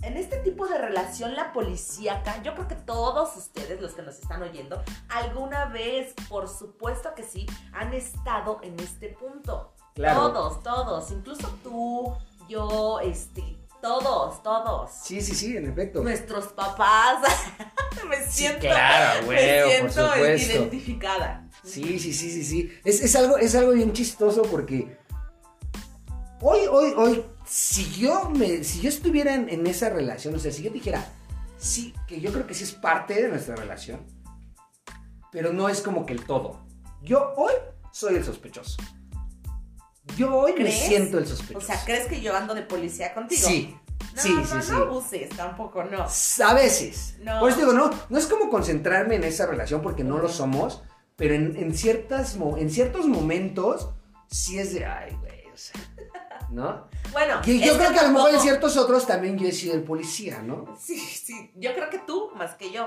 En 0.00 0.16
este 0.16 0.38
tipo 0.38 0.66
de 0.66 0.78
relación, 0.78 1.34
la 1.34 1.52
policíaca, 1.52 2.42
yo 2.42 2.54
creo 2.54 2.68
que 2.68 2.74
todos 2.74 3.36
ustedes, 3.36 3.82
los 3.82 3.92
que 3.92 4.00
nos 4.00 4.18
están 4.18 4.42
oyendo, 4.42 4.82
alguna 5.10 5.66
vez, 5.66 6.14
por 6.30 6.48
supuesto 6.48 7.14
que 7.14 7.22
sí, 7.22 7.44
han 7.74 7.92
estado 7.92 8.60
en 8.62 8.80
este 8.80 9.08
punto. 9.08 9.73
Claro. 9.94 10.32
Todos, 10.32 10.62
todos, 10.62 11.10
incluso 11.12 11.48
tú, 11.62 12.12
yo, 12.48 12.98
este, 13.00 13.56
todos, 13.80 14.42
todos. 14.42 14.90
Sí, 14.90 15.20
sí, 15.20 15.34
sí, 15.34 15.56
en 15.56 15.70
efecto. 15.70 16.02
Nuestros 16.02 16.46
papás. 16.48 17.18
me 18.08 18.16
Sí, 18.26 18.30
siento, 18.44 18.60
claro, 18.60 19.22
me 19.22 19.28
huevo, 19.28 19.70
por 19.82 19.90
siento 19.90 20.12
supuesto. 20.14 20.52
identificada. 20.52 21.48
Sí, 21.62 21.98
sí, 21.98 22.12
sí, 22.12 22.30
sí, 22.30 22.44
sí. 22.44 22.72
Es, 22.84 23.00
es 23.02 23.14
algo, 23.16 23.38
es 23.38 23.54
algo 23.54 23.72
bien 23.72 23.92
chistoso 23.92 24.42
porque 24.42 24.98
hoy, 26.40 26.60
hoy, 26.70 26.92
hoy, 26.96 27.24
si 27.46 27.90
yo 27.92 28.28
me, 28.30 28.64
si 28.64 28.80
yo 28.80 28.88
estuviera 28.88 29.34
en, 29.34 29.48
en 29.48 29.66
esa 29.66 29.90
relación, 29.90 30.34
o 30.34 30.38
sea, 30.38 30.50
si 30.50 30.62
yo 30.62 30.70
dijera, 30.70 31.06
sí, 31.56 31.94
que 32.08 32.20
yo 32.20 32.32
creo 32.32 32.46
que 32.46 32.54
sí 32.54 32.64
es 32.64 32.72
parte 32.72 33.14
de 33.22 33.28
nuestra 33.28 33.54
relación, 33.56 34.04
pero 35.30 35.52
no 35.52 35.68
es 35.68 35.80
como 35.80 36.04
que 36.04 36.12
el 36.14 36.24
todo. 36.24 36.60
Yo 37.02 37.32
hoy 37.36 37.52
soy 37.92 38.16
el 38.16 38.24
sospechoso. 38.24 38.76
Yo 40.16 40.36
hoy 40.36 40.52
me 40.52 40.58
¿Crees? 40.58 40.78
siento 40.86 41.18
el 41.18 41.24
O 41.24 41.26
sospechoso. 41.26 41.66
sea, 41.66 41.82
¿crees 41.84 42.06
que 42.06 42.20
yo 42.20 42.36
ando 42.36 42.54
de 42.54 42.62
policía 42.62 43.14
contigo? 43.14 43.46
Sí, 43.48 43.74
No, 44.14 44.22
sí, 44.22 44.34
no, 44.34 44.44
sí, 44.46 44.54
no 44.54 44.62
sí. 44.62 44.72
abuses, 44.72 45.28
tampoco, 45.30 45.82
no. 45.84 46.04
A 46.44 46.54
veces. 46.54 47.16
No. 47.20 47.40
Por 47.40 47.50
eso 47.50 47.58
digo, 47.60 47.72
no, 47.72 47.90
no 48.08 48.18
es 48.18 48.26
como 48.26 48.48
concentrarme 48.50 49.16
en 49.16 49.24
esa 49.24 49.46
relación 49.46 49.82
porque 49.82 50.04
no 50.04 50.18
lo 50.18 50.28
somos, 50.28 50.82
pero 51.16 51.34
en, 51.34 51.56
en 51.56 51.74
ciertas, 51.74 52.36
mo- 52.36 52.56
en 52.56 52.70
ciertos 52.70 53.06
momentos 53.06 53.90
sí 54.28 54.58
es 54.58 54.74
de, 54.74 54.84
ay, 54.84 55.16
güey, 55.20 55.46
o 55.52 55.56
sea, 55.56 55.80
¿no? 56.50 56.86
Bueno, 57.12 57.40
Y 57.46 57.60
es 57.60 57.66
yo 57.66 57.76
creo 57.78 57.92
que 57.92 57.98
a 57.98 58.02
lo 58.04 58.10
mejor 58.10 58.34
en 58.34 58.40
ciertos 58.40 58.76
otros 58.76 59.06
también 59.06 59.38
yo 59.38 59.48
he 59.48 59.52
sido 59.52 59.74
el 59.74 59.82
policía, 59.82 60.42
¿no? 60.42 60.76
Sí, 60.80 60.98
sí, 60.98 61.50
yo 61.56 61.72
creo 61.74 61.88
que 61.90 61.98
tú 62.00 62.30
más 62.36 62.54
que 62.54 62.70
yo. 62.72 62.84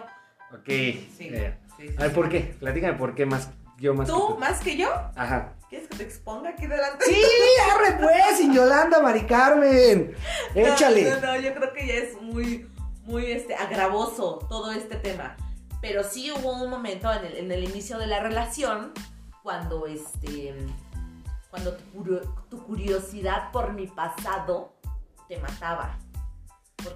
Ok. 0.54 0.66
Sí, 0.68 1.10
eh, 1.20 1.58
sí, 1.78 1.88
sí, 1.90 1.96
a 1.98 2.04
ver. 2.04 2.14
¿por 2.14 2.30
qué? 2.30 2.56
Platícame 2.60 2.94
por 2.98 3.16
qué 3.16 3.26
más 3.26 3.50
yo 3.78 3.94
más 3.94 4.08
que 4.08 4.14
¿Tú 4.14 4.38
más 4.40 4.60
que 4.60 4.78
yo? 4.78 4.90
Ajá. 5.16 5.54
¿Quieres 5.70 5.88
que 5.88 5.98
te 5.98 6.04
exponga 6.04 6.50
aquí 6.50 6.66
delante? 6.66 7.06
Sí, 7.06 7.22
arre 7.72 7.98
pues, 8.00 8.38
sin 8.38 8.54
Yolanda, 8.54 9.02
Mari 9.02 9.26
Carmen. 9.26 10.16
Échale. 10.56 11.10
No, 11.10 11.16
no, 11.16 11.28
no, 11.28 11.40
yo 11.40 11.54
creo 11.54 11.74
que 11.74 11.88
ya 11.88 11.94
es 11.96 12.22
muy, 12.22 12.70
muy 13.04 13.26
este, 13.32 13.56
agravoso 13.56 14.46
todo 14.50 14.72
este 14.72 14.96
tema. 14.96 15.36
Pero 15.82 16.04
sí 16.04 16.32
hubo 16.32 16.54
un 16.54 16.70
momento 16.70 17.12
en 17.12 17.26
el, 17.26 17.38
en 17.38 17.52
el 17.52 17.64
inicio 17.64 17.98
de 17.98 18.08
la 18.08 18.20
relación 18.20 18.94
cuando 19.44 19.86
este 19.88 20.56
cuando 21.50 21.78
tu 22.50 22.64
curiosidad 22.66 23.52
por 23.52 23.74
mi 23.74 23.88
pasado 23.88 24.74
te 25.28 25.38
mataba. 25.38 25.98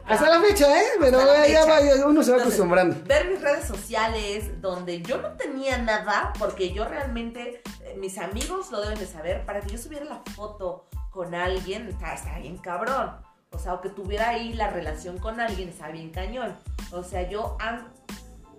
Hasta 0.08 0.30
la 0.30 0.40
fecha, 0.42 0.80
¿eh? 0.82 0.86
Pero 1.00 1.20
ya 1.20 1.44
fecha. 1.44 1.66
va, 1.66 1.80
uno 2.08 2.24
se 2.24 2.32
va 2.32 2.38
Entonces, 2.38 2.42
acostumbrando. 2.42 2.96
ver 3.06 3.30
mis 3.30 3.42
redes 3.42 3.66
sociales 3.66 4.62
donde 4.62 5.02
yo 5.02 5.22
no 5.22 5.30
tenía 5.34 5.78
nada, 5.80 6.34
porque 6.38 6.72
yo 6.74 6.86
realmente, 6.88 7.62
eh, 7.84 7.96
mis 7.98 8.18
amigos 8.18 8.72
lo 8.72 8.82
deben 8.82 9.00
de 9.00 9.08
saber, 9.08 9.46
para 9.46 9.62
que 9.62 9.70
yo 9.72 9.78
subiera 9.78 10.06
la 10.06 10.22
foto 10.36 10.88
con 11.12 11.34
alguien, 11.36 11.88
está, 11.88 12.14
está 12.14 12.38
bien 12.40 12.58
cabrón. 12.58 13.16
O 13.52 13.60
sea, 13.60 13.74
o 13.74 13.82
que 13.82 13.90
tuviera 13.90 14.30
ahí 14.30 14.54
la 14.54 14.70
relación 14.70 15.18
con 15.18 15.40
alguien, 15.40 15.70
está 15.70 15.90
bien 15.90 16.10
cañón. 16.12 16.58
O 16.92 17.04
sea, 17.04 17.28
yo 17.30 17.58
an- 17.60 17.92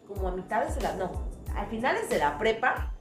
como 0.07 0.29
a 0.29 0.33
mitades 0.33 0.75
de 0.75 0.83
la, 0.83 0.95
no, 0.95 1.31
a 1.57 1.65
finales 1.67 2.09
de 2.11 2.19
la 2.19 2.37
prepa, 2.37 2.93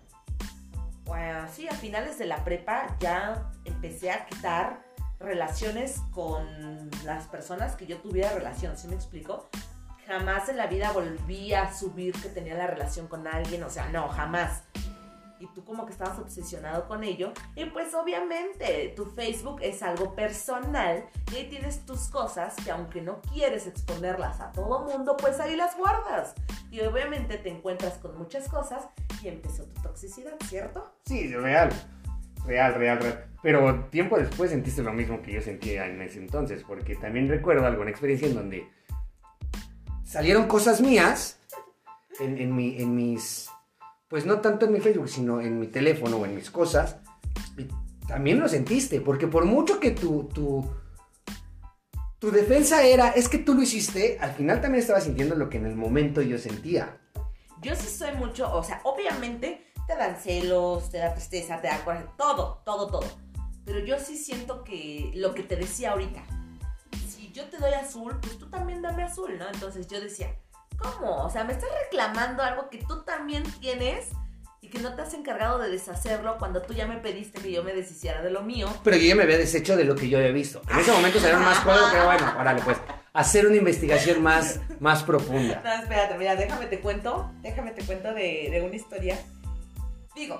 bueno, 1.03 1.45
sí, 1.53 1.67
a 1.67 1.73
finales 1.73 2.17
de 2.17 2.25
la 2.25 2.43
prepa 2.45 2.95
ya 2.99 3.51
empecé 3.65 4.11
a 4.11 4.25
quitar 4.25 4.81
relaciones 5.21 6.01
con 6.11 6.89
las 7.05 7.27
personas 7.27 7.75
que 7.75 7.85
yo 7.85 7.97
tuviera 7.97 8.31
relación, 8.33 8.77
¿sí 8.77 8.87
me 8.87 8.95
explico? 8.95 9.49
Jamás 10.07 10.49
en 10.49 10.57
la 10.57 10.67
vida 10.67 10.91
volví 10.91 11.53
a 11.53 11.73
subir 11.73 12.13
que 12.21 12.29
tenía 12.29 12.55
la 12.55 12.67
relación 12.67 13.07
con 13.07 13.27
alguien, 13.27 13.63
o 13.63 13.69
sea, 13.69 13.87
no, 13.89 14.09
jamás. 14.09 14.63
Y 15.39 15.47
tú 15.55 15.63
como 15.63 15.87
que 15.87 15.91
estabas 15.91 16.19
obsesionado 16.19 16.87
con 16.87 17.03
ello. 17.03 17.33
Y 17.55 17.65
pues 17.65 17.95
obviamente 17.95 18.93
tu 18.95 19.05
Facebook 19.05 19.59
es 19.61 19.81
algo 19.81 20.13
personal 20.13 21.03
y 21.31 21.35
ahí 21.37 21.49
tienes 21.49 21.83
tus 21.85 22.09
cosas 22.09 22.55
que 22.63 22.69
aunque 22.69 23.01
no 23.01 23.21
quieres 23.21 23.65
exponerlas 23.65 24.39
a 24.39 24.51
todo 24.51 24.81
mundo, 24.81 25.17
pues 25.17 25.39
ahí 25.39 25.55
las 25.55 25.75
guardas. 25.75 26.35
Y 26.69 26.81
obviamente 26.81 27.37
te 27.37 27.49
encuentras 27.49 27.93
con 27.95 28.17
muchas 28.19 28.47
cosas 28.49 28.87
y 29.23 29.29
empezó 29.29 29.63
tu 29.65 29.81
toxicidad, 29.81 30.33
¿cierto? 30.47 30.91
Sí, 31.05 31.33
real. 31.33 31.71
Real, 32.45 32.73
real, 32.75 32.99
real. 32.99 33.25
Pero 33.41 33.85
tiempo 33.85 34.17
después 34.17 34.51
sentiste 34.51 34.83
lo 34.83 34.93
mismo 34.93 35.21
que 35.21 35.33
yo 35.33 35.41
sentía 35.41 35.87
en 35.87 36.01
ese 36.01 36.19
entonces, 36.19 36.63
porque 36.67 36.95
también 36.95 37.27
recuerdo 37.27 37.65
alguna 37.65 37.89
experiencia 37.89 38.27
en 38.27 38.35
donde 38.35 38.69
salieron 40.03 40.47
cosas 40.47 40.81
mías 40.81 41.39
en, 42.19 42.37
en 42.37 42.55
mi, 42.55 42.79
en 42.79 42.95
mis, 42.95 43.49
pues 44.07 44.25
no 44.25 44.41
tanto 44.41 44.65
en 44.65 44.73
mi 44.73 44.79
Facebook, 44.79 45.09
sino 45.09 45.41
en 45.41 45.59
mi 45.59 45.67
teléfono 45.67 46.17
o 46.17 46.25
en 46.25 46.35
mis 46.35 46.51
cosas. 46.51 46.97
Y 47.57 47.67
también 48.07 48.39
lo 48.39 48.47
sentiste, 48.47 49.01
porque 49.01 49.27
por 49.27 49.45
mucho 49.45 49.79
que 49.79 49.91
tu, 49.91 50.25
tu, 50.25 50.69
tu 52.19 52.31
defensa 52.31 52.83
era, 52.83 53.09
es 53.09 53.27
que 53.27 53.39
tú 53.39 53.55
lo 53.55 53.63
hiciste, 53.63 54.19
al 54.19 54.33
final 54.33 54.61
también 54.61 54.81
estaba 54.81 55.01
sintiendo 55.01 55.33
lo 55.33 55.49
que 55.49 55.57
en 55.57 55.65
el 55.65 55.75
momento 55.75 56.21
yo 56.21 56.37
sentía. 56.37 56.99
Yo 57.61 57.75
sí 57.75 57.87
soy 57.87 58.13
mucho, 58.17 58.53
o 58.53 58.63
sea, 58.63 58.81
obviamente 58.83 59.70
te 59.87 59.95
dan 59.95 60.17
celos, 60.17 60.89
te 60.89 60.97
da 60.97 61.13
tristeza, 61.13 61.61
te 61.61 61.67
da 61.67 61.83
coraje, 61.83 62.05
todo, 62.17 62.61
todo, 62.65 62.87
todo. 62.87 63.07
Pero 63.65 63.79
yo 63.79 63.99
sí 63.99 64.17
siento 64.17 64.63
que 64.63 65.11
lo 65.15 65.33
que 65.33 65.43
te 65.43 65.55
decía 65.55 65.91
ahorita, 65.91 66.23
si 67.07 67.31
yo 67.31 67.45
te 67.45 67.57
doy 67.57 67.73
azul, 67.73 68.17
pues 68.21 68.37
tú 68.37 68.49
también 68.49 68.81
dame 68.81 69.03
azul, 69.03 69.37
¿no? 69.37 69.47
Entonces 69.47 69.87
yo 69.87 70.01
decía, 70.01 70.35
¿cómo? 70.77 71.23
O 71.23 71.29
sea, 71.29 71.43
me 71.43 71.53
estás 71.53 71.69
reclamando 71.83 72.43
algo 72.43 72.69
que 72.69 72.79
tú 72.79 73.03
también 73.03 73.43
tienes 73.59 74.09
y 74.61 74.69
que 74.69 74.79
no 74.79 74.95
te 74.95 75.01
has 75.01 75.13
encargado 75.13 75.57
de 75.57 75.69
deshacerlo 75.69 76.37
cuando 76.37 76.61
tú 76.61 76.73
ya 76.73 76.85
me 76.85 76.97
pediste 76.97 77.41
que 77.41 77.51
yo 77.51 77.63
me 77.63 77.73
deshiciera 77.73 78.21
de 78.21 78.29
lo 78.29 78.43
mío. 78.43 78.67
Pero 78.83 78.97
yo 78.97 79.03
ya 79.03 79.15
me 79.15 79.23
había 79.23 79.37
deshecho 79.37 79.75
de 79.75 79.85
lo 79.85 79.95
que 79.95 80.07
yo 80.07 80.19
había 80.19 80.31
visto. 80.31 80.61
En 80.69 80.79
ese 80.79 80.91
momento 80.91 81.19
salieron 81.19 81.43
más 81.43 81.59
cosas, 81.59 81.89
pero 81.91 82.05
bueno, 82.05 82.33
órale, 82.39 82.61
pues. 82.61 82.77
Hacer 83.13 83.45
una 83.45 83.57
investigación 83.57 84.23
más, 84.23 84.61
más 84.79 85.03
profunda. 85.03 85.61
No, 85.65 85.73
espérate, 85.73 86.17
mira, 86.17 86.35
déjame 86.37 86.67
te 86.67 86.79
cuento, 86.79 87.29
déjame 87.41 87.71
te 87.71 87.83
cuento 87.83 88.13
de, 88.13 88.47
de 88.49 88.61
una 88.65 88.75
historia. 88.75 89.17
Digo, 90.15 90.37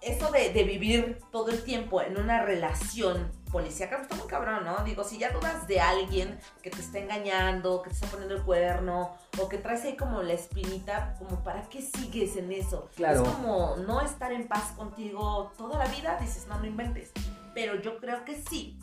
eso 0.00 0.30
de, 0.30 0.52
de 0.52 0.64
vivir 0.64 1.20
todo 1.30 1.48
el 1.50 1.62
tiempo 1.62 2.00
en 2.02 2.18
una 2.18 2.42
relación 2.42 3.30
policíaca, 3.50 3.96
pues 3.96 4.08
está 4.08 4.16
muy 4.16 4.26
cabrón, 4.26 4.64
¿no? 4.64 4.82
Digo, 4.84 5.04
si 5.04 5.18
ya 5.18 5.30
dudas 5.32 5.66
de 5.66 5.80
alguien 5.80 6.38
que 6.62 6.70
te 6.70 6.80
está 6.80 6.98
engañando, 6.98 7.82
que 7.82 7.90
te 7.90 7.96
está 7.96 8.06
poniendo 8.06 8.36
el 8.36 8.42
cuerno, 8.42 9.16
o 9.38 9.48
que 9.48 9.58
traes 9.58 9.84
ahí 9.84 9.96
como 9.96 10.22
la 10.22 10.32
espinita, 10.32 11.14
como 11.18 11.42
para 11.42 11.62
qué 11.68 11.82
sigues 11.82 12.36
en 12.36 12.52
eso. 12.52 12.88
Claro. 12.94 13.22
Es 13.22 13.28
como 13.28 13.76
no 13.76 14.00
estar 14.00 14.32
en 14.32 14.48
paz 14.48 14.72
contigo 14.76 15.52
toda 15.58 15.78
la 15.78 15.90
vida, 15.90 16.18
dices, 16.20 16.46
no, 16.46 16.58
no 16.58 16.66
inventes. 16.66 17.12
Pero 17.54 17.80
yo 17.80 17.98
creo 17.98 18.24
que 18.24 18.40
sí. 18.40 18.78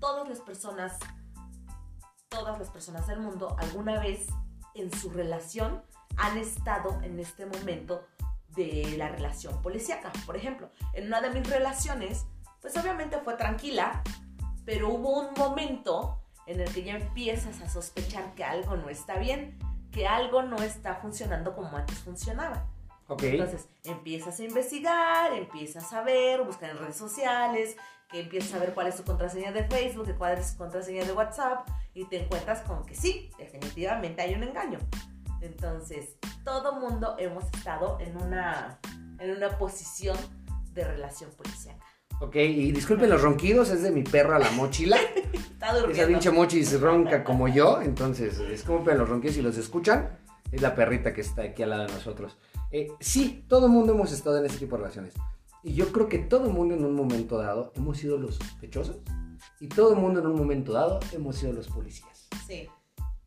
Todas 0.00 0.28
las 0.28 0.40
personas, 0.40 0.98
todas 2.28 2.58
las 2.58 2.70
personas 2.70 3.06
del 3.06 3.20
mundo, 3.20 3.56
alguna 3.58 4.00
vez 4.00 4.26
en 4.74 4.92
su 4.92 5.10
relación 5.10 5.82
han 6.16 6.38
estado 6.38 7.00
en 7.02 7.18
este 7.18 7.46
momento 7.46 8.06
de 8.54 8.94
la 8.96 9.08
relación 9.08 9.60
policíaca. 9.62 10.12
Por 10.26 10.36
ejemplo, 10.36 10.70
en 10.92 11.06
una 11.06 11.20
de 11.20 11.30
mis 11.30 11.48
relaciones, 11.48 12.26
pues 12.60 12.76
obviamente 12.76 13.18
fue 13.18 13.34
tranquila, 13.34 14.02
pero 14.64 14.88
hubo 14.88 15.20
un 15.20 15.34
momento 15.34 16.20
en 16.46 16.60
el 16.60 16.72
que 16.72 16.82
ya 16.82 16.96
empiezas 16.96 17.60
a 17.60 17.68
sospechar 17.68 18.34
que 18.34 18.44
algo 18.44 18.76
no 18.76 18.88
está 18.88 19.18
bien, 19.18 19.58
que 19.90 20.06
algo 20.06 20.42
no 20.42 20.56
está 20.62 20.96
funcionando 20.96 21.54
como 21.54 21.76
antes 21.76 21.98
funcionaba. 21.98 22.66
Ok. 23.08 23.22
Entonces 23.24 23.68
empiezas 23.84 24.40
a 24.40 24.44
investigar, 24.44 25.32
empiezas 25.32 25.92
a 25.92 26.02
ver, 26.02 26.42
buscar 26.42 26.70
en 26.70 26.78
redes 26.78 26.96
sociales, 26.96 27.76
que 28.10 28.20
empiezas 28.20 28.54
a 28.54 28.58
ver 28.58 28.74
cuál 28.74 28.86
es 28.86 28.96
tu 28.96 29.04
contraseña 29.04 29.52
de 29.52 29.64
Facebook, 29.64 30.14
cuál 30.16 30.38
es 30.38 30.52
tu 30.52 30.58
contraseña 30.58 31.04
de 31.04 31.12
WhatsApp, 31.12 31.68
y 31.94 32.04
te 32.06 32.22
encuentras 32.22 32.60
con 32.62 32.84
que 32.84 32.94
sí, 32.94 33.30
definitivamente 33.38 34.22
hay 34.22 34.34
un 34.34 34.42
engaño. 34.42 34.78
Entonces, 35.44 36.16
todo 36.44 36.80
mundo 36.80 37.16
hemos 37.18 37.44
estado 37.44 37.98
en 38.00 38.16
una, 38.16 38.78
en 39.18 39.30
una 39.30 39.58
posición 39.58 40.16
de 40.72 40.84
relación 40.84 41.30
policíaca. 41.32 41.84
Ok, 42.20 42.36
y 42.36 42.72
disculpen 42.72 43.10
los 43.10 43.20
ronquidos, 43.20 43.70
es 43.70 43.82
de 43.82 43.90
mi 43.90 44.02
perra 44.02 44.38
la 44.38 44.50
mochila. 44.52 44.96
Está 45.32 45.68
Esa 45.68 45.78
durmiendo. 45.80 46.06
pinche 46.08 46.30
mochis 46.30 46.80
ronca 46.80 47.24
como 47.24 47.48
yo, 47.48 47.80
entonces 47.82 48.38
disculpen 48.48 48.98
los 48.98 49.08
ronquidos 49.08 49.36
si 49.36 49.42
los 49.42 49.56
escuchan. 49.58 50.18
Es 50.50 50.62
la 50.62 50.74
perrita 50.74 51.12
que 51.12 51.20
está 51.20 51.42
aquí 51.42 51.62
al 51.62 51.70
lado 51.70 51.86
de 51.86 51.92
nosotros. 51.92 52.38
Eh, 52.70 52.88
sí, 53.00 53.44
todo 53.48 53.66
el 53.66 53.72
mundo 53.72 53.92
hemos 53.92 54.12
estado 54.12 54.38
en 54.38 54.46
ese 54.46 54.58
tipo 54.58 54.76
de 54.76 54.82
relaciones. 54.82 55.14
Y 55.62 55.74
yo 55.74 55.90
creo 55.90 56.08
que 56.08 56.18
todo 56.18 56.46
el 56.46 56.52
mundo 56.52 56.74
en 56.74 56.84
un 56.84 56.94
momento 56.94 57.38
dado 57.38 57.72
hemos 57.74 57.98
sido 57.98 58.16
los 58.18 58.36
sospechosos. 58.36 58.98
Y 59.60 59.68
todo 59.68 59.92
el 59.94 59.98
mundo 59.98 60.20
en 60.20 60.26
un 60.26 60.36
momento 60.36 60.72
dado 60.72 61.00
hemos 61.12 61.36
sido 61.36 61.52
los 61.52 61.68
policías. 61.68 62.28
Sí. 62.46 62.68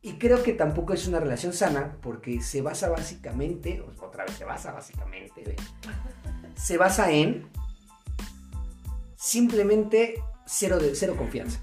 Y 0.08 0.14
creo 0.14 0.42
que 0.42 0.54
tampoco 0.54 0.94
es 0.94 1.06
una 1.06 1.20
relación 1.20 1.52
sana 1.52 1.98
porque 2.00 2.40
se 2.40 2.62
basa 2.62 2.88
básicamente, 2.88 3.84
otra 4.00 4.24
vez 4.24 4.36
se 4.36 4.44
basa 4.46 4.72
básicamente, 4.72 5.42
ve, 5.44 5.56
se 6.56 6.78
basa 6.78 7.10
en 7.10 7.46
simplemente 9.16 10.14
cero, 10.46 10.78
de, 10.78 10.94
cero 10.94 11.14
confianza. 11.18 11.60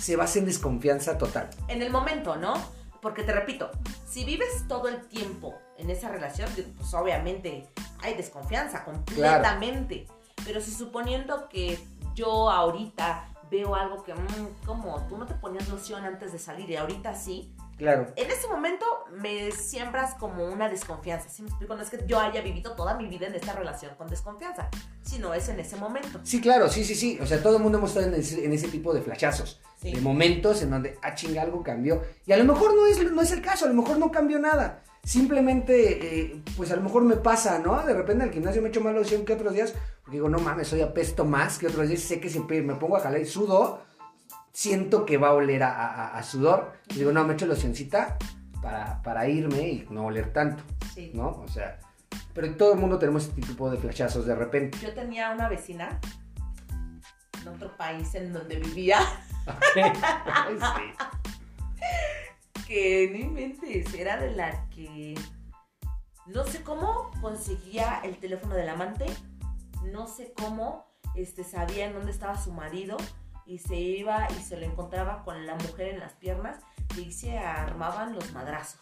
Se 0.00 0.16
basa 0.16 0.38
en 0.38 0.46
desconfianza 0.46 1.18
total. 1.18 1.50
En 1.68 1.82
el 1.82 1.90
momento, 1.90 2.36
¿no? 2.36 2.54
Porque 3.02 3.24
te 3.24 3.32
repito, 3.32 3.70
si 4.08 4.24
vives 4.24 4.66
todo 4.68 4.88
el 4.88 5.06
tiempo 5.08 5.54
en 5.76 5.90
esa 5.90 6.08
relación, 6.08 6.48
pues 6.78 6.94
obviamente 6.94 7.68
hay 8.00 8.14
desconfianza 8.14 8.84
completamente. 8.84 10.06
Pero 10.46 10.62
si 10.62 10.70
suponiendo 10.70 11.46
que 11.50 11.78
yo 12.14 12.48
ahorita 12.48 13.28
veo 13.50 13.74
algo 13.74 14.02
que, 14.02 14.14
mm, 14.14 14.64
como 14.64 15.06
tú 15.08 15.18
no 15.18 15.26
te 15.26 15.34
ponías 15.34 15.68
loción 15.68 16.06
antes 16.06 16.32
de 16.32 16.38
salir 16.38 16.70
y 16.70 16.76
ahorita 16.76 17.14
sí, 17.14 17.54
Claro. 17.78 18.06
en 18.16 18.30
ese 18.30 18.46
momento 18.48 18.84
me 19.20 19.50
siembras 19.50 20.14
como 20.14 20.44
una 20.46 20.68
desconfianza. 20.68 21.28
¿Sí 21.28 21.42
me 21.42 21.48
explico? 21.48 21.74
No 21.74 21.82
es 21.82 21.90
que 21.90 21.98
yo 22.06 22.18
haya 22.18 22.40
vivido 22.40 22.72
toda 22.74 22.94
mi 22.94 23.06
vida 23.08 23.26
en 23.26 23.34
esta 23.34 23.52
relación 23.52 23.94
con 23.96 24.08
desconfianza, 24.08 24.68
sino 25.02 25.34
es 25.34 25.48
en 25.48 25.60
ese 25.60 25.76
momento. 25.76 26.20
Sí, 26.22 26.40
claro, 26.40 26.68
sí, 26.68 26.84
sí, 26.84 26.94
sí. 26.94 27.18
O 27.20 27.26
sea, 27.26 27.42
todo 27.42 27.56
el 27.56 27.62
mundo 27.62 27.78
hemos 27.78 27.90
estado 27.90 28.06
en 28.06 28.14
ese, 28.14 28.44
en 28.44 28.52
ese 28.52 28.68
tipo 28.68 28.94
de 28.94 29.02
flashazos. 29.02 29.60
Sí. 29.80 29.92
De 29.92 30.00
momentos 30.00 30.62
en 30.62 30.70
donde, 30.70 30.96
ah, 31.02 31.14
chinga, 31.14 31.42
algo 31.42 31.62
cambió. 31.62 32.02
Y 32.24 32.32
a 32.32 32.36
lo 32.36 32.44
mejor 32.44 32.74
no 32.74 32.86
es, 32.86 33.10
no 33.10 33.20
es 33.20 33.32
el 33.32 33.42
caso, 33.42 33.64
a 33.64 33.68
lo 33.68 33.74
mejor 33.74 33.98
no 33.98 34.10
cambió 34.10 34.38
nada. 34.38 34.82
Simplemente, 35.04 36.20
eh, 36.20 36.42
pues 36.56 36.70
a 36.70 36.76
lo 36.76 36.82
mejor 36.82 37.02
me 37.02 37.16
pasa, 37.16 37.58
¿no? 37.58 37.84
De 37.84 37.92
repente 37.92 38.22
en 38.22 38.28
el 38.28 38.34
gimnasio 38.34 38.62
me 38.62 38.68
echo 38.68 38.80
más 38.80 38.94
loción 38.94 39.24
que 39.24 39.32
otros 39.32 39.52
días. 39.52 39.74
Porque 40.02 40.18
digo, 40.18 40.28
no 40.28 40.38
mames, 40.38 40.68
soy 40.68 40.80
apesto 40.80 41.24
más 41.24 41.58
que 41.58 41.66
otros 41.66 41.88
días. 41.88 42.00
Sé 42.00 42.20
que 42.20 42.30
siempre 42.30 42.62
me 42.62 42.76
pongo 42.76 42.96
a 42.96 43.00
jalar 43.00 43.20
y 43.20 43.26
sudo. 43.26 43.80
Siento 44.52 45.06
que 45.06 45.16
va 45.16 45.28
a 45.28 45.32
oler 45.32 45.62
a, 45.62 45.70
a- 45.72 46.18
a 46.18 46.22
sudor. 46.22 46.72
Y 46.90 46.94
digo, 46.96 47.12
no, 47.12 47.24
me 47.24 47.34
echo 47.34 47.46
locioncita 47.46 48.18
para, 48.60 49.02
para 49.02 49.26
irme 49.28 49.68
y 49.68 49.86
no 49.90 50.06
oler 50.06 50.32
tanto, 50.32 50.62
Sí. 50.94 51.10
¿no? 51.14 51.28
O 51.30 51.48
sea, 51.48 51.78
pero 52.34 52.54
todo 52.56 52.74
el 52.74 52.78
mundo 52.78 52.98
tenemos 52.98 53.24
este 53.24 53.40
tipo 53.40 53.70
de 53.70 53.78
flashazos 53.78 54.26
de 54.26 54.34
repente. 54.34 54.78
Yo 54.78 54.92
tenía 54.94 55.30
una 55.30 55.48
vecina 55.48 55.98
en 57.40 57.48
otro 57.48 57.76
país 57.76 58.14
en 58.14 58.32
donde 58.32 58.56
vivía 58.56 58.98
Ay, 59.46 60.56
sí. 60.60 62.64
que 62.66 63.08
no 63.10 63.18
inventes, 63.18 63.92
era 63.94 64.16
de 64.18 64.32
la 64.32 64.68
que 64.68 65.14
no 66.26 66.44
sé 66.44 66.62
cómo 66.62 67.10
conseguía 67.20 68.00
el 68.04 68.18
teléfono 68.18 68.54
del 68.54 68.68
amante, 68.68 69.06
no 69.92 70.06
sé 70.06 70.32
cómo 70.36 70.86
este, 71.16 71.42
sabía 71.42 71.86
en 71.86 71.94
dónde 71.94 72.12
estaba 72.12 72.40
su 72.40 72.52
marido 72.52 72.96
y 73.52 73.58
se 73.58 73.76
iba 73.76 74.26
y 74.30 74.42
se 74.42 74.56
lo 74.56 74.64
encontraba 74.64 75.22
con 75.24 75.46
la 75.46 75.54
mujer 75.56 75.88
en 75.88 76.00
las 76.00 76.14
piernas 76.14 76.56
y 76.96 77.12
se 77.12 77.36
armaban 77.36 78.14
los 78.14 78.32
madrazos. 78.32 78.80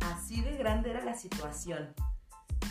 Así 0.00 0.40
de 0.40 0.56
grande 0.56 0.90
era 0.90 1.04
la 1.04 1.14
situación. 1.14 1.94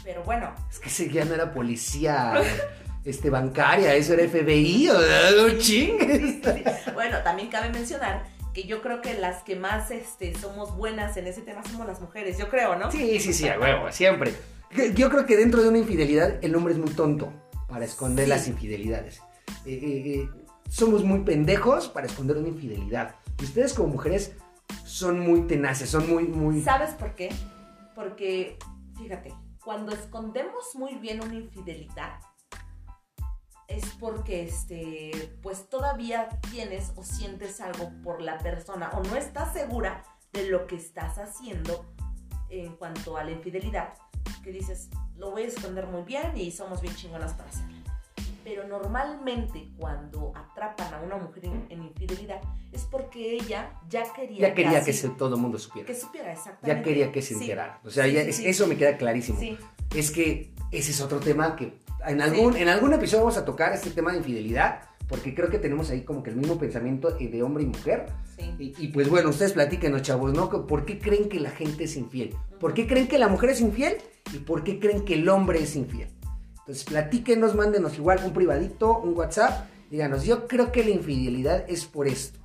Pero 0.04 0.24
bueno, 0.24 0.54
Es 0.70 0.80
que 0.80 0.90
ese 0.90 1.10
ya 1.10 1.24
no 1.24 1.34
era 1.34 1.54
policía 1.54 2.34
este, 3.06 3.30
bancaria, 3.30 3.96
eso 3.96 4.14
era 4.14 4.28
FBI, 4.28 4.90
o 4.90 4.94
no 4.94 5.58
chingues. 5.58 6.42
bueno, 6.94 7.20
también 7.24 7.50
cabe 7.50 7.70
mencionar 7.70 8.24
que 8.54 8.66
yo 8.66 8.82
creo 8.82 9.02
que 9.02 9.14
las 9.14 9.44
que 9.44 9.56
más 9.56 9.90
este, 9.90 10.36
somos 10.38 10.76
buenas 10.76 11.16
en 11.16 11.28
ese 11.28 11.42
tema 11.44 11.64
somos 11.64 11.88
las 11.88 12.02
mujeres, 12.02 12.38
yo 12.38 12.50
creo, 12.50 12.76
¿no? 12.76 12.92
Sí, 12.92 13.22
sí, 13.22 13.32
sí, 13.32 13.48
a 13.48 13.58
huevo, 13.58 13.90
siempre. 13.94 14.34
Yo 14.96 15.10
creo 15.10 15.26
que 15.26 15.38
dentro 15.38 15.62
de 15.62 15.70
una 15.70 15.78
infidelidad 15.78 16.44
el 16.44 16.54
hombre 16.56 16.74
es 16.74 16.80
muy 16.80 16.90
tonto 16.90 17.32
para 17.70 17.86
esconder 17.86 18.26
Sí. 18.26 18.30
las 18.30 18.48
infidelidades. 18.50 19.22
Eh, 19.66 19.74
eh, 19.74 20.14
eh, 20.16 20.30
somos 20.72 21.04
muy 21.04 21.20
pendejos 21.20 21.90
para 21.90 22.08
esconder 22.08 22.38
una 22.38 22.48
infidelidad. 22.48 23.16
Y 23.40 23.44
ustedes 23.44 23.74
como 23.74 23.90
mujeres 23.90 24.38
son 24.86 25.20
muy 25.20 25.42
tenaces, 25.42 25.90
son 25.90 26.10
muy, 26.10 26.24
muy... 26.24 26.62
¿Sabes 26.62 26.92
por 26.92 27.14
qué? 27.14 27.30
Porque, 27.94 28.58
fíjate, 28.98 29.34
cuando 29.64 29.92
escondemos 29.92 30.74
muy 30.76 30.96
bien 30.96 31.22
una 31.22 31.36
infidelidad, 31.36 32.20
es 33.68 33.86
porque, 34.00 34.44
este, 34.44 35.38
pues 35.42 35.70
todavía 35.70 36.30
tienes 36.52 36.94
o 36.96 37.04
sientes 37.04 37.60
algo 37.60 37.92
por 38.02 38.22
la 38.22 38.38
persona 38.38 38.92
o 38.92 39.04
no 39.04 39.18
estás 39.18 39.52
segura 39.52 40.04
de 40.32 40.50
lo 40.50 40.68
que 40.68 40.78
estás 40.78 41.18
haciendo 41.18 41.86
en 42.50 42.78
cuanto 42.78 43.18
a 43.18 43.26
la 43.26 43.32
infidelidad. 43.32 43.94
Que 44.42 44.52
dices, 44.52 44.90
lo 45.18 45.32
voy 45.32 45.44
a 45.44 45.48
esconder 45.48 45.88
muy 45.88 46.04
bien 46.04 46.32
y 46.38 46.50
somos 46.50 46.82
bien 46.82 46.96
chingonas 46.96 47.34
para 47.34 47.50
hacerlo. 47.50 47.81
Pero 48.44 48.68
normalmente 48.68 49.70
cuando 49.78 50.32
atrapan 50.36 50.94
a 50.94 51.02
una 51.02 51.18
mujer 51.18 51.46
en, 51.46 51.66
en 51.70 51.84
infidelidad 51.84 52.42
es 52.72 52.84
porque 52.84 53.36
ella 53.36 53.72
ya 53.90 54.04
quería 54.14 54.50
Ya 54.50 54.54
quería 54.56 54.84
que 54.84 54.94
todo 55.18 55.36
el 55.36 55.42
mundo 55.42 55.60
supiera. 55.60 55.88
que 55.88 55.96
supiera 55.96 56.32
exactamente. 56.32 56.68
Ya 56.68 56.84
quería 56.84 57.12
que 57.12 57.22
se 57.22 57.36
Sí. 57.36 57.42
enterara. 57.42 57.80
O 57.86 57.90
sea, 57.90 58.06
Sí, 58.06 58.14
ya 58.14 58.24
sí, 58.24 58.30
es- 58.30 58.36
sí. 58.38 58.48
eso 58.48 58.68
me 58.68 58.78
queda 58.78 58.98
clarísimo. 58.98 59.40
Es 59.96 60.12
que 60.12 60.54
ese 60.72 60.92
es 60.92 61.02
otro 61.02 61.20
tema 61.20 61.56
que 61.56 61.74
en 62.08 62.22
algún, 62.22 62.56
en 62.56 62.68
algún 62.70 62.94
episodio 62.94 63.24
vamos 63.24 63.38
a 63.38 63.46
tocar 63.46 63.74
este 63.74 63.92
tema 63.92 64.12
de 64.12 64.20
infidelidad, 64.20 64.82
porque 65.08 65.36
creo 65.36 65.50
que 65.50 65.60
tenemos 65.60 65.90
ahí 65.90 66.02
como 66.04 66.24
que 66.24 66.30
el 66.30 66.38
mismo 66.38 66.58
pensamiento 66.58 67.18
eh, 67.20 67.28
de 67.28 67.44
hombre 67.44 67.64
y 67.64 67.68
mujer. 67.68 68.06
sí. 68.38 68.56
Y, 68.58 68.86
y 68.86 68.88
pues 68.88 69.10
bueno, 69.10 69.30
ustedes 69.30 69.54
platíquenos, 69.54 70.02
chavos, 70.02 70.34
¿no? 70.34 70.50
¿Por 70.66 70.86
qué 70.86 70.98
creen 71.00 71.30
que 71.30 71.40
la 71.40 71.52
gente 71.52 71.84
es 71.84 71.96
infiel? 71.98 72.36
¿Por 72.60 72.74
qué 72.74 72.88
creen 72.88 73.08
que 73.08 73.20
la 73.20 73.28
mujer 73.28 73.52
es 73.52 73.62
infiel? 73.62 73.98
¿Y 74.34 74.38
por 74.40 74.64
qué 74.64 74.80
creen 74.80 75.04
que 75.06 75.16
el 75.16 75.28
hombre 75.30 75.62
es 75.62 75.76
infiel? 75.76 76.08
Entonces 76.72 76.86
platíquenos, 76.90 77.54
mándenos 77.54 77.98
igual 77.98 78.22
un 78.24 78.32
privadito, 78.32 78.98
un 79.00 79.14
WhatsApp, 79.18 79.66
díganos, 79.90 80.24
yo 80.24 80.48
creo 80.48 80.72
que 80.72 80.86
la 80.86 80.92
infidelidad 80.92 81.66
es 81.68 81.84
por 81.84 82.08
esto. 82.08 82.40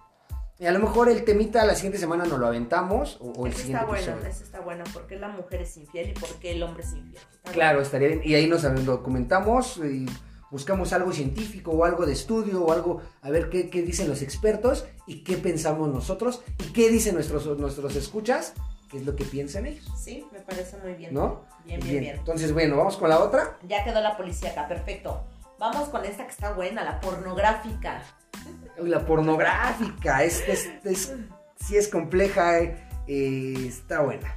Y 0.58 0.66
a 0.66 0.72
lo 0.72 0.80
mejor 0.80 1.08
el 1.08 1.24
temita 1.24 1.64
la 1.64 1.76
siguiente 1.76 1.98
semana 1.98 2.24
nos 2.24 2.40
lo 2.40 2.48
aventamos, 2.48 3.18
o, 3.20 3.26
o 3.26 3.46
el 3.46 3.52
Eso 3.52 3.60
siguiente 3.60 3.84
está 3.84 3.86
bueno, 3.86 4.10
episodio. 4.10 4.28
eso 4.28 4.42
está 4.42 4.60
bueno. 4.62 4.84
¿Por 4.92 5.06
qué 5.06 5.16
la 5.16 5.28
mujer 5.28 5.62
es 5.62 5.76
infiel 5.76 6.10
y 6.10 6.12
por 6.14 6.28
qué 6.40 6.50
el 6.50 6.62
hombre 6.64 6.82
es 6.82 6.92
infiel? 6.92 7.22
Está 7.36 7.52
Claro, 7.52 7.80
estaría 7.80 8.08
bien. 8.08 8.22
Y 8.24 8.34
ahí 8.34 8.48
nos 8.48 8.62
documentamos 8.84 9.76
y 9.76 10.06
buscamos 10.50 10.92
algo 10.92 11.12
científico 11.12 11.70
o 11.70 11.84
algo 11.84 12.04
de 12.04 12.14
estudio 12.14 12.64
o 12.64 12.72
algo, 12.72 13.02
a 13.22 13.30
ver 13.30 13.48
qué, 13.48 13.70
qué 13.70 13.82
dicen 13.82 14.08
los 14.08 14.22
expertos 14.22 14.86
y 15.06 15.22
qué 15.22 15.36
pensamos 15.36 15.88
nosotros 15.88 16.42
y 16.58 16.72
qué 16.72 16.90
dicen 16.90 17.14
nuestros, 17.14 17.46
nuestros 17.60 17.94
escuchas 17.94 18.54
qué 18.90 18.98
es 18.98 19.06
lo 19.06 19.14
que 19.16 19.24
piensan 19.24 19.66
ellos. 19.66 19.84
Sí, 19.96 20.26
me 20.32 20.40
parece 20.40 20.76
muy 20.78 20.94
bien. 20.94 21.12
¿No? 21.14 21.44
Bien, 21.64 21.80
bien, 21.80 22.00
bien. 22.00 22.16
Entonces, 22.18 22.52
bueno, 22.52 22.76
vamos 22.76 22.96
con 22.96 23.08
la 23.08 23.18
otra. 23.18 23.58
Ya 23.66 23.84
quedó 23.84 24.00
la 24.00 24.16
policía 24.16 24.50
acá, 24.50 24.68
perfecto. 24.68 25.24
Vamos 25.58 25.88
con 25.88 26.04
esta 26.04 26.24
que 26.24 26.30
está 26.32 26.52
buena, 26.52 26.84
la 26.84 27.00
pornográfica. 27.00 28.02
La 28.78 29.04
pornográfica, 29.06 30.22
es, 30.22 30.40
es, 30.46 30.70
es- 30.84 31.14
sí 31.64 31.76
es 31.76 31.88
compleja, 31.88 32.58
eh, 32.60 32.76
eh, 33.08 33.54
está 33.66 34.02
buena. 34.02 34.36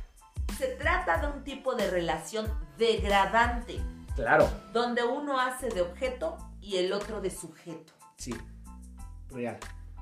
Se 0.58 0.68
trata 0.76 1.18
de 1.20 1.28
un 1.28 1.44
tipo 1.44 1.76
de 1.76 1.90
relación 1.90 2.48
degradante, 2.78 3.80
Claro, 4.16 4.50
donde 4.74 5.04
uno 5.04 5.40
hace 5.40 5.70
de 5.70 5.82
objeto 5.82 6.38
y 6.62 6.78
el 6.78 6.92
otro 6.94 7.22
de 7.22 7.30
sujeto. 7.32 7.94
sí, 8.18 8.34
real. 9.30 9.58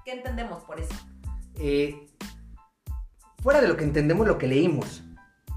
¿Qué 0.05 0.13
entendemos 0.13 0.63
por 0.63 0.79
eso? 0.79 0.93
Eh, 1.55 2.06
fuera 3.47 3.61
de 3.61 3.69
lo 3.69 3.77
que 3.77 3.85
entendemos, 3.85 4.27
lo 4.27 4.37
que 4.37 4.45
leímos, 4.45 5.03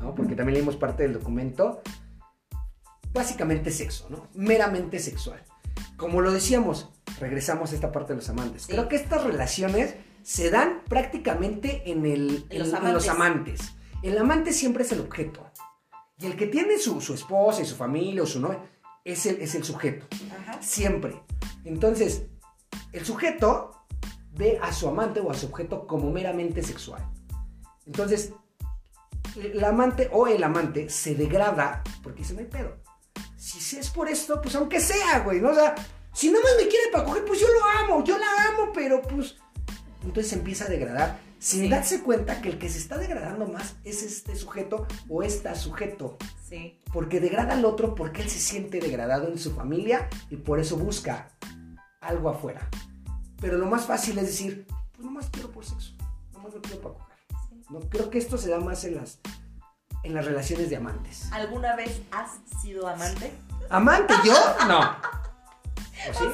¿no? 0.01 0.15
Porque 0.15 0.37
también 0.37 0.55
leímos 0.55 0.77
parte 0.77 1.03
del 1.03 1.13
documento, 1.13 1.83
básicamente 3.13 3.73
sexo, 3.73 4.07
¿no? 4.09 4.29
Meramente 4.33 5.01
sexual. 5.01 5.43
Como 5.97 6.21
lo 6.21 6.31
decíamos, 6.31 6.89
regresamos 7.19 7.73
a 7.73 7.75
esta 7.75 7.91
parte 7.91 8.13
de 8.13 8.19
los 8.19 8.29
amantes. 8.29 8.63
Sí. 8.63 8.73
Creo 8.75 8.89
que 8.89 8.95
estas 8.95 9.25
relaciones 9.25 9.97
se 10.23 10.51
dan 10.51 10.83
prácticamente 10.89 11.91
en, 11.91 12.07
el, 12.07 12.47
En 12.51 12.61
los 12.61 12.69
en 12.73 12.93
los 12.93 13.09
amantes. 13.09 13.09
amantes. 13.09 13.61
El 14.05 14.19
amante 14.19 14.53
siempre 14.53 14.85
es 14.85 14.93
el 14.93 15.01
objeto. 15.01 15.51
Y 16.21 16.27
el 16.27 16.37
que 16.37 16.47
tiene 16.47 16.79
su, 16.79 17.01
su 17.01 17.15
esposa 17.15 17.61
y 17.61 17.65
su 17.65 17.75
familia 17.75 18.23
o 18.23 18.27
su 18.27 18.39
novia 18.39 18.61
es 19.05 19.27
el, 19.27 19.41
es 19.41 19.57
el 19.57 19.65
sujeto. 19.65 20.07
Ajá. 20.43 20.63
Siempre. 20.63 21.21
Entonces, 21.65 22.27
el 22.93 23.05
sujeto 23.05 23.73
ve 24.31 24.61
a 24.63 24.73
su 24.73 24.87
amante 24.87 25.19
o 25.19 25.29
a 25.33 25.35
su 25.35 25.47
objeto 25.47 25.89
como 25.89 26.13
meramente 26.13 26.63
sexual. 26.63 27.05
Entonces, 27.87 28.33
el 29.37 29.63
amante 29.65 30.09
o 30.13 30.27
el 30.27 30.43
amante 30.43 30.89
se 30.91 31.15
degrada 31.15 31.83
porque 32.03 32.21
dice, 32.23 32.35
no 32.35 32.41
hay 32.41 32.47
pedo. 32.47 32.77
Si 33.37 33.61
si 33.61 33.77
es 33.79 33.89
por 33.91 34.09
esto, 34.09 34.41
pues 34.43 34.55
aunque 34.55 34.81
sea, 34.81 35.21
güey, 35.21 35.41
¿no? 35.41 35.51
O 35.51 35.55
sea, 35.55 35.75
si 36.13 36.31
nada 36.31 36.43
más 36.45 36.53
me 36.63 36.69
quiere 36.69 36.91
para 36.93 37.05
coger, 37.05 37.25
pues 37.25 37.41
yo 37.41 37.47
lo 37.49 37.65
amo, 37.85 38.05
yo 38.05 38.19
la 38.19 38.27
amo, 38.49 38.73
pero 38.75 39.01
pues... 39.03 39.37
Entonces 40.03 40.29
se 40.29 40.37
empieza 40.37 40.65
a 40.65 40.69
degradar 40.69 41.21
sin 41.39 41.63
Sí. 41.63 41.69
darse 41.69 42.03
cuenta 42.03 42.41
que 42.43 42.49
el 42.51 42.59
que 42.59 42.69
se 42.69 42.79
está 42.79 42.99
degradando 42.99 43.47
más 43.47 43.77
es 43.85 44.03
este 44.03 44.35
sujeto 44.37 44.87
o 45.09 45.23
esta 45.23 45.55
sujeto 45.55 46.17
Sí. 46.49 46.79
porque 46.93 47.21
degrada 47.21 47.53
al 47.55 47.65
otro 47.65 47.95
porque 47.95 48.23
él 48.23 48.29
se 48.29 48.39
siente 48.41 48.79
degradado 48.81 49.29
en 49.29 49.39
su 49.39 49.53
familia 49.55 50.09
y 50.31 50.37
por 50.37 50.59
eso 50.61 50.77
busca 50.77 51.31
algo 52.01 52.29
afuera. 52.31 52.69
Pero 53.41 53.57
lo 53.59 53.67
más 53.67 53.87
fácil 53.87 54.19
es 54.19 54.27
decir, 54.27 54.67
pues 54.93 55.05
nomás 55.05 55.29
quiero 55.31 55.51
por 55.51 55.65
sexo, 55.65 55.93
nomás 56.33 56.53
lo 56.55 56.61
quiero 56.63 56.81
para 56.81 56.95
coger. 56.95 57.10
No, 57.71 57.81
creo 57.89 58.11
que 58.11 58.19
esto 58.19 58.37
se 58.39 58.51
da 58.51 58.59
más 58.61 58.85
en 58.85 58.97
las, 58.97 59.21
en 60.03 60.15
las 60.15 60.25
relaciones 60.25 60.71
de 60.71 60.77
amantes. 60.77 61.31
¿Alguna 61.33 61.77
vez 61.77 62.01
has 62.11 62.39
sido 62.61 62.89
amante? 62.89 63.33
¿Amante 63.69 64.15
yo? 64.25 64.35
No. 64.69 64.81
¿O 64.81 66.15
sí? 66.15 66.25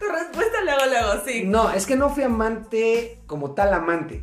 Tu 0.00 0.06
respuesta 0.08 0.62
luego, 0.62 0.86
luego, 0.88 1.24
sí. 1.26 1.42
No, 1.44 1.70
es 1.72 1.84
que 1.84 1.96
no 1.96 2.10
fui 2.10 2.22
amante 2.22 3.20
como 3.26 3.52
tal 3.54 3.74
amante. 3.74 4.22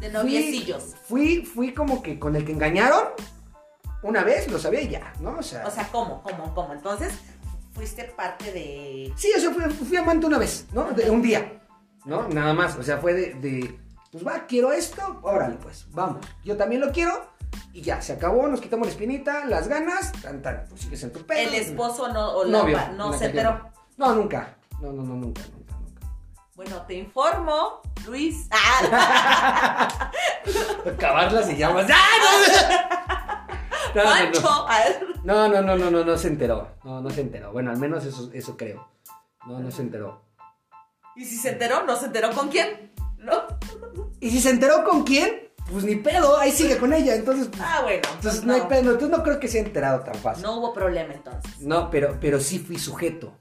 De 0.00 0.10
Fui- 0.10 0.12
noviecillos. 0.12 0.94
Fui, 1.08 1.44
fui 1.46 1.72
como 1.72 2.02
que 2.02 2.18
con 2.18 2.36
el 2.36 2.44
que 2.44 2.52
engañaron 2.52 3.04
una 4.02 4.22
vez, 4.22 4.48
lo 4.50 4.58
sabía 4.58 4.82
y 4.82 4.88
ya, 4.90 5.12
¿no? 5.20 5.38
O 5.38 5.42
sea, 5.42 5.66
O 5.66 5.70
sea, 5.70 5.88
¿cómo? 5.90 6.22
¿Cómo? 6.22 6.54
¿Cómo? 6.54 6.72
Entonces, 6.74 7.12
fuiste 7.72 8.04
parte 8.04 8.52
de... 8.52 9.12
Sí, 9.16 9.30
o 9.36 9.40
sea, 9.40 9.50
fui, 9.50 9.62
fui 9.72 9.96
amante 9.96 10.26
una 10.26 10.38
vez, 10.38 10.66
¿no? 10.72 10.90
De 10.92 11.10
un 11.10 11.22
día, 11.22 11.60
¿no? 12.04 12.28
Nada 12.28 12.52
más, 12.52 12.76
o 12.76 12.82
sea, 12.82 12.98
fue 12.98 13.14
de, 13.14 13.34
de, 13.34 13.80
pues 14.10 14.26
va, 14.26 14.46
quiero 14.46 14.72
esto, 14.72 15.20
órale, 15.22 15.56
pues, 15.56 15.86
vamos. 15.90 16.24
Yo 16.44 16.56
también 16.56 16.80
lo 16.80 16.90
quiero 16.92 17.32
y 17.72 17.82
ya, 17.82 18.00
se 18.00 18.14
acabó, 18.14 18.48
nos 18.48 18.60
quitamos 18.60 18.86
la 18.86 18.92
espinita, 18.92 19.44
las 19.46 19.68
ganas, 19.68 20.12
tan, 20.22 20.42
tan, 20.42 20.64
pues 20.68 20.82
sigues 20.82 21.02
en 21.02 21.12
tu 21.12 21.24
pedo. 21.24 21.48
El 21.48 21.54
esposo 21.54 22.12
no, 22.12 22.32
o 22.32 22.44
Novio, 22.44 22.78
no 22.96 23.12
se 23.12 23.26
enteró. 23.26 23.70
No, 23.96 24.14
nunca, 24.14 24.56
no, 24.80 24.92
no, 24.92 25.02
no, 25.02 25.14
nunca, 25.14 25.42
nunca, 25.52 25.74
nunca. 25.78 26.06
Bueno, 26.54 26.82
te 26.82 26.94
informo, 26.94 27.82
Luis. 28.06 28.48
Ah, 28.50 30.10
Acabarla 30.86 31.42
se 31.42 31.56
llama... 31.56 31.86
¡Ah, 31.92 32.88
no! 33.44 33.48
No, 33.94 34.04
no, 34.04 34.10
Pancho. 34.10 34.40
no. 35.24 35.48
No, 35.48 35.48
no, 35.48 35.62
no, 35.62 35.76
no, 35.76 35.90
no, 35.90 36.04
no 36.04 36.18
se 36.18 36.28
enteró. 36.28 36.76
No, 36.84 37.00
no 37.00 37.10
se 37.10 37.22
enteró. 37.22 37.52
Bueno, 37.52 37.70
al 37.70 37.78
menos 37.78 38.04
eso, 38.04 38.30
eso 38.32 38.56
creo. 38.56 38.88
No, 39.46 39.60
no 39.60 39.70
se 39.70 39.82
enteró. 39.82 40.22
Y 41.16 41.24
si 41.24 41.36
se 41.36 41.50
enteró, 41.50 41.84
¿no 41.84 41.96
se 41.96 42.06
enteró 42.06 42.30
con 42.32 42.48
quién? 42.48 42.92
¿No? 43.16 43.46
Y 44.20 44.30
si 44.30 44.40
se 44.40 44.50
enteró 44.50 44.84
con 44.84 45.04
quién, 45.04 45.50
pues 45.70 45.84
ni 45.84 45.96
pedo, 45.96 46.36
ahí 46.38 46.50
sigue 46.52 46.78
con 46.78 46.92
ella. 46.92 47.14
Entonces, 47.14 47.48
pues, 47.48 47.62
Ah, 47.64 47.80
bueno. 47.82 48.02
entonces 48.14 48.42
no. 48.44 48.48
no 48.48 48.54
hay 48.62 48.68
pedo. 48.68 48.92
Entonces 48.92 49.10
no 49.16 49.22
creo 49.22 49.38
que 49.40 49.48
se 49.48 49.58
haya 49.58 49.66
enterado 49.68 50.00
tan 50.00 50.14
fácil. 50.16 50.42
No 50.42 50.58
hubo 50.58 50.72
problema 50.72 51.14
entonces. 51.14 51.60
No, 51.60 51.90
pero, 51.90 52.16
pero 52.20 52.40
sí 52.40 52.58
fui 52.58 52.78
sujeto. 52.78 53.36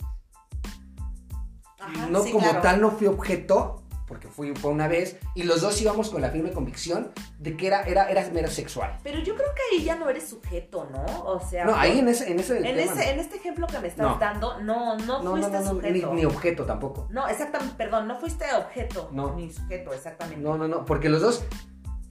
Ajá, 1.80 2.08
no 2.10 2.24
sí, 2.24 2.32
como 2.32 2.46
claro. 2.46 2.62
tal 2.62 2.82
no 2.82 2.92
fui 2.92 3.08
objeto, 3.08 3.84
porque 4.08 4.28
fui 4.28 4.56
fue 4.56 4.72
una 4.72 4.88
vez, 4.88 5.18
y 5.36 5.44
los 5.44 5.62
dos 5.62 5.80
íbamos 5.82 6.10
con 6.10 6.22
la 6.22 6.30
firme 6.30 6.52
convicción 6.52 7.12
de 7.40 7.58
que 7.58 7.68
era, 7.68 7.82
era, 7.84 8.10
era 8.10 8.28
mero 8.32 8.48
sexual. 8.50 8.98
Pero 9.04 9.20
yo 9.20 9.36
creo 9.36 9.48
que 9.54 9.76
ahí 9.76 9.84
ya 9.84 9.96
no 9.96 10.10
eres 10.10 10.30
sujeto, 10.30 10.88
¿no? 10.92 11.04
O 11.26 11.40
sea, 11.40 11.66
No, 11.66 11.76
ahí 11.76 12.00
en 12.00 12.08
ese, 12.08 12.32
en 12.32 12.40
ese 12.40 12.58
en, 12.58 12.64
tema, 12.64 12.82
ese, 12.82 13.12
en 13.12 13.20
este 13.20 13.36
ejemplo 13.38 13.68
que 13.68 13.80
me 13.80 13.88
estás 13.90 14.06
No. 14.08 14.18
dando, 14.18 14.60
no, 14.62 14.98
no, 14.98 15.22
fuiste 15.32 15.52
no, 15.60 15.60
ni, 15.60 15.70
sujeto. 15.70 16.14
ni 16.14 16.26
objeto 16.26 16.66
tampoco. 16.66 17.08
No, 17.12 17.28
exactamente, 17.28 17.76
perdón, 17.78 18.08
no 18.08 18.18
fuiste 18.20 18.46
objeto. 18.56 19.10
No. 19.12 19.36
Ni 19.36 19.52
sujeto, 19.52 19.94
exactamente. 19.94 20.42
No, 20.42 20.58
no, 20.58 20.68
no, 20.68 20.86
porque 20.86 21.10
los 21.10 21.22
dos 21.22 21.44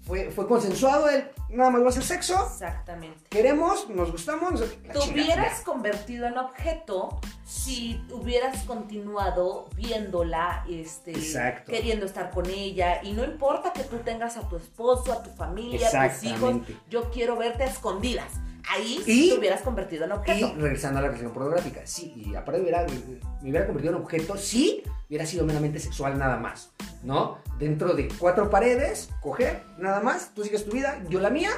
fue, 0.07 0.30
fue 0.30 0.46
consensuado, 0.46 1.09
él 1.09 1.28
nada 1.50 1.70
más 1.70 1.82
va 1.82 1.86
a 1.86 1.88
hacer 1.90 2.02
sexo, 2.04 2.34
Exactamente. 2.52 3.24
queremos, 3.28 3.88
nos 3.90 4.12
gustamos, 4.12 4.52
nos- 4.52 4.61
Te 4.70 4.76
chingada, 4.98 5.12
hubieras 5.12 5.61
convertido 5.62 6.26
en 6.26 6.38
objeto 6.38 7.18
si 7.44 8.00
hubieras 8.12 8.62
continuado 8.64 9.68
viéndola, 9.76 10.64
este, 10.68 11.12
Exacto. 11.12 11.70
queriendo 11.72 12.07
estar 12.07 12.30
con 12.30 12.46
ella. 12.48 13.02
Y 13.02 13.12
no 13.12 13.24
importa 13.24 13.72
que 13.72 13.82
tú 13.84 13.98
tengas 13.98 14.36
a 14.36 14.48
tu 14.48 14.57
esposo, 14.57 15.12
a 15.12 15.22
tu 15.22 15.30
familia, 15.30 15.88
a 15.92 16.09
tus 16.12 16.22
hijos. 16.24 16.57
Yo 16.88 17.11
quiero 17.11 17.36
verte 17.36 17.64
a 17.64 17.66
escondidas. 17.66 18.32
Ahí 18.68 19.02
Y- 19.06 19.30
te 19.30 19.38
hubieras 19.38 19.62
convertido 19.62 20.04
en 20.04 20.10
Y 20.10 20.14
objeto. 20.14 20.54
regresando 20.58 20.98
a 20.98 21.02
la 21.02 21.08
relación 21.08 21.32
pornográfica, 21.32 21.86
sí, 21.86 22.12
y 22.16 22.34
aparte 22.34 22.60
hubiera, 22.60 22.84
me 22.84 23.50
hubiera 23.50 23.66
convertido 23.66 23.96
en 23.96 24.02
objeto, 24.02 24.36
sí, 24.36 24.82
hubiera 25.08 25.24
sido 25.26 25.44
meramente 25.44 25.78
sexual 25.78 26.18
nada 26.18 26.36
más, 26.36 26.72
¿no? 27.02 27.38
Dentro 27.58 27.94
de 27.94 28.08
cuatro 28.18 28.50
paredes, 28.50 29.10
coger, 29.20 29.62
nada 29.78 30.00
más, 30.00 30.32
tú 30.34 30.42
sigues 30.42 30.64
tu 30.64 30.72
vida, 30.72 31.02
yo 31.08 31.20
la 31.20 31.30
mía, 31.30 31.50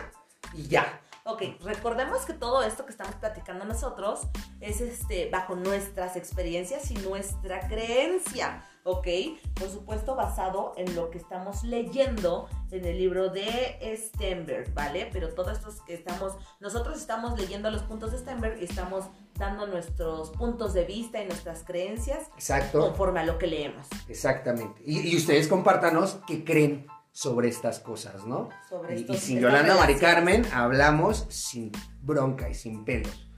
y 0.55 0.69
ya. 0.69 1.01
Ok, 1.25 1.43
recordemos 1.63 2.25
que 2.25 2.33
todo 2.33 2.63
esto 2.63 2.87
que 2.87 2.91
estamos 2.93 3.15
platicando 3.17 3.67
nosotros 3.67 4.21
es 4.61 4.81
este 4.81 5.29
bajo 5.31 5.57
nuestras 5.57 6.17
experiencias 6.17 6.91
y 6.91 6.95
nuestra 6.95 7.69
creencia, 7.69 8.65
¿ok? 8.91 9.07
Por 9.55 9.69
supuesto 9.71 10.15
basado 10.15 10.73
en 10.77 10.95
lo 10.97 11.11
que 11.11 11.19
estamos 11.19 11.63
leyendo 11.65 12.49
en 12.71 12.85
el 12.85 12.99
libro 12.99 13.29
de 13.31 13.79
Stenberg, 13.97 14.73
¿vale? 14.75 15.09
Pero 15.13 15.35
todo 15.35 15.51
esto 15.51 15.69
es 15.69 15.81
que 15.83 15.95
estamos, 15.95 16.35
nosotros 16.61 16.99
estamos 16.99 17.39
leyendo 17.39 17.71
los 17.71 17.83
puntos 17.83 18.13
de 18.13 18.19
Stenberg 18.19 18.61
y 18.61 18.65
estamos 18.65 19.05
dando 19.35 19.67
nuestros 19.67 20.31
puntos 20.31 20.75
de 20.75 20.85
vista 20.85 21.23
y 21.23 21.27
nuestras 21.27 21.63
creencias 21.65 22.29
Exacto, 22.35 22.81
conforme 22.81 23.21
a 23.21 23.25
lo 23.25 23.39
que 23.39 23.47
leemos 23.47 23.87
exactamente. 24.09 24.83
Y, 24.85 25.01
y 25.01 25.17
ustedes 25.17 25.47
compártanos 25.49 26.19
qué 26.27 26.45
creen 26.45 26.87
sobre 27.13 27.49
estas 27.49 27.79
cosas, 27.81 28.25
¿no? 28.27 28.49
sobre 28.69 28.97
Y, 28.99 29.01
estos- 29.03 29.17
y 29.17 29.19
sin 29.21 29.41
Yolanda 29.41 29.75
Mari. 29.77 29.97
Carmen 29.97 30.45
hablamos 30.53 31.27
sin 31.29 31.73
bronca 32.03 32.49
y 32.49 32.55
sin 32.55 32.85
pelos, 32.85 33.29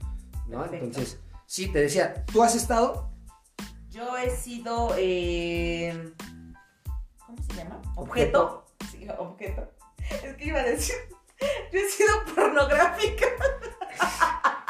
¿no? 0.47 0.61
Perfecto. 0.61 0.85
Entonces, 0.85 1.19
sí, 1.45 1.67
te 1.71 1.79
decía, 1.79 2.25
¿tú 2.25 2.41
has 2.43 2.55
estado? 2.55 3.10
Yo 3.91 4.17
he 4.17 4.29
sido. 4.29 4.93
eh, 4.97 6.13
¿Cómo 7.25 7.37
se 7.43 7.53
llama? 7.55 7.81
Objeto. 7.95 8.65
Objeto. 8.65 8.65
Sí, 8.91 9.07
objeto. 9.17 9.71
Es 10.23 10.35
que 10.35 10.45
iba 10.45 10.59
a 10.59 10.63
decir. 10.63 10.95
Yo 11.71 11.79
he 11.79 11.89
sido 11.89 12.23
pornográfica. 12.35 13.25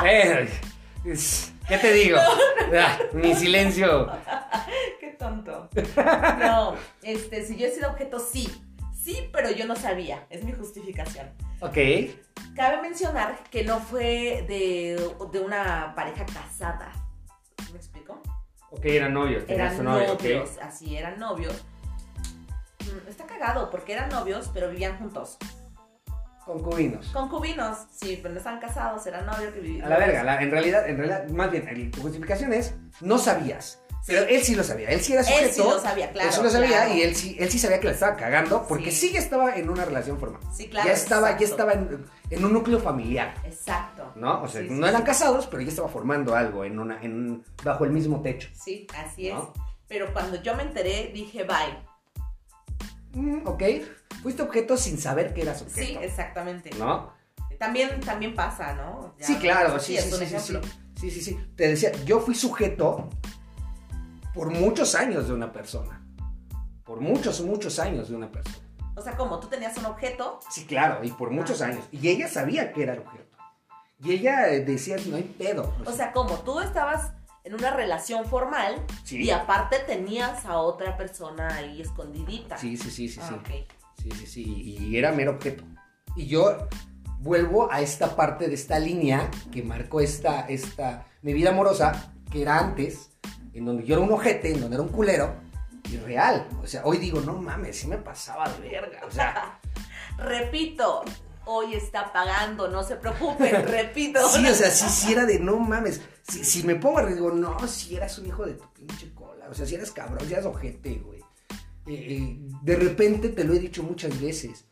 Eh, 0.06 0.50
¿Qué 1.68 1.78
te 1.78 1.94
digo? 1.94 2.18
Ah, 2.78 2.98
mi 3.14 3.36
silencio. 3.36 4.12
Qué 5.00 5.12
tonto. 5.20 5.70
No, 6.40 6.76
este, 7.04 7.46
si 7.46 7.58
yo 7.58 7.68
he 7.68 7.72
sido 7.72 7.90
objeto, 7.92 8.20
sí. 8.20 8.50
Sí, 9.04 9.30
pero 9.34 9.52
yo 9.52 9.66
no 9.66 9.76
sabía. 9.76 10.26
Es 10.30 10.44
mi 10.44 10.54
justificación. 10.54 11.30
Ok. 11.60 11.78
Cabe 12.56 12.82
mencionar 12.82 13.44
que 13.50 13.64
no 13.64 13.80
fue 13.80 14.46
de, 14.48 15.14
de 15.32 15.40
una 15.40 15.94
pareja 15.96 16.26
casada. 16.26 16.92
¿Me 17.72 17.78
explico? 17.78 18.22
Ok, 18.72 18.86
eran 18.86 19.14
novios, 19.14 19.46
tenías 19.46 19.74
Eran 19.74 19.86
novio, 19.86 20.08
novios, 20.16 20.58
así, 20.62 20.96
eran 20.98 21.20
novios. 21.20 21.64
Mm, 22.80 23.08
Está 23.10 23.26
cagado 23.26 23.70
porque 23.70 23.94
eran 23.94 24.10
novios, 24.10 24.50
pero 24.54 24.70
vivían 24.70 24.98
juntos. 24.98 25.38
Concubinos. 26.46 27.08
Concubinos, 27.10 27.78
sí, 27.92 28.18
pero 28.22 28.34
no 28.34 28.40
estaban 28.40 28.60
casados, 28.60 29.06
eran 29.06 29.26
novios 29.28 29.54
que 29.54 29.60
vivían. 29.60 29.86
A 29.86 29.90
la 29.90 29.98
verga, 29.98 30.24
la- 30.24 30.42
en 30.42 30.50
realidad, 30.52 30.90
en 30.90 30.98
realidad, 30.98 31.30
más 31.30 31.52
bien, 31.52 31.68
el- 31.68 31.92
tu 31.92 32.02
justificación 32.02 32.52
es, 32.54 32.74
no 33.02 33.18
sabías. 33.20 33.81
Pero 34.08 34.22
él 34.28 34.42
sí 34.44 34.56
lo 34.56 34.64
sabía, 34.64 34.90
él 34.90 35.00
sí 35.02 35.14
era 35.14 35.24
sujeto. 35.24 35.46
Él 35.46 35.52
sí 35.52 35.62
lo 35.62 35.80
sabía, 35.80 36.12
claro. 36.12 36.28
Él 36.30 36.36
sí 36.36 36.42
lo 36.42 36.50
sabía 36.50 36.68
claro. 36.70 36.94
y 36.96 37.02
él 37.04 37.16
sí, 37.16 37.36
él 37.40 37.50
sí 37.52 37.60
sabía 37.60 37.80
que 37.80 37.86
la 37.88 37.94
estaba 37.94 38.16
cagando 38.16 38.66
porque 38.68 38.90
Sí. 38.92 39.08
sí, 39.10 39.14
ya 39.14 39.20
estaba 39.20 39.56
en 39.56 39.70
una 39.70 39.86
relación 39.86 40.20
formal. 40.20 40.42
Sí, 40.56 40.68
claro. 40.70 40.88
ya 40.88 40.94
estaba, 40.94 41.38
ya 41.38 41.46
estaba 41.46 41.74
en, 41.74 42.06
en 42.32 42.46
un 42.46 42.52
núcleo 42.54 42.80
familiar, 42.80 43.36
Exacto. 43.46 44.12
¿no? 44.16 44.42
O 44.42 44.48
sea, 44.48 44.62
Sí, 44.62 44.70
sí, 44.70 44.74
no 44.74 44.88
eran 44.88 45.02
sí. 45.02 45.06
casados, 45.08 45.46
pero 45.48 45.62
ya 45.62 45.70
estaba 45.70 45.88
formando 45.88 46.36
algo 46.36 46.66
en 46.66 46.80
una, 46.80 47.02
en 47.04 47.44
bajo 47.64 47.86
el 47.86 47.92
mismo 47.92 48.22
techo. 48.22 48.50
Sí, 48.54 48.88
así 48.98 49.28
es. 49.30 49.36
¿No? 49.36 49.54
Pero 49.88 50.12
cuando 50.14 50.42
yo 50.42 50.56
me 50.56 50.64
enteré, 50.64 51.12
dije, 51.14 51.44
bye. 51.44 51.78
Mm, 53.14 53.46
ok. 53.48 53.64
Fuiste 54.24 54.42
objeto 54.42 54.78
sin 54.78 54.98
saber 54.98 55.34
que 55.34 55.42
eras 55.42 55.60
Sí, 55.60 55.66
objeto. 55.82 56.02
exactamente. 56.02 56.70
¿No? 56.78 57.14
También, 57.60 58.00
también 58.00 58.34
pasa, 58.34 58.74
¿no? 58.74 59.14
Ya, 59.20 59.26
Sí, 59.28 59.36
claro, 59.36 59.80
sí, 59.80 59.96
sí, 59.98 60.10
sí, 60.12 60.26
sí, 60.26 60.40
sí. 60.40 60.58
Sí, 61.00 61.12
sí, 61.12 61.22
sí. 61.22 61.40
Te 61.56 61.68
decía, 61.68 61.92
yo 62.06 62.20
fui 62.20 62.34
sujeto 62.36 63.10
por 64.34 64.52
muchos 64.52 64.96
años 64.96 65.28
de 65.28 65.34
una 65.34 65.52
persona. 65.52 66.06
Por 66.84 67.00
muchos, 67.02 67.42
muchos 67.42 67.80
años 67.80 68.10
de 68.10 68.16
una 68.16 68.32
persona. 68.32 68.58
O 68.96 69.02
sea, 69.02 69.16
como 69.16 69.40
tú 69.40 69.48
tenías 69.48 69.78
un 69.78 69.86
objeto, 69.86 70.40
Sí, 70.50 70.66
claro, 70.66 71.04
y 71.04 71.12
por 71.12 71.32
muchos 71.32 71.62
Ah. 71.62 71.68
años. 71.68 71.84
Y 71.92 72.10
ella 72.10 72.28
sabía 72.28 72.74
que 72.74 72.84
era 72.84 72.94
el 72.94 73.00
objeto. 73.00 73.38
Y 74.04 74.12
ella 74.14 74.50
eh, 74.50 74.62
decía, 74.62 74.98
no 75.08 75.16
hay 75.16 75.24
pedo. 75.24 75.74
o 75.86 75.92
sea, 75.92 76.12
como 76.12 76.40
tú 76.40 76.60
estabas 76.60 77.14
en 77.44 77.54
una 77.56 77.72
relación 77.72 78.26
formal 78.26 78.76
sí, 79.04 79.24
y 79.24 79.32
aparte 79.32 79.80
tenías 79.80 80.46
a 80.46 80.58
otra 80.58 80.98
persona 80.98 81.56
ahí 81.56 81.82
escondidita. 81.82 82.58
sí, 82.58 82.78
sí, 82.78 82.90
sí, 82.92 83.08
sí, 83.10 83.20
Ah, 83.22 83.28
sí. 83.30 83.34
ok. 83.36 83.68
Sí, 84.02 84.12
sí, 84.12 84.26
sí. 84.26 84.44
Y 84.80 84.98
era 84.98 85.12
mero 85.12 85.32
objeto. 85.34 85.64
Y 86.16 86.26
yo 86.28 86.68
vuelvo 87.20 87.72
a 87.72 87.82
esta 87.82 88.16
parte 88.16 88.48
de 88.48 88.56
esta 88.56 88.80
línea 88.80 89.30
que 89.52 89.62
marcó 89.64 90.02
esta, 90.02 90.42
esta, 90.42 91.06
mi 91.22 91.34
vida 91.34 91.52
amorosa, 91.52 92.12
que 92.32 92.42
era 92.42 92.58
antes, 92.58 93.11
en 93.54 93.66
donde 93.66 93.84
yo 93.84 93.96
era 93.96 94.04
un 94.04 94.12
ojete, 94.12 94.54
en 94.54 94.62
donde 94.62 94.76
era 94.76 94.84
un 94.84 94.90
culero, 94.90 95.36
y 95.90 95.98
real. 95.98 96.48
O 96.62 96.68
sea, 96.68 96.86
hoy 96.86 96.98
digo, 96.98 97.22
no 97.22 97.34
mames, 97.34 97.78
sí 97.78 97.88
me 97.88 97.98
pasaba 97.98 98.50
de 98.50 98.70
verga. 98.70 99.02
O 99.08 99.12
sea, 99.12 99.60
Repito, 100.18 101.04
hoy 101.46 101.74
está 101.74 102.12
pagando, 102.14 102.68
no 102.68 102.84
se 102.84 102.96
preocupen, 102.96 103.68
repito. 103.68 104.28
sí, 104.30 104.46
o 104.46 104.54
sea, 104.54 104.70
sí, 104.70 104.88
sí 104.90 105.14
era 105.14 105.26
de, 105.26 105.40
no 105.40 105.58
mames. 105.58 106.02
Si, 106.24 106.44
si 106.44 106.64
me 106.64 106.76
pongo 106.76 107.00
a 107.00 107.06
digo, 107.06 107.32
no, 107.32 107.68
si 107.68 107.96
eras 107.96 108.18
un 108.20 108.28
hijo 108.28 108.46
de 108.46 108.54
tu 108.54 108.72
pinche 108.74 109.14
cola. 109.14 109.48
O 109.50 109.54
sea, 109.54 109.66
si 109.66 109.76
eras 109.76 109.92
cabrón, 109.92 110.28
si 110.28 110.34
eras 110.34 110.46
ojete, 110.46 110.96
güey. 111.00 111.20
Eh, 111.88 111.94
eh, 111.94 112.38
de 112.62 112.76
repente 112.76 113.30
te 113.30 113.44
lo 113.44 113.54
he 113.54 113.60
dicho 113.60 113.84
muchas 113.84 114.20
veces. 114.22 114.66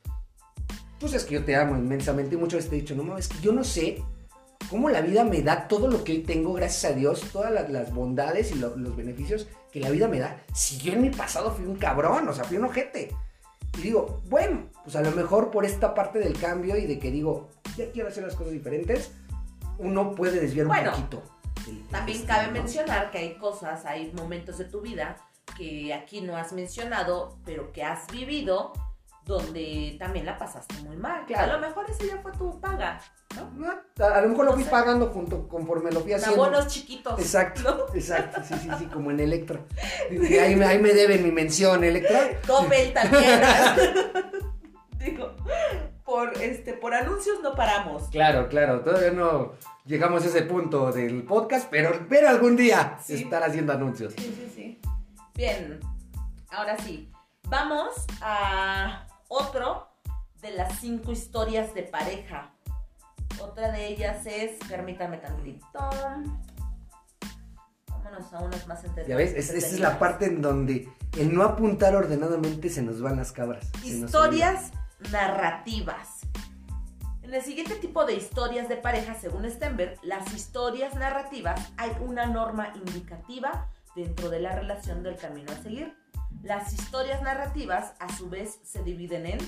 Tú 0.99 1.07
sabes 1.07 1.23
que 1.23 1.36
yo 1.36 1.45
te 1.45 1.55
amo 1.55 1.75
inmensamente 1.75 2.36
y 2.36 2.38
muchas 2.38 2.57
veces 2.57 2.69
te 2.69 2.77
he 2.77 2.82
dicho, 2.82 2.95
no 2.95 3.03
mames, 3.03 3.27
que 3.27 3.39
yo 3.39 3.51
no 3.51 3.63
sé 3.63 4.03
cómo 4.70 4.89
la 4.89 5.01
vida 5.01 5.24
me 5.24 5.41
da 5.41 5.68
todo 5.68 5.88
lo 5.88 6.03
que 6.03 6.12
hoy 6.14 6.20
tengo, 6.24 6.53
gracias 6.53 6.91
a 6.91 6.95
Dios, 6.95 7.22
todas 7.32 7.51
las, 7.51 7.70
las 7.70 7.93
bondades 7.93 8.51
y 8.51 8.55
lo- 8.55 8.76
los 8.76 8.95
beneficios 8.95 9.47
que 9.72 9.80
la 9.80 9.89
vida 9.89 10.07
me 10.07 10.20
da. 10.20 10.41
Si 10.53 10.78
yo 10.78 10.93
en 10.93 11.01
mi 11.01 11.10
pasado 11.10 11.51
fui 11.51 11.66
un 11.66 11.76
cabrón, 11.76 12.28
o 12.28 12.34
sea, 12.34 12.43
fui 12.43 12.57
un 12.57 12.66
ojete. 12.66 13.16
Y 13.78 13.82
digo, 13.82 14.22
bueno, 14.30 14.68
pues 14.84 14.95
a 14.95 15.01
lo 15.01 15.12
mejor 15.12 15.51
por 15.51 15.64
esta 15.66 15.93
parte 15.93 16.20
del 16.20 16.38
cambio 16.39 16.76
y 16.76 16.86
de 16.88 16.99
que 16.99 17.12
digo, 17.12 17.49
ya 17.78 17.91
quiero 17.91 18.10
hacer 18.10 18.24
las 18.24 18.36
cosas 18.36 18.51
diferentes, 18.53 19.12
uno 19.78 20.14
puede 20.16 20.39
desviar 20.39 20.68
Bueno, 20.68 20.89
un 20.89 20.95
poquito. 21.10 21.24
También 21.91 22.26
cabe 22.26 22.47
¿no? 22.47 22.53
mencionar 22.53 23.12
que 23.12 23.20
hay 23.20 23.36
cosas, 23.36 23.86
hay 23.86 24.12
momentos 24.14 24.57
de 24.57 24.66
tu 24.66 24.82
vida 24.82 25.18
que 25.57 25.93
aquí 25.93 26.22
no 26.22 26.36
has 26.36 26.51
mencionado, 26.53 27.38
pero 27.45 27.72
que 27.72 27.84
has 27.84 28.07
vivido 28.07 28.74
donde 29.38 29.95
también 29.99 30.25
la 30.25 30.38
pasaste 30.38 30.73
muy 30.82 30.97
mal. 30.97 31.23
Claro. 31.27 31.53
A 31.53 31.55
lo 31.57 31.67
mejor 31.67 31.86
ese 31.89 32.07
ya 32.07 32.17
fue 32.17 32.32
tu 32.32 32.59
paga, 32.59 32.99
¿no? 33.36 33.51
No, 33.51 34.05
a, 34.05 34.21
lo 34.21 34.30
mejor 34.30 34.45
lo 34.45 34.53
fui 34.53 34.63
No 34.63 34.65
sé. 34.65 34.71
pagando 34.71 35.07
junto 35.07 35.47
conforme 35.47 35.91
lo 35.91 35.99
fui 36.01 36.11
En 36.13 36.17
haciendo. 36.19 36.43
abonos 36.43 36.67
chiquitos. 36.67 37.19
Exacto, 37.19 37.61
¿no? 37.89 37.95
exacto, 37.95 38.41
sí, 38.47 38.55
sí, 38.61 38.69
sí, 38.80 38.86
como 38.88 39.11
en 39.11 39.19
Electra. 39.19 39.59
Ahí 40.09 40.55
me, 40.55 40.65
ahí 40.65 40.80
me 40.80 40.93
deben 40.93 41.23
mi 41.23 41.32
mención, 41.32 41.84
Electra. 41.84 42.39
Coppel 42.47 42.91
también. 42.91 43.41
Digo, 44.97 45.36
por 46.03 46.34
este, 46.41 46.73
por 46.73 46.93
anuncios 46.93 47.39
no 47.41 47.53
paramos. 47.53 48.09
Claro, 48.09 48.49
claro, 48.49 48.82
todavía 48.82 49.11
no 49.11 49.53
llegamos 49.86 50.23
a 50.23 50.27
ese 50.27 50.41
punto 50.41 50.91
del 50.91 51.23
podcast, 51.23 51.67
pero, 51.69 52.07
pero 52.09 52.30
algún 52.30 52.55
día 52.55 52.97
Sí. 53.01 53.13
estar 53.23 53.43
haciendo 53.43 53.73
anuncios. 53.73 54.13
Sí, 54.17 54.23
sí, 54.36 54.51
sí. 54.55 54.82
Bien, 55.36 55.80
ahora 56.49 56.75
sí. 56.77 57.11
Vamos 57.47 58.05
a 58.21 59.07
otro 59.30 59.88
de 60.41 60.51
las 60.51 60.80
cinco 60.80 61.11
historias 61.13 61.73
de 61.73 61.84
pareja. 61.84 62.51
Otra 63.41 63.71
de 63.71 63.88
ellas 63.88 64.25
es, 64.25 64.57
permítame 64.67 65.17
tantito. 65.19 65.65
Vámonos 67.89 68.34
a 68.34 68.39
unas 68.39 68.67
más 68.67 68.84
entretenidas. 68.84 69.07
Ya 69.07 69.15
ves, 69.15 69.49
Es- 69.49 69.55
esa 69.55 69.67
es 69.75 69.80
la 69.80 69.97
parte 69.99 70.25
en 70.25 70.41
donde 70.41 70.89
el 71.17 71.34
no 71.34 71.43
apuntar 71.43 71.95
ordenadamente 71.95 72.69
se 72.69 72.82
nos 72.82 73.01
van 73.01 73.17
las 73.17 73.32
cabras. 73.32 73.69
Historias 73.84 74.71
narrativas. 75.11 76.19
En 77.21 77.34
el 77.34 77.41
siguiente 77.43 77.75
tipo 77.75 78.05
de 78.05 78.15
historias 78.15 78.67
de 78.69 78.77
pareja, 78.77 79.13
según 79.13 79.47
Stenberg, 79.49 79.99
las 80.01 80.34
historias 80.34 80.95
narrativas 80.95 81.71
hay 81.77 81.91
una 82.01 82.25
norma 82.25 82.73
indicativa 82.75 83.67
dentro 83.95 84.30
de 84.30 84.39
la 84.39 84.53
relación 84.55 85.03
del 85.03 85.15
camino 85.15 85.51
a 85.51 85.55
seguir. 85.61 85.95
Las 86.44 86.74
historias 86.74 87.22
narrativas, 87.22 87.94
a 88.00 88.16
su 88.16 88.30
vez, 88.30 88.60
se 88.64 88.84
dividen 88.84 89.26
en 89.26 89.40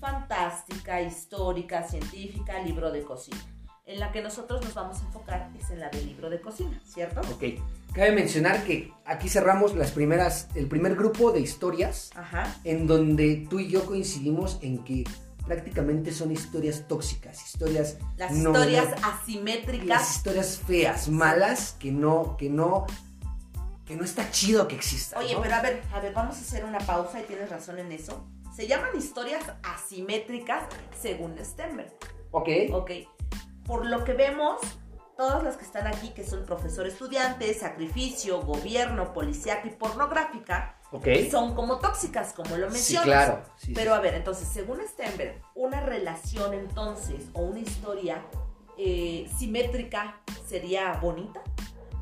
fantástica, 0.00 1.00
histórica, 1.02 1.82
científica, 1.86 2.58
libro 2.62 2.90
de 2.90 3.02
cocina. 3.02 3.38
En 3.86 3.98
la 4.00 4.12
que 4.12 4.22
nosotros 4.22 4.62
nos 4.64 4.72
vamos 4.74 5.00
a 5.02 5.06
enfocar 5.06 5.50
es 5.58 5.68
en 5.70 5.80
la 5.80 5.88
del 5.90 6.06
libro 6.06 6.30
de 6.30 6.40
cocina, 6.40 6.80
¿cierto? 6.86 7.20
Ok, 7.32 7.60
cabe 7.92 8.12
mencionar 8.12 8.64
que 8.64 8.92
aquí 9.04 9.28
cerramos 9.28 9.74
las 9.74 9.90
primeras, 9.90 10.48
el 10.54 10.68
primer 10.68 10.94
grupo 10.94 11.32
de 11.32 11.40
historias 11.40 12.10
Ajá. 12.14 12.54
en 12.64 12.86
donde 12.86 13.46
tú 13.50 13.58
y 13.58 13.68
yo 13.68 13.84
coincidimos 13.84 14.58
en 14.62 14.84
que 14.84 15.04
prácticamente 15.44 16.12
son 16.12 16.30
historias 16.30 16.86
tóxicas, 16.86 17.44
historias 17.44 17.96
Las 18.16 18.30
no- 18.32 18.50
historias 18.50 18.88
no- 19.00 19.08
asimétricas. 19.08 19.86
las 19.88 20.16
historias 20.16 20.58
feas, 20.64 21.08
malas, 21.08 21.74
que 21.80 21.90
no, 21.90 22.36
que 22.36 22.48
no, 22.48 22.86
que 23.90 23.96
no 23.96 24.04
está 24.04 24.30
chido 24.30 24.68
que 24.68 24.76
existan. 24.76 25.20
Oye, 25.20 25.34
¿no? 25.34 25.42
pero 25.42 25.56
a 25.56 25.62
ver, 25.62 25.82
a 25.92 25.98
ver, 25.98 26.12
vamos 26.14 26.36
a 26.36 26.40
hacer 26.40 26.64
una 26.64 26.78
pausa 26.78 27.18
y 27.20 27.24
tienes 27.24 27.50
razón 27.50 27.76
en 27.80 27.90
eso. 27.90 28.24
Se 28.54 28.68
llaman 28.68 28.90
historias 28.96 29.42
asimétricas 29.64 30.62
según 31.00 31.36
Stenberg. 31.44 31.92
Ok, 32.30 32.48
Ok. 32.72 32.90
Por 33.66 33.86
lo 33.86 34.04
que 34.04 34.12
vemos, 34.12 34.60
todas 35.16 35.42
las 35.42 35.56
que 35.56 35.64
están 35.64 35.88
aquí, 35.88 36.10
que 36.10 36.24
son 36.24 36.46
profesor 36.46 36.86
estudiante, 36.86 37.52
sacrificio, 37.52 38.40
gobierno, 38.42 39.12
policíaca 39.12 39.66
y 39.66 39.70
pornográfica, 39.70 40.76
ok. 40.92 41.08
son 41.28 41.56
como 41.56 41.78
tóxicas, 41.80 42.32
como 42.32 42.56
lo 42.56 42.68
Sí, 42.68 42.72
mencionas. 42.74 43.04
claro. 43.06 43.42
sí, 43.56 43.72
Pero 43.74 43.90
sí. 43.92 43.96
a 43.98 44.00
ver, 44.00 44.14
entonces, 44.14 44.46
según 44.46 44.78
Stenberg, 44.86 45.42
una 45.56 45.80
relación 45.80 46.54
entonces 46.54 47.24
o 47.32 47.40
una 47.42 47.58
historia 47.58 48.24
eh, 48.78 49.28
simétrica 49.36 50.20
sería 50.48 50.92
bonita. 51.02 51.42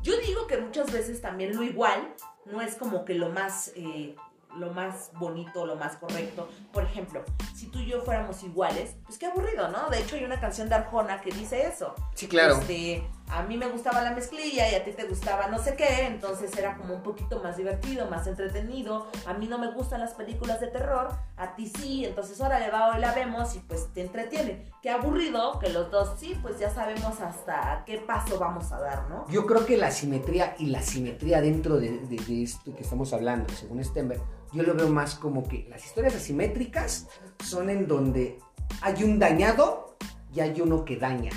Yo 0.09 0.17
digo 0.25 0.47
que 0.47 0.57
muchas 0.57 0.91
veces 0.91 1.21
también 1.21 1.55
lo 1.55 1.61
igual 1.61 2.15
no 2.45 2.61
es 2.61 2.75
como 2.75 3.05
que 3.05 3.13
lo 3.13 3.29
más, 3.29 3.71
eh, 3.75 4.15
lo 4.57 4.73
más 4.73 5.11
bonito, 5.13 5.67
lo 5.67 5.75
más 5.75 5.97
correcto. 5.97 6.49
Por 6.73 6.83
ejemplo, 6.83 7.23
si 7.55 7.67
tú 7.67 7.77
y 7.77 7.85
yo 7.85 8.01
fuéramos 8.01 8.41
iguales, 8.41 8.95
pues 9.05 9.19
qué 9.19 9.27
aburrido, 9.27 9.69
¿no? 9.69 9.87
De 9.91 9.99
hecho, 9.99 10.15
hay 10.15 10.23
una 10.23 10.39
canción 10.39 10.67
de 10.67 10.73
Arjona 10.73 11.21
que 11.21 11.29
dice 11.29 11.67
eso. 11.67 11.93
Sí, 12.15 12.27
claro. 12.27 12.55
Este, 12.55 13.07
a 13.29 13.43
mí 13.43 13.57
me 13.57 13.67
gustaba 13.67 14.01
la 14.01 14.11
mezclilla 14.11 14.69
y 14.71 14.75
a 14.75 14.83
ti 14.83 14.91
te 14.91 15.05
gustaba 15.05 15.47
no 15.47 15.59
sé 15.59 15.75
qué, 15.75 16.05
entonces 16.07 16.55
era 16.57 16.75
como 16.77 16.95
un 16.95 17.03
poquito 17.03 17.41
más 17.43 17.57
divertido, 17.57 18.09
más 18.09 18.25
entretenido. 18.27 19.07
A 19.25 19.33
mí 19.33 19.47
no 19.47 19.57
me 19.57 19.71
gustan 19.71 19.99
las 19.99 20.13
películas 20.13 20.59
de 20.59 20.67
terror, 20.67 21.09
a 21.37 21.55
ti 21.55 21.67
sí, 21.67 22.05
entonces 22.05 22.39
órale, 22.41 22.69
va, 22.71 22.89
hoy 22.93 22.99
la 22.99 23.13
vemos 23.13 23.55
y 23.55 23.59
pues 23.59 23.93
te 23.93 24.01
entretiene. 24.01 24.65
Qué 24.81 24.89
aburrido 24.89 25.59
que 25.59 25.69
los 25.69 25.91
dos 25.91 26.19
sí, 26.19 26.37
pues 26.41 26.59
ya 26.59 26.69
sabemos 26.73 27.19
hasta 27.21 27.83
qué 27.85 27.99
paso 27.99 28.39
vamos 28.39 28.71
a 28.71 28.79
dar, 28.79 29.09
¿no? 29.09 29.25
Yo 29.29 29.45
creo 29.45 29.65
que 29.65 29.77
la 29.77 29.91
simetría 29.91 30.55
y 30.57 30.67
la 30.67 30.81
simetría 30.81 31.41
dentro 31.41 31.77
de, 31.79 31.99
de- 31.99 32.17
de 32.17 32.43
esto 32.43 32.75
que 32.75 32.81
estamos 32.83 33.13
hablando, 33.13 33.53
según 33.53 33.83
Stenberg, 33.83 34.21
yo 34.51 34.63
lo 34.63 34.73
veo 34.73 34.87
más 34.89 35.15
como 35.15 35.47
que 35.47 35.67
las 35.69 35.85
historias 35.85 36.15
asimétricas 36.15 37.07
son 37.43 37.69
en 37.69 37.87
donde 37.87 38.39
hay 38.81 39.03
un 39.03 39.19
dañado 39.19 39.95
y 40.33 40.39
hay 40.39 40.59
uno 40.61 40.83
que 40.85 40.97
daña. 40.97 41.31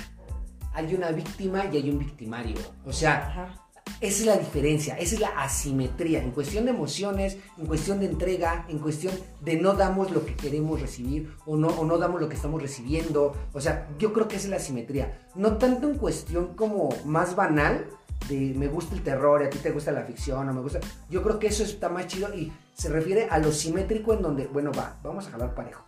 Hay 0.73 0.93
una 0.95 1.11
víctima 1.11 1.65
y 1.71 1.77
hay 1.77 1.89
un 1.89 1.99
victimario. 1.99 2.55
O 2.85 2.91
sea, 2.91 3.27
Ajá. 3.27 3.55
esa 4.01 4.19
es 4.19 4.25
la 4.25 4.37
diferencia, 4.37 4.95
esa 4.95 5.15
es 5.15 5.21
la 5.21 5.29
asimetría. 5.29 6.21
En 6.21 6.31
cuestión 6.31 6.65
de 6.65 6.71
emociones, 6.71 7.37
en 7.57 7.65
cuestión 7.65 7.99
de 7.99 8.07
entrega, 8.07 8.65
en 8.69 8.79
cuestión 8.79 9.13
de 9.41 9.57
no 9.57 9.73
damos 9.73 10.11
lo 10.11 10.25
que 10.25 10.35
queremos 10.35 10.81
recibir 10.81 11.31
o 11.45 11.55
no, 11.57 11.67
o 11.67 11.85
no 11.85 11.97
damos 11.97 12.19
lo 12.19 12.29
que 12.29 12.35
estamos 12.35 12.61
recibiendo. 12.61 13.35
O 13.53 13.61
sea, 13.61 13.87
yo 13.99 14.13
creo 14.13 14.27
que 14.27 14.37
esa 14.37 14.45
es 14.45 14.51
la 14.51 14.57
asimetría. 14.57 15.27
No 15.35 15.57
tanto 15.57 15.89
en 15.89 15.97
cuestión 15.97 16.55
como 16.55 16.89
más 17.05 17.35
banal 17.35 17.87
de 18.29 18.53
me 18.55 18.67
gusta 18.67 18.95
el 18.95 19.03
terror 19.03 19.41
y 19.41 19.45
a 19.45 19.49
ti 19.49 19.57
te 19.57 19.71
gusta 19.71 19.91
la 19.91 20.03
ficción 20.03 20.47
o 20.47 20.53
me 20.53 20.61
gusta. 20.61 20.79
Yo 21.09 21.21
creo 21.23 21.39
que 21.39 21.47
eso 21.47 21.63
está 21.63 21.89
más 21.89 22.07
chido 22.07 22.33
y 22.33 22.51
se 22.73 22.89
refiere 22.89 23.27
a 23.29 23.37
lo 23.37 23.51
simétrico 23.51 24.13
en 24.13 24.21
donde, 24.21 24.47
bueno, 24.47 24.71
va, 24.71 24.97
vamos 25.03 25.27
a 25.27 25.31
jalar 25.31 25.53
parejo. 25.53 25.85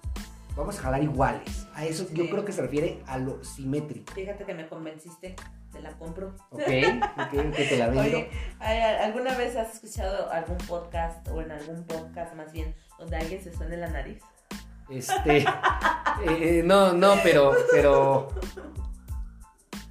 Vamos 0.55 0.79
a 0.79 0.83
jalar 0.83 1.03
iguales. 1.03 1.67
A 1.73 1.85
eso 1.85 2.07
yo 2.13 2.29
creo 2.29 2.45
que 2.45 2.53
se 2.53 2.61
refiere 2.61 3.03
a 3.07 3.17
lo 3.17 3.43
simétrico. 3.43 4.13
Fíjate 4.13 4.45
que 4.45 4.53
me 4.53 4.67
convenciste, 4.67 5.35
te 5.71 5.81
la 5.81 5.91
compro. 5.97 6.33
¿Ok? 6.51 6.61
¿Ok? 6.61 7.53
¿Que 7.55 7.65
te 7.65 7.77
la 7.77 7.87
vendo? 7.87 8.01
Oye, 8.01 8.29
¿Alguna 8.61 9.35
vez 9.35 9.55
has 9.57 9.73
escuchado 9.75 10.31
algún 10.31 10.57
podcast 10.57 11.27
o 11.27 11.41
en 11.41 11.51
algún 11.51 11.83
podcast 11.83 12.33
más 12.35 12.53
bien 12.53 12.73
donde 12.97 13.17
alguien 13.17 13.43
se 13.43 13.53
suene 13.53 13.75
la 13.75 13.89
nariz? 13.89 14.23
Este, 14.89 15.39
eh, 15.39 15.45
eh, 16.25 16.61
no, 16.63 16.93
no, 16.93 17.15
pero, 17.23 17.53
pero 17.71 18.29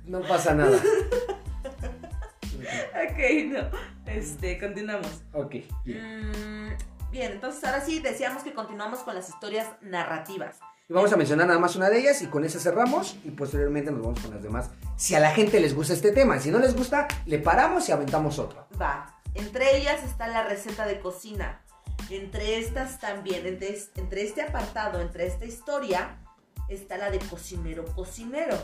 no 0.06 0.22
pasa 0.22 0.54
nada. 0.54 0.78
ok, 3.04 3.18
no. 3.48 3.60
Este, 4.06 4.58
continuamos. 4.58 5.22
Ok. 5.32 5.56
Mm, 5.84 6.70
bien, 7.14 7.32
entonces 7.32 7.62
ahora 7.62 7.80
sí 7.80 8.00
decíamos 8.00 8.42
que 8.42 8.52
continuamos 8.52 8.98
con 8.98 9.14
las 9.14 9.28
historias 9.28 9.68
narrativas. 9.80 10.58
Y 10.88 10.92
vamos 10.92 11.12
a 11.12 11.16
mencionar 11.16 11.46
nada 11.46 11.60
más 11.60 11.76
una 11.76 11.88
de 11.88 12.00
ellas 12.00 12.20
y 12.22 12.26
con 12.26 12.44
esa 12.44 12.58
cerramos 12.58 13.16
y 13.24 13.30
posteriormente 13.30 13.92
nos 13.92 14.02
vamos 14.02 14.20
con 14.20 14.32
las 14.32 14.42
demás. 14.42 14.70
Si 14.96 15.14
a 15.14 15.20
la 15.20 15.30
gente 15.30 15.60
les 15.60 15.74
gusta 15.74 15.94
este 15.94 16.10
tema, 16.10 16.40
si 16.40 16.50
no 16.50 16.58
les 16.58 16.76
gusta, 16.76 17.06
le 17.24 17.38
paramos 17.38 17.88
y 17.88 17.92
aventamos 17.92 18.40
otro. 18.40 18.66
Va. 18.82 19.16
Entre 19.32 19.76
ellas 19.76 20.02
está 20.02 20.26
la 20.26 20.42
receta 20.42 20.86
de 20.86 20.98
cocina. 20.98 21.62
Entre 22.10 22.58
estas 22.58 22.98
también, 22.98 23.46
entre, 23.46 23.78
entre 23.94 24.22
este 24.22 24.42
apartado, 24.42 25.00
entre 25.00 25.26
esta 25.26 25.44
historia, 25.44 26.18
está 26.68 26.98
la 26.98 27.10
de 27.10 27.20
cocinero 27.20 27.84
cocinero. 27.94 28.58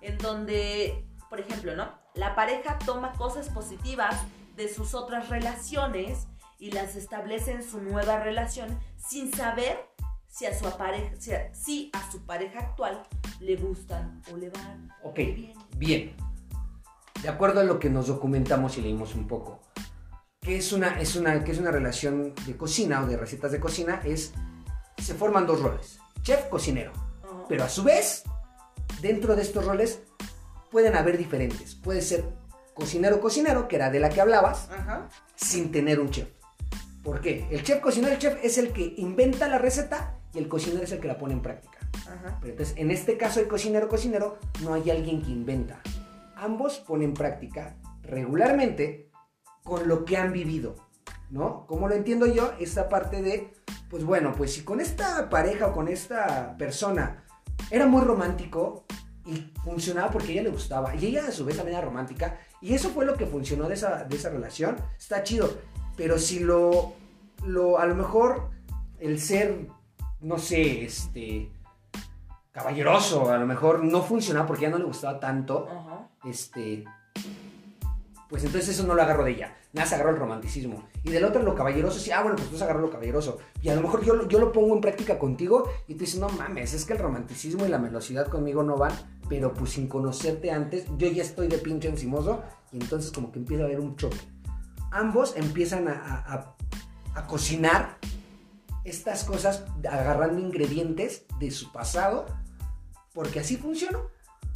En 0.00 0.16
donde, 0.16 1.04
por 1.28 1.38
ejemplo, 1.38 1.76
¿no? 1.76 1.92
La 2.14 2.34
pareja 2.34 2.78
toma 2.78 3.12
cosas 3.12 3.50
positivas 3.50 4.16
de 4.56 4.72
sus 4.72 4.94
otras 4.94 5.28
relaciones 5.28 6.26
y 6.62 6.70
las 6.70 6.94
establece 6.94 7.50
en 7.50 7.64
su 7.64 7.82
nueva 7.82 8.20
relación 8.20 8.78
sin 8.96 9.34
saber 9.34 9.84
si 10.28 10.46
a 10.46 10.56
su 10.56 10.70
pareja, 10.78 11.10
si 11.52 11.90
a, 11.92 12.12
su 12.12 12.24
pareja 12.24 12.60
actual 12.60 13.02
le 13.40 13.56
gustan 13.56 14.22
o 14.32 14.36
le 14.36 14.48
van. 14.48 14.88
Ok, 15.02 15.16
bien. 15.16 15.54
bien. 15.76 16.16
De 17.20 17.28
acuerdo 17.28 17.62
a 17.62 17.64
lo 17.64 17.80
que 17.80 17.90
nos 17.90 18.06
documentamos 18.06 18.78
y 18.78 18.82
leímos 18.82 19.16
un 19.16 19.26
poco, 19.26 19.60
¿qué 20.40 20.56
es 20.56 20.72
una, 20.72 21.00
es 21.00 21.16
una, 21.16 21.34
es 21.34 21.58
una 21.58 21.72
relación 21.72 22.32
de 22.46 22.56
cocina 22.56 23.02
o 23.02 23.06
de 23.08 23.16
recetas 23.16 23.50
de 23.50 23.58
cocina? 23.58 24.00
Es, 24.04 24.32
se 24.98 25.14
forman 25.14 25.48
dos 25.48 25.60
roles, 25.60 25.98
chef, 26.22 26.44
cocinero. 26.48 26.92
Pero 27.48 27.64
a 27.64 27.68
su 27.68 27.82
vez, 27.82 28.22
dentro 29.00 29.34
de 29.34 29.42
estos 29.42 29.64
roles 29.64 30.00
pueden 30.70 30.94
haber 30.94 31.18
diferentes. 31.18 31.74
Puede 31.74 32.02
ser 32.02 32.24
cocinero, 32.72 33.20
cocinero, 33.20 33.66
que 33.66 33.74
era 33.74 33.90
de 33.90 33.98
la 33.98 34.10
que 34.10 34.20
hablabas, 34.20 34.68
sin 35.34 35.72
tener 35.72 35.98
un 35.98 36.10
chef. 36.10 36.28
¿Por 37.02 37.20
qué? 37.20 37.48
El 37.50 37.62
chef 37.62 37.80
cocinero, 37.80 38.12
el 38.12 38.18
chef 38.18 38.38
es 38.42 38.58
el 38.58 38.72
que 38.72 38.94
inventa 38.96 39.48
la 39.48 39.58
receta 39.58 40.18
y 40.32 40.38
el 40.38 40.48
cocinero 40.48 40.84
es 40.84 40.92
el 40.92 41.00
que 41.00 41.08
la 41.08 41.18
pone 41.18 41.34
en 41.34 41.42
práctica. 41.42 41.78
Pero 42.40 42.52
entonces, 42.52 42.74
en 42.76 42.90
este 42.90 43.16
caso, 43.16 43.40
el 43.40 43.48
cocinero, 43.48 43.88
cocinero, 43.88 44.38
no 44.62 44.74
hay 44.74 44.90
alguien 44.90 45.22
que 45.22 45.30
inventa. 45.30 45.80
Ambos 46.36 46.78
ponen 46.78 47.10
en 47.10 47.14
práctica 47.14 47.76
regularmente 48.02 49.10
con 49.62 49.88
lo 49.88 50.04
que 50.04 50.16
han 50.16 50.32
vivido, 50.32 50.76
¿no? 51.30 51.66
Como 51.66 51.88
lo 51.88 51.94
entiendo 51.94 52.26
yo, 52.26 52.52
esta 52.58 52.88
parte 52.88 53.22
de, 53.22 53.52
pues 53.88 54.04
bueno, 54.04 54.32
pues 54.36 54.52
si 54.54 54.62
con 54.62 54.80
esta 54.80 55.28
pareja 55.28 55.68
o 55.68 55.72
con 55.72 55.88
esta 55.88 56.56
persona 56.56 57.24
era 57.70 57.86
muy 57.86 58.02
romántico 58.02 58.86
y 59.24 59.52
funcionaba 59.62 60.10
porque 60.10 60.28
a 60.28 60.32
ella 60.32 60.42
le 60.42 60.50
gustaba, 60.50 60.94
y 60.96 61.06
ella 61.06 61.26
a 61.28 61.32
su 61.32 61.44
vez 61.44 61.56
también 61.56 61.78
era 61.78 61.86
romántica, 61.86 62.38
y 62.60 62.74
eso 62.74 62.90
fue 62.90 63.04
lo 63.04 63.14
que 63.14 63.26
funcionó 63.26 63.68
de 63.68 63.74
esa, 63.74 64.04
de 64.04 64.16
esa 64.16 64.30
relación, 64.30 64.76
está 64.98 65.22
chido. 65.22 65.48
Pero 65.96 66.18
si 66.18 66.40
lo, 66.40 66.92
lo, 67.46 67.78
a 67.78 67.86
lo 67.86 67.94
mejor 67.94 68.50
el 68.98 69.20
ser 69.20 69.68
no 70.22 70.38
sé, 70.38 70.84
este, 70.84 71.50
caballeroso, 72.52 73.30
a 73.30 73.38
lo 73.38 73.46
mejor 73.46 73.84
no 73.84 74.02
funcionaba 74.02 74.46
porque 74.46 74.62
ya 74.62 74.70
no 74.70 74.78
le 74.78 74.84
gustaba 74.84 75.18
tanto, 75.18 75.68
este, 76.24 76.84
pues 78.28 78.44
entonces 78.44 78.70
eso 78.70 78.86
no 78.86 78.94
lo 78.94 79.02
agarro 79.02 79.24
de 79.24 79.32
ella, 79.32 79.56
nada 79.72 79.86
se 79.86 79.96
agarró 79.96 80.10
el 80.10 80.16
romanticismo. 80.16 80.88
Y 81.02 81.10
del 81.10 81.24
otro 81.24 81.42
lo 81.42 81.56
caballeroso, 81.56 81.98
sí, 81.98 82.12
ah, 82.12 82.22
bueno, 82.22 82.36
pues 82.36 82.48
tú 82.48 82.56
se 82.56 82.62
agarró 82.62 82.80
lo 82.80 82.90
caballeroso. 82.90 83.38
Y 83.60 83.68
a 83.68 83.74
lo 83.74 83.82
mejor 83.82 84.04
yo, 84.04 84.28
yo 84.28 84.38
lo 84.38 84.52
pongo 84.52 84.74
en 84.74 84.80
práctica 84.80 85.18
contigo 85.18 85.68
y 85.88 85.94
tú 85.94 86.00
dices, 86.00 86.20
no 86.20 86.28
mames, 86.28 86.72
es 86.72 86.84
que 86.84 86.92
el 86.92 87.00
romanticismo 87.00 87.66
y 87.66 87.68
la 87.68 87.78
velocidad 87.78 88.28
conmigo 88.28 88.62
no 88.62 88.76
van, 88.76 88.92
pero 89.28 89.52
pues 89.52 89.72
sin 89.72 89.88
conocerte 89.88 90.52
antes, 90.52 90.86
yo 90.96 91.08
ya 91.08 91.22
estoy 91.22 91.48
de 91.48 91.58
pinche 91.58 91.88
encimoso 91.88 92.42
y 92.70 92.76
entonces 92.76 93.10
como 93.10 93.32
que 93.32 93.40
empieza 93.40 93.64
a 93.64 93.66
haber 93.66 93.80
un 93.80 93.96
choque. 93.96 94.18
Ambos 94.92 95.34
empiezan 95.36 95.88
a, 95.88 96.54
a 97.14 97.26
cocinar 97.26 97.98
estas 98.84 99.24
cosas 99.24 99.64
agarrando 99.88 100.40
ingredientes 100.40 101.24
de 101.38 101.50
su 101.50 101.72
pasado, 101.72 102.26
porque 103.12 103.40
así 103.40 103.56
funcionó. 103.56 104.10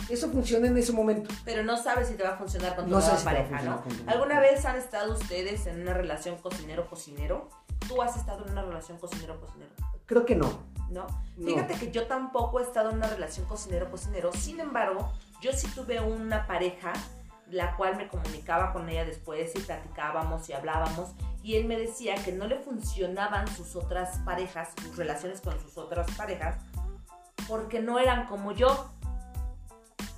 Eso 0.08 0.30
funciona 0.30 0.66
en 0.66 0.76
ese 0.76 0.92
momento. 0.92 1.32
Pero 1.44 1.64
no 1.64 1.76
sabes 1.76 2.08
si 2.08 2.14
te 2.14 2.22
va 2.22 2.30
a 2.30 2.36
funcionar 2.36 2.76
con 2.76 2.84
tu 2.84 2.90
nueva 2.90 3.16
pareja, 3.24 3.62
¿no? 3.62 3.82
¿Alguna 4.06 4.40
vez 4.40 4.64
han 4.64 4.76
estado 4.76 5.14
ustedes 5.14 5.66
en 5.66 5.80
una 5.80 5.94
relación 5.94 6.36
cocinero-cocinero? 6.38 7.48
¿Tú 7.88 8.02
has 8.02 8.16
estado 8.16 8.44
en 8.46 8.52
una 8.52 8.62
relación 8.62 8.98
cocinero-cocinero? 8.98 9.70
Creo 10.06 10.24
que 10.24 10.36
no. 10.36 10.60
¿No? 10.90 11.06
Fíjate 11.44 11.74
que 11.74 11.90
yo 11.90 12.06
tampoco 12.06 12.60
he 12.60 12.62
estado 12.62 12.90
en 12.90 12.98
una 12.98 13.08
relación 13.08 13.46
cocinero-cocinero. 13.46 14.32
Sin 14.32 14.60
embargo, 14.60 15.10
yo 15.40 15.52
sí 15.52 15.66
tuve 15.74 16.00
una 16.00 16.46
pareja 16.46 16.92
la 17.50 17.76
cual 17.76 17.96
me 17.96 18.08
comunicaba 18.08 18.72
con 18.72 18.88
ella 18.88 19.04
después 19.04 19.54
y 19.54 19.60
platicábamos 19.60 20.48
y 20.48 20.52
hablábamos 20.52 21.10
y 21.42 21.56
él 21.56 21.66
me 21.66 21.78
decía 21.78 22.16
que 22.16 22.32
no 22.32 22.46
le 22.46 22.58
funcionaban 22.58 23.46
sus 23.46 23.76
otras 23.76 24.18
parejas, 24.24 24.70
sus 24.82 24.96
relaciones 24.96 25.40
con 25.40 25.60
sus 25.60 25.78
otras 25.78 26.10
parejas, 26.16 26.56
porque 27.46 27.80
no 27.80 28.00
eran 28.00 28.26
como 28.26 28.52
yo. 28.52 28.90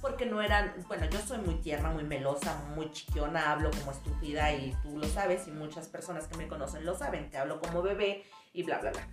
Porque 0.00 0.26
no 0.26 0.40
eran, 0.40 0.72
bueno, 0.86 1.06
yo 1.10 1.18
soy 1.18 1.38
muy 1.38 1.56
tierna, 1.56 1.90
muy 1.90 2.04
melosa, 2.04 2.56
muy 2.74 2.90
chiquiona, 2.92 3.50
hablo 3.50 3.70
como 3.72 3.90
estúpida 3.90 4.52
y 4.54 4.72
tú 4.82 4.96
lo 4.96 5.08
sabes 5.08 5.48
y 5.48 5.50
muchas 5.50 5.88
personas 5.88 6.28
que 6.28 6.38
me 6.38 6.46
conocen 6.46 6.86
lo 6.86 6.96
saben, 6.96 7.28
que 7.30 7.36
hablo 7.36 7.60
como 7.60 7.82
bebé 7.82 8.24
y 8.52 8.62
bla, 8.62 8.78
bla, 8.78 8.92
bla. 8.92 9.08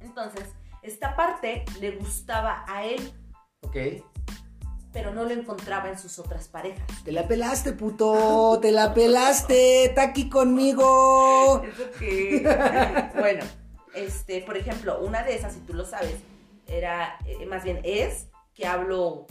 Entonces, 0.00 0.52
esta 0.82 1.14
parte 1.14 1.64
le 1.80 1.92
gustaba 1.92 2.64
a 2.66 2.84
él. 2.84 3.12
Ok 3.60 3.76
pero 4.92 5.12
no 5.12 5.24
lo 5.24 5.30
encontraba 5.30 5.88
en 5.88 5.98
sus 5.98 6.18
otras 6.18 6.48
parejas. 6.48 6.84
Te 7.04 7.12
la 7.12 7.26
pelaste, 7.28 7.72
puto, 7.72 8.58
te 8.60 8.72
la 8.72 8.92
pelaste, 8.92 9.84
está 9.84 10.02
aquí 10.02 10.28
conmigo. 10.28 11.62
Eso 11.64 11.90
que, 11.98 12.42
bueno, 13.18 13.44
este, 13.94 14.42
por 14.42 14.56
ejemplo, 14.56 15.00
una 15.00 15.22
de 15.22 15.36
esas, 15.36 15.54
si 15.54 15.60
tú 15.60 15.74
lo 15.74 15.84
sabes, 15.84 16.16
era, 16.66 17.18
eh, 17.26 17.46
más 17.46 17.64
bien 17.64 17.80
es 17.84 18.26
que 18.54 18.66
hablo 18.66 19.26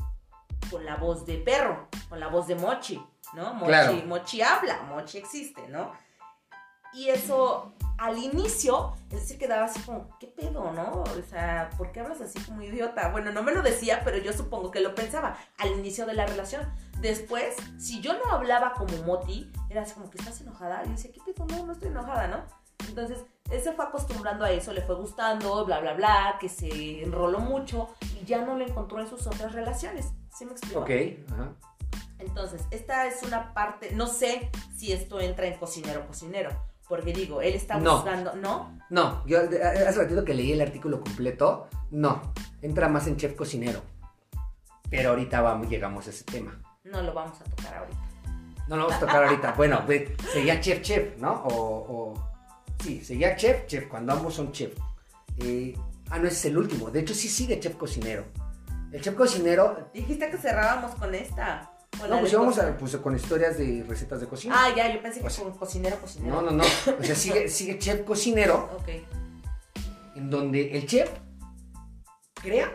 con 0.70 0.86
la 0.86 0.96
voz 0.96 1.26
de 1.26 1.38
perro, 1.38 1.88
con 2.10 2.20
la 2.20 2.28
voz 2.28 2.48
de 2.48 2.56
Mochi, 2.56 3.02
¿no? 3.34 3.54
Mochi, 3.54 4.04
Mochi 4.06 4.42
habla, 4.42 4.82
Mochi 4.84 5.18
existe, 5.18 5.68
¿no? 5.68 5.92
Y 6.94 7.10
eso 7.10 7.74
al 8.00 8.18
inicio, 8.18 8.94
él 9.12 9.20
se 9.20 9.38
quedaba 9.38 9.66
así 9.66 9.82
como, 9.82 10.18
¿qué 10.20 10.28
pedo, 10.28 10.72
no? 10.72 11.04
O 11.04 11.22
sea, 11.30 11.70
¿por 11.78 11.92
qué 11.92 12.00
hablas 12.00 12.22
así 12.22 12.40
como 12.40 12.62
idiota? 12.62 13.10
Bueno, 13.10 13.32
no 13.32 13.44
me 13.44 13.52
lo 13.52 13.62
decía, 13.62 14.02
pero 14.06 14.18
yo 14.18 14.32
supongo 14.32 14.72
que 14.72 14.80
lo 14.80 14.96
pensaba 14.96 15.38
al 15.58 15.72
inicio 15.72 16.06
de 16.06 16.14
la 16.14 16.26
relación. 16.26 16.72
Después, 17.02 17.56
si 17.78 18.00
yo 18.00 18.14
no 18.18 18.32
hablaba 18.32 18.74
como 18.74 18.96
Moti, 19.04 19.52
era 19.70 19.82
así 19.82 19.94
como 19.94 20.10
que 20.10 20.18
estás 20.18 20.40
enojada. 20.40 20.82
Y 20.84 20.88
yo 20.88 20.92
decía, 20.94 21.12
¿qué 21.12 21.34
pedo? 21.34 21.46
No, 21.46 21.66
no 21.66 21.74
estoy 21.74 21.90
enojada, 21.90 22.28
¿no? 22.28 22.44
Entonces, 22.88 23.20
él 23.52 23.62
se 23.62 23.74
fue 23.74 23.86
acostumbrando 23.86 24.46
a 24.46 24.52
eso, 24.52 24.72
le 24.72 24.82
fue 24.82 24.96
gustando, 24.96 25.66
bla, 25.66 25.82
bla, 25.82 25.94
bla, 25.94 26.38
que 26.40 26.48
se 26.48 27.04
enroló 27.04 27.40
mucho 27.40 27.90
y 28.20 28.26
ya 28.26 28.46
no 28.46 28.56
lo 28.56 28.66
encontró 28.66 29.02
en 29.02 29.10
sus 29.10 29.28
otras 29.28 29.52
relaciones. 29.52 30.14
¿Sí 30.34 30.46
me 30.46 30.52
explico? 30.52 30.80
Ok, 30.80 30.90
ajá. 31.34 31.54
Entonces, 32.20 32.62
esta 32.72 33.08
es 33.08 33.24
una 33.24 33.54
parte, 33.54 33.92
no 33.92 34.08
sé 34.08 34.50
si 34.76 34.92
esto 34.92 35.20
entra 35.20 35.48
en 35.48 35.58
cocinero 35.58 36.06
cocinero, 36.06 36.50
porque 36.90 37.14
digo, 37.14 37.42
él 37.42 37.54
está 37.54 37.78
buscando, 37.78 38.36
¿no? 38.36 38.80
No, 38.90 39.24
yo 39.28 39.40
hace 39.40 39.92
ratito 39.92 40.26
que 40.26 40.34
leí 40.34 40.52
el 40.52 40.62
artículo 40.62 41.00
completo, 41.00 41.68
no, 41.92 42.34
entra 42.64 42.90
más 42.90 43.06
en 43.06 43.16
chef 43.16 43.36
cocinero. 43.36 43.84
Pero 44.90 45.12
ahorita 45.12 45.40
vamos, 45.40 45.70
llegamos 45.70 46.08
a 46.08 46.10
ese 46.10 46.24
tema. 46.24 46.60
No 46.84 47.04
lo 47.04 47.14
vamos 47.14 47.40
a 47.40 47.44
tocar 47.44 47.78
ahorita. 47.78 48.00
No 48.68 48.76
lo 48.76 48.88
vamos 48.88 48.98
a 48.98 49.00
tocar 49.00 49.24
ahorita. 49.24 49.54
Bueno, 49.54 49.86
sería 50.34 50.60
chef 50.60 50.82
chef, 50.82 51.18
¿no? 51.20 51.44
O, 51.46 52.14
sí, 52.84 53.06
sería 53.06 53.36
chef 53.36 53.68
chef, 53.68 53.88
cuando 53.88 54.14
ambos 54.14 54.34
son 54.34 54.52
chef. 54.52 54.76
Eh, 55.38 55.78
ah, 56.10 56.18
no, 56.18 56.28
ese 56.28 56.38
es 56.38 56.46
el 56.46 56.58
último. 56.58 56.90
De 56.90 57.02
hecho, 57.02 57.14
sí 57.14 57.30
sigue 57.30 57.60
chef 57.60 57.76
cocinero. 57.76 58.26
El 58.92 59.00
chef 59.00 59.14
cocinero... 59.14 59.92
Dijiste 59.94 60.32
que 60.32 60.38
cerrábamos 60.38 60.96
con 60.96 61.14
esta 61.14 61.69
no, 62.08 62.20
pues 62.20 62.34
íbamos 62.34 62.60
a, 62.60 62.78
pues, 62.78 62.96
con 62.98 63.16
historias 63.16 63.58
de 63.58 63.84
recetas 63.88 64.22
de 64.22 64.28
cocina. 64.28 64.56
Ah, 64.58 64.76
ya, 64.76 64.94
yo 64.94 65.02
pensé 65.02 65.22
que 65.22 65.44
con 65.44 65.58
cocinero, 65.58 66.00
cocinero. 66.00 66.36
No, 66.36 66.42
no, 66.42 66.52
no. 66.52 66.64
O 66.64 67.04
sea, 67.04 67.16
sigue, 67.16 67.48
sigue 67.50 67.80
chef 67.80 68.04
cocinero. 68.04 68.70
Ok. 68.80 68.90
En 70.16 70.30
donde 70.30 70.78
el 70.78 70.86
chef 70.86 71.10
crea, 72.34 72.72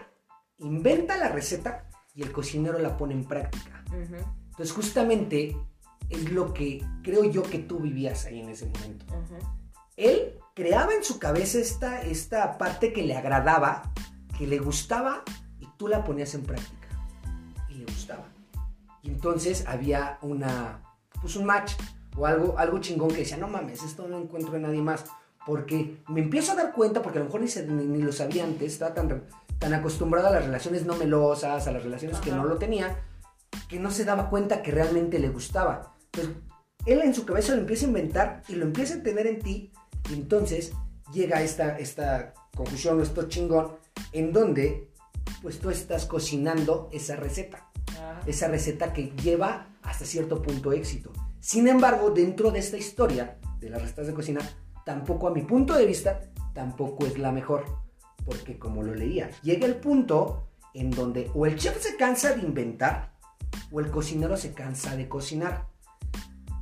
inventa 0.58 1.16
la 1.16 1.28
receta 1.28 1.88
y 2.14 2.22
el 2.22 2.32
cocinero 2.32 2.78
la 2.78 2.96
pone 2.96 3.14
en 3.14 3.24
práctica. 3.24 3.84
Entonces, 3.92 4.72
justamente 4.72 5.56
es 6.08 6.30
lo 6.30 6.52
que 6.52 6.84
creo 7.02 7.24
yo 7.24 7.42
que 7.42 7.58
tú 7.58 7.80
vivías 7.80 8.24
ahí 8.26 8.40
en 8.40 8.48
ese 8.48 8.66
momento. 8.66 9.06
Él 9.96 10.38
creaba 10.54 10.92
en 10.94 11.04
su 11.04 11.18
cabeza 11.18 11.58
esta, 11.58 12.02
esta 12.02 12.58
parte 12.58 12.92
que 12.92 13.02
le 13.02 13.16
agradaba, 13.16 13.92
que 14.38 14.46
le 14.46 14.58
gustaba, 14.58 15.22
y 15.58 15.66
tú 15.76 15.88
la 15.88 16.04
ponías 16.04 16.34
en 16.34 16.42
práctica. 16.42 16.88
Y 17.68 17.74
le 17.74 17.84
gustaba. 17.84 18.26
Y 19.04 19.10
entonces 19.10 19.64
había 19.66 20.18
una, 20.22 20.82
pues 21.20 21.36
un 21.36 21.44
match, 21.44 21.74
o 22.16 22.26
algo, 22.26 22.58
algo 22.58 22.78
chingón 22.78 23.10
que 23.10 23.18
decía, 23.18 23.36
no 23.36 23.48
mames, 23.48 23.82
esto 23.82 24.08
no 24.08 24.18
encuentro 24.18 24.56
en 24.56 24.62
nadie 24.62 24.80
más. 24.80 25.04
Porque 25.46 25.98
me 26.08 26.22
empiezo 26.22 26.52
a 26.52 26.54
dar 26.54 26.72
cuenta, 26.72 27.02
porque 27.02 27.18
a 27.18 27.20
lo 27.20 27.26
mejor 27.26 27.42
ni, 27.42 27.84
ni, 27.84 28.02
lo 28.02 28.12
sabía 28.12 28.44
antes, 28.44 28.72
estaba 28.72 28.94
tan, 28.94 29.24
tan 29.58 29.74
acostumbrado 29.74 30.28
a 30.28 30.30
las 30.30 30.46
relaciones 30.46 30.86
no 30.86 30.96
melosas, 30.96 31.66
a 31.66 31.72
las 31.72 31.82
relaciones 31.82 32.18
que 32.20 32.30
no 32.30 32.44
lo 32.44 32.56
tenía, 32.56 33.04
que 33.68 33.78
no 33.78 33.90
se 33.90 34.06
daba 34.06 34.30
cuenta 34.30 34.62
que 34.62 34.70
realmente 34.70 35.18
le 35.18 35.28
gustaba. 35.28 35.94
Entonces, 36.06 36.42
él 36.86 37.02
en 37.02 37.14
su 37.14 37.26
cabeza 37.26 37.54
lo 37.54 37.60
empieza 37.60 37.84
a 37.84 37.88
inventar 37.88 38.42
y 38.48 38.54
lo 38.54 38.64
empieza 38.64 38.94
a 38.94 39.02
tener 39.02 39.26
en 39.26 39.40
ti, 39.40 39.70
y 40.08 40.14
entonces 40.14 40.72
llega 41.12 41.42
esta, 41.42 41.76
esta 41.78 42.32
confusión, 42.56 43.02
esto 43.02 43.28
chingón, 43.28 43.76
en 44.12 44.32
donde 44.32 44.90
pues 45.42 45.58
tú 45.58 45.68
estás 45.68 46.06
cocinando 46.06 46.88
esa 46.90 47.16
receta. 47.16 47.70
Esa 48.26 48.48
receta 48.48 48.92
que 48.92 49.12
lleva 49.22 49.68
hasta 49.82 50.04
cierto 50.04 50.42
punto 50.42 50.72
éxito. 50.72 51.12
Sin 51.40 51.68
embargo, 51.68 52.10
dentro 52.10 52.50
de 52.50 52.58
esta 52.58 52.76
historia 52.76 53.38
de 53.60 53.70
las 53.70 53.82
recetas 53.82 54.06
de 54.06 54.14
cocina, 54.14 54.40
tampoco 54.84 55.28
a 55.28 55.30
mi 55.30 55.42
punto 55.42 55.74
de 55.74 55.86
vista, 55.86 56.20
tampoco 56.54 57.06
es 57.06 57.18
la 57.18 57.32
mejor. 57.32 57.64
Porque 58.24 58.58
como 58.58 58.82
lo 58.82 58.94
leía, 58.94 59.30
llega 59.42 59.66
el 59.66 59.76
punto 59.76 60.48
en 60.72 60.90
donde 60.90 61.30
o 61.34 61.46
el 61.46 61.56
chef 61.56 61.80
se 61.80 61.96
cansa 61.96 62.34
de 62.34 62.42
inventar 62.42 63.12
o 63.70 63.80
el 63.80 63.90
cocinero 63.90 64.36
se 64.36 64.54
cansa 64.54 64.96
de 64.96 65.08
cocinar. 65.08 65.66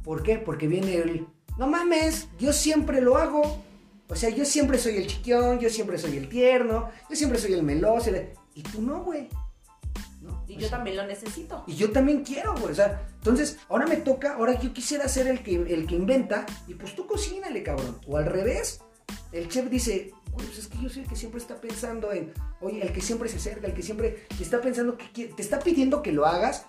¿Por 0.02 0.22
qué? 0.22 0.38
Porque 0.38 0.66
viene 0.66 0.96
el, 0.96 1.26
no 1.58 1.68
mames, 1.68 2.28
yo 2.38 2.52
siempre 2.52 3.00
lo 3.00 3.16
hago. 3.16 3.62
O 4.08 4.16
sea, 4.16 4.30
yo 4.30 4.44
siempre 4.44 4.78
soy 4.78 4.96
el 4.96 5.06
chiquión, 5.06 5.58
yo 5.58 5.70
siempre 5.70 5.96
soy 5.96 6.16
el 6.16 6.28
tierno, 6.28 6.90
yo 7.08 7.16
siempre 7.16 7.38
soy 7.38 7.54
el 7.54 7.62
meloso. 7.62 8.10
Y 8.54 8.62
tú 8.62 8.82
no, 8.82 9.04
güey. 9.04 9.28
Y 10.46 10.56
yo 10.56 10.68
también 10.68 10.96
lo 10.96 11.06
necesito. 11.06 11.64
Y 11.66 11.74
yo 11.74 11.90
también 11.90 12.24
quiero, 12.24 12.54
güey. 12.54 12.72
O 12.72 12.74
sea, 12.74 13.06
entonces, 13.14 13.58
ahora 13.68 13.86
me 13.86 13.96
toca, 13.96 14.34
ahora 14.34 14.58
yo 14.60 14.72
quisiera 14.72 15.08
ser 15.08 15.26
el 15.26 15.42
que, 15.42 15.54
el 15.54 15.86
que 15.86 15.94
inventa, 15.94 16.46
y 16.66 16.74
pues 16.74 16.94
tú 16.94 17.06
cocínale, 17.06 17.62
cabrón. 17.62 17.98
O 18.06 18.16
al 18.16 18.26
revés, 18.26 18.80
el 19.32 19.48
chef 19.48 19.68
dice, 19.68 20.12
güey, 20.32 20.46
pues 20.46 20.58
es 20.58 20.68
que 20.68 20.78
yo 20.78 20.88
soy 20.88 21.02
el 21.02 21.08
que 21.08 21.16
siempre 21.16 21.40
está 21.40 21.60
pensando 21.60 22.12
en, 22.12 22.32
oye, 22.60 22.82
el 22.82 22.92
que 22.92 23.00
siempre 23.00 23.28
se 23.28 23.36
acerca, 23.36 23.66
el 23.66 23.74
que 23.74 23.82
siempre 23.82 24.26
te 24.36 24.42
está 24.42 24.60
pensando 24.60 24.96
que 24.96 25.28
te 25.28 25.42
está 25.42 25.58
pidiendo 25.58 26.02
que 26.02 26.12
lo 26.12 26.26
hagas, 26.26 26.66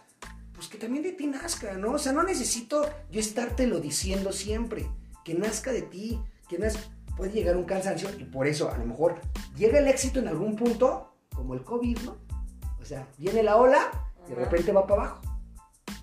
pues 0.54 0.68
que 0.68 0.78
también 0.78 1.04
de 1.04 1.12
ti 1.12 1.28
nazca, 1.28 1.74
¿no? 1.74 1.94
O 1.94 2.00
sea, 2.00 2.14
no 2.14 2.24
necesito 2.24 2.90
yo 3.12 3.20
estártelo 3.20 3.80
diciendo 3.80 4.32
siempre. 4.32 4.90
Que 5.26 5.34
nazca 5.34 5.72
de 5.72 5.82
ti, 5.82 6.22
que 6.50 6.58
nazca. 6.58 6.84
Puede 7.16 7.32
llegar 7.32 7.56
un 7.56 7.66
cansancio 7.66 8.10
y 8.18 8.24
por 8.24 8.48
eso 8.48 8.72
a 8.72 8.78
lo 8.78 8.86
mejor 8.86 9.22
llega 9.56 9.78
el 9.78 9.88
éxito 9.88 10.20
en 10.20 10.28
algún 10.28 10.56
punto, 10.56 11.16
como 11.34 11.54
el 11.54 11.64
COVID, 11.64 12.00
¿no? 12.00 12.18
O 12.84 12.86
sea, 12.86 13.08
viene 13.18 13.42
la 13.44 13.56
ola 13.56 13.90
y 14.28 14.32
de 14.32 14.36
repente 14.36 14.74
va 14.74 14.86
para 14.86 15.04
abajo. 15.04 15.22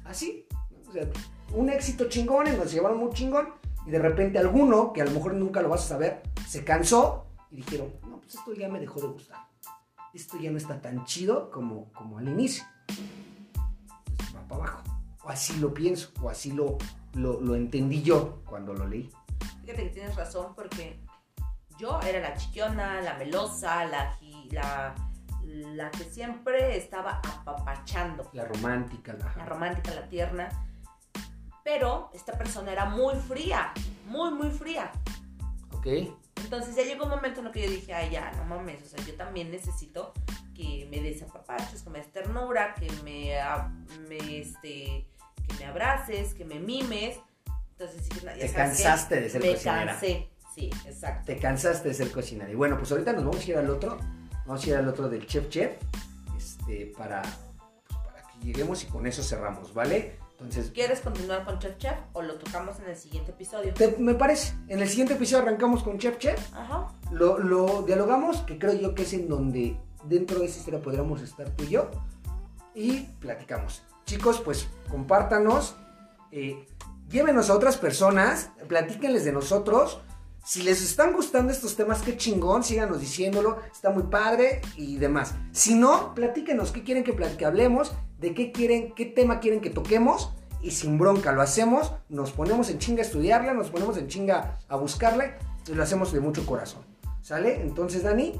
Así. 0.07 0.49
O 0.89 0.93
sea, 0.93 1.07
un 1.53 1.69
éxito 1.69 2.09
chingón 2.09 2.47
y 2.49 2.53
nos 2.53 2.73
llevaron 2.73 2.97
muy 2.97 3.13
chingón 3.13 3.53
y 3.87 3.91
de 3.91 3.99
repente 3.99 4.39
alguno, 4.39 4.95
que 4.95 5.03
a 5.03 5.05
lo 5.05 5.11
mejor 5.11 5.35
nunca 5.35 5.61
lo 5.61 5.69
vas 5.69 5.85
a 5.85 5.89
saber, 5.89 6.23
se 6.49 6.65
cansó 6.65 7.27
y 7.51 7.57
dijeron, 7.57 7.93
no, 8.09 8.19
pues 8.19 8.35
esto 8.35 8.55
ya 8.55 8.71
me 8.71 8.81
dejó 8.81 8.99
de 8.99 9.09
gustar. 9.09 9.47
Esto 10.15 10.39
ya 10.39 10.51
no 10.51 10.57
está 10.57 10.81
tan 10.81 11.05
chido 11.05 11.51
como, 11.51 11.93
como 11.93 12.17
al 12.17 12.27
inicio. 12.27 12.65
Pues 14.17 14.35
va 14.35 14.49
para 14.49 14.63
abajo. 14.63 14.83
O 15.23 15.29
así 15.29 15.59
lo 15.59 15.75
pienso, 15.75 16.11
o 16.23 16.31
así 16.31 16.53
lo, 16.53 16.79
lo, 17.13 17.55
entendí 17.55 18.01
yo 18.03 18.43
cuando 18.47 18.73
lo 18.73 18.89
leí. 18.89 19.11
Fíjate 19.67 19.83
que 19.85 19.91
tienes 19.91 20.17
razón 20.17 20.55
porque 20.55 20.99
yo 21.79 22.01
era 22.01 22.21
la 22.21 22.35
chiquiona, 22.35 23.03
la 23.03 23.19
melosa, 23.19 23.85
la, 23.85 24.19
la 24.51 24.95
la 25.51 25.91
que 25.91 26.05
siempre 26.05 26.77
estaba 26.77 27.21
apapachando. 27.25 28.31
La 28.33 28.45
romántica, 28.45 29.13
la... 29.15 29.35
La 29.37 29.45
romántica, 29.45 29.93
la 29.95 30.09
tierna. 30.09 30.49
Pero 31.65 32.11
esta 32.15 32.39
persona 32.39 32.73
era 32.73 32.87
muy 32.87 33.15
fría, 33.17 33.73
muy, 34.07 34.31
muy 34.31 34.51
fría. 34.51 34.91
Ok. 35.73 35.87
Entonces 36.43 36.75
ya 36.75 36.83
llegó 36.83 37.05
un 37.05 37.11
momento 37.11 37.41
en 37.41 37.47
el 37.47 37.53
que 37.53 37.63
yo 37.63 37.71
dije, 37.71 37.93
ay, 37.93 38.11
ya, 38.11 38.33
no 38.33 38.45
mames, 38.45 38.83
o 38.83 38.87
sea, 38.87 39.05
yo 39.05 39.15
también 39.15 39.51
necesito 39.51 40.13
que 40.55 40.89
me 40.91 41.01
des 41.01 41.23
apapachos, 41.23 41.83
que 41.83 41.91
me 41.91 41.99
des 41.99 42.11
ternura, 42.13 42.75
que 42.75 42.91
me, 43.05 43.37
me, 44.09 44.41
este, 44.41 45.07
que 45.47 45.55
me 45.59 45.67
abraces, 45.67 46.35
que 46.35 46.45
me 46.45 46.59
mimes. 46.59 47.19
Entonces, 47.73 48.09
ya 48.23 48.35
Te 48.35 48.53
cansaste 48.53 49.21
de 49.21 49.31
ser 49.31 49.43
me 49.43 49.53
cocinera. 49.53 49.81
Me 49.81 49.91
cansé, 49.91 50.31
sí, 50.55 50.71
exacto. 50.87 51.25
Te 51.27 51.39
cansaste 51.39 51.89
de 51.89 51.95
ser 51.95 52.11
cocinera. 52.11 52.51
Y 52.51 52.55
bueno, 52.55 52.77
pues 52.79 52.91
ahorita 52.91 53.13
nos 53.13 53.25
vamos 53.25 53.41
a 53.41 53.51
ir 53.51 53.57
al 53.57 53.71
otro 53.71 53.99
Vamos 54.47 54.65
a 54.65 54.69
ir 54.69 54.77
al 54.77 54.89
otro 54.89 55.09
del 55.09 55.27
Chef 55.27 55.49
Chef 55.49 55.73
este, 56.37 56.93
para, 56.97 57.23
pues, 57.23 58.01
para 58.05 58.23
que 58.23 58.47
lleguemos 58.47 58.83
y 58.83 58.87
con 58.87 59.07
eso 59.07 59.23
cerramos, 59.23 59.73
¿vale? 59.75 60.19
Entonces, 60.33 60.71
¿Quieres 60.73 61.01
continuar 61.01 61.45
con 61.45 61.59
Chef 61.59 61.77
Chef 61.77 61.99
o 62.15 62.23
lo 62.23 62.37
tocamos 62.37 62.79
en 62.81 62.89
el 62.89 62.97
siguiente 62.97 63.33
episodio? 63.33 63.75
me 63.99 64.15
parece. 64.15 64.55
En 64.69 64.81
el 64.81 64.89
siguiente 64.89 65.15
episodio 65.15 65.43
arrancamos 65.43 65.83
con 65.83 65.99
Chef 65.99 66.17
Chef. 66.19 66.39
Ajá. 66.55 66.89
Lo, 67.11 67.39
lo, 67.39 67.83
dialogamos, 67.83 68.39
que 68.39 68.59
creo 68.59 68.73
yo 68.73 68.95
que 68.95 69.03
es 69.03 69.13
en 69.13 69.29
donde 69.29 69.77
dentro 70.05 70.39
de 70.39 70.47
esa 70.47 70.59
historia 70.59 70.81
podríamos 70.81 71.21
estar 71.21 71.51
tú 71.51 71.65
y 71.65 71.69
yo. 71.69 71.91
Y 72.75 73.01
platicamos. 73.21 73.83
Chicos, 74.07 74.41
pues 74.41 74.69
compártanos. 74.89 75.77
Eh, 76.33 76.67
llévenos 77.11 77.51
a 77.51 77.55
otras 77.55 77.77
personas. 77.77 78.51
Platíquenles 78.67 79.25
de 79.25 79.33
nosotros. 79.33 80.01
Si 80.51 80.65
les 80.65 80.83
están 80.83 81.13
gustando 81.13 81.53
estos 81.53 81.77
temas, 81.77 82.03
qué 82.03 82.17
chingón, 82.17 82.65
síganos 82.65 82.99
diciéndolo, 82.99 83.61
está 83.71 83.91
muy 83.91 84.03
padre 84.03 84.61
y 84.77 84.97
demás. 84.97 85.37
Si 85.53 85.77
no, 85.77 86.13
platíquenos 86.13 86.73
qué 86.73 86.83
quieren 86.83 87.05
que, 87.05 87.15
que 87.15 87.45
hablemos, 87.45 87.93
de 88.19 88.35
qué 88.35 88.51
quieren, 88.51 88.93
qué 88.97 89.07
tema 89.07 89.39
quieren 89.39 89.61
que 89.61 89.71
toquemos 89.71 90.33
y 90.61 90.73
sin 90.73 90.99
bronca 90.99 91.31
lo 91.31 91.41
hacemos, 91.41 91.93
nos 92.09 92.33
ponemos 92.33 92.69
en 92.69 92.81
chinga 92.81 93.01
a 93.03 93.05
estudiarla, 93.05 93.55
nos 93.55 93.71
ponemos 93.71 93.97
en 93.97 94.09
chinga 94.09 94.59
a 94.69 94.75
buscarle 94.75 95.37
y 95.69 95.75
lo 95.75 95.85
hacemos 95.85 96.13
de 96.13 96.19
mucho 96.19 96.45
corazón. 96.45 96.83
¿Sale? 97.23 97.63
Entonces, 97.63 98.03
Dani. 98.03 98.33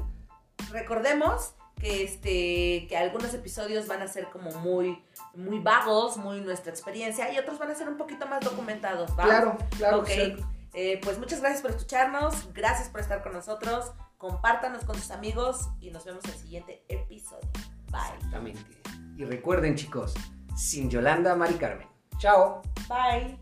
Recordemos 0.69 1.53
que 1.79 2.03
este 2.03 2.87
que 2.89 2.97
algunos 2.97 3.33
episodios 3.33 3.87
van 3.87 4.01
a 4.01 4.09
ser 4.09 4.25
como 4.31 4.51
muy 4.59 5.01
muy 5.33 5.59
vagos, 5.59 6.17
muy 6.17 6.41
nuestra 6.41 6.73
experiencia 6.73 7.31
y 7.31 7.37
otros 7.37 7.57
van 7.57 7.71
a 7.71 7.75
ser 7.75 7.87
un 7.87 7.95
poquito 7.95 8.27
más 8.27 8.41
documentados, 8.41 9.11
¿va? 9.11 9.23
Claro, 9.23 9.57
claro. 9.77 9.99
Okay. 10.01 10.35
Eh, 10.73 10.99
pues 11.03 11.19
muchas 11.19 11.41
gracias 11.41 11.61
por 11.61 11.71
escucharnos, 11.71 12.53
gracias 12.53 12.89
por 12.89 13.01
estar 13.01 13.21
con 13.21 13.33
nosotros, 13.33 13.91
compártanos 14.17 14.85
con 14.85 14.95
sus 14.95 15.11
amigos 15.11 15.69
y 15.79 15.91
nos 15.91 16.05
vemos 16.05 16.23
en 16.25 16.31
el 16.31 16.37
siguiente 16.37 16.85
episodio. 16.87 17.49
Bye. 17.91 18.01
Exactamente. 18.15 18.81
Y 19.17 19.25
recuerden 19.25 19.75
chicos, 19.75 20.13
sin 20.55 20.89
Yolanda, 20.89 21.35
Mari 21.35 21.55
Carmen. 21.55 21.87
Chao. 22.17 22.61
Bye. 22.87 23.37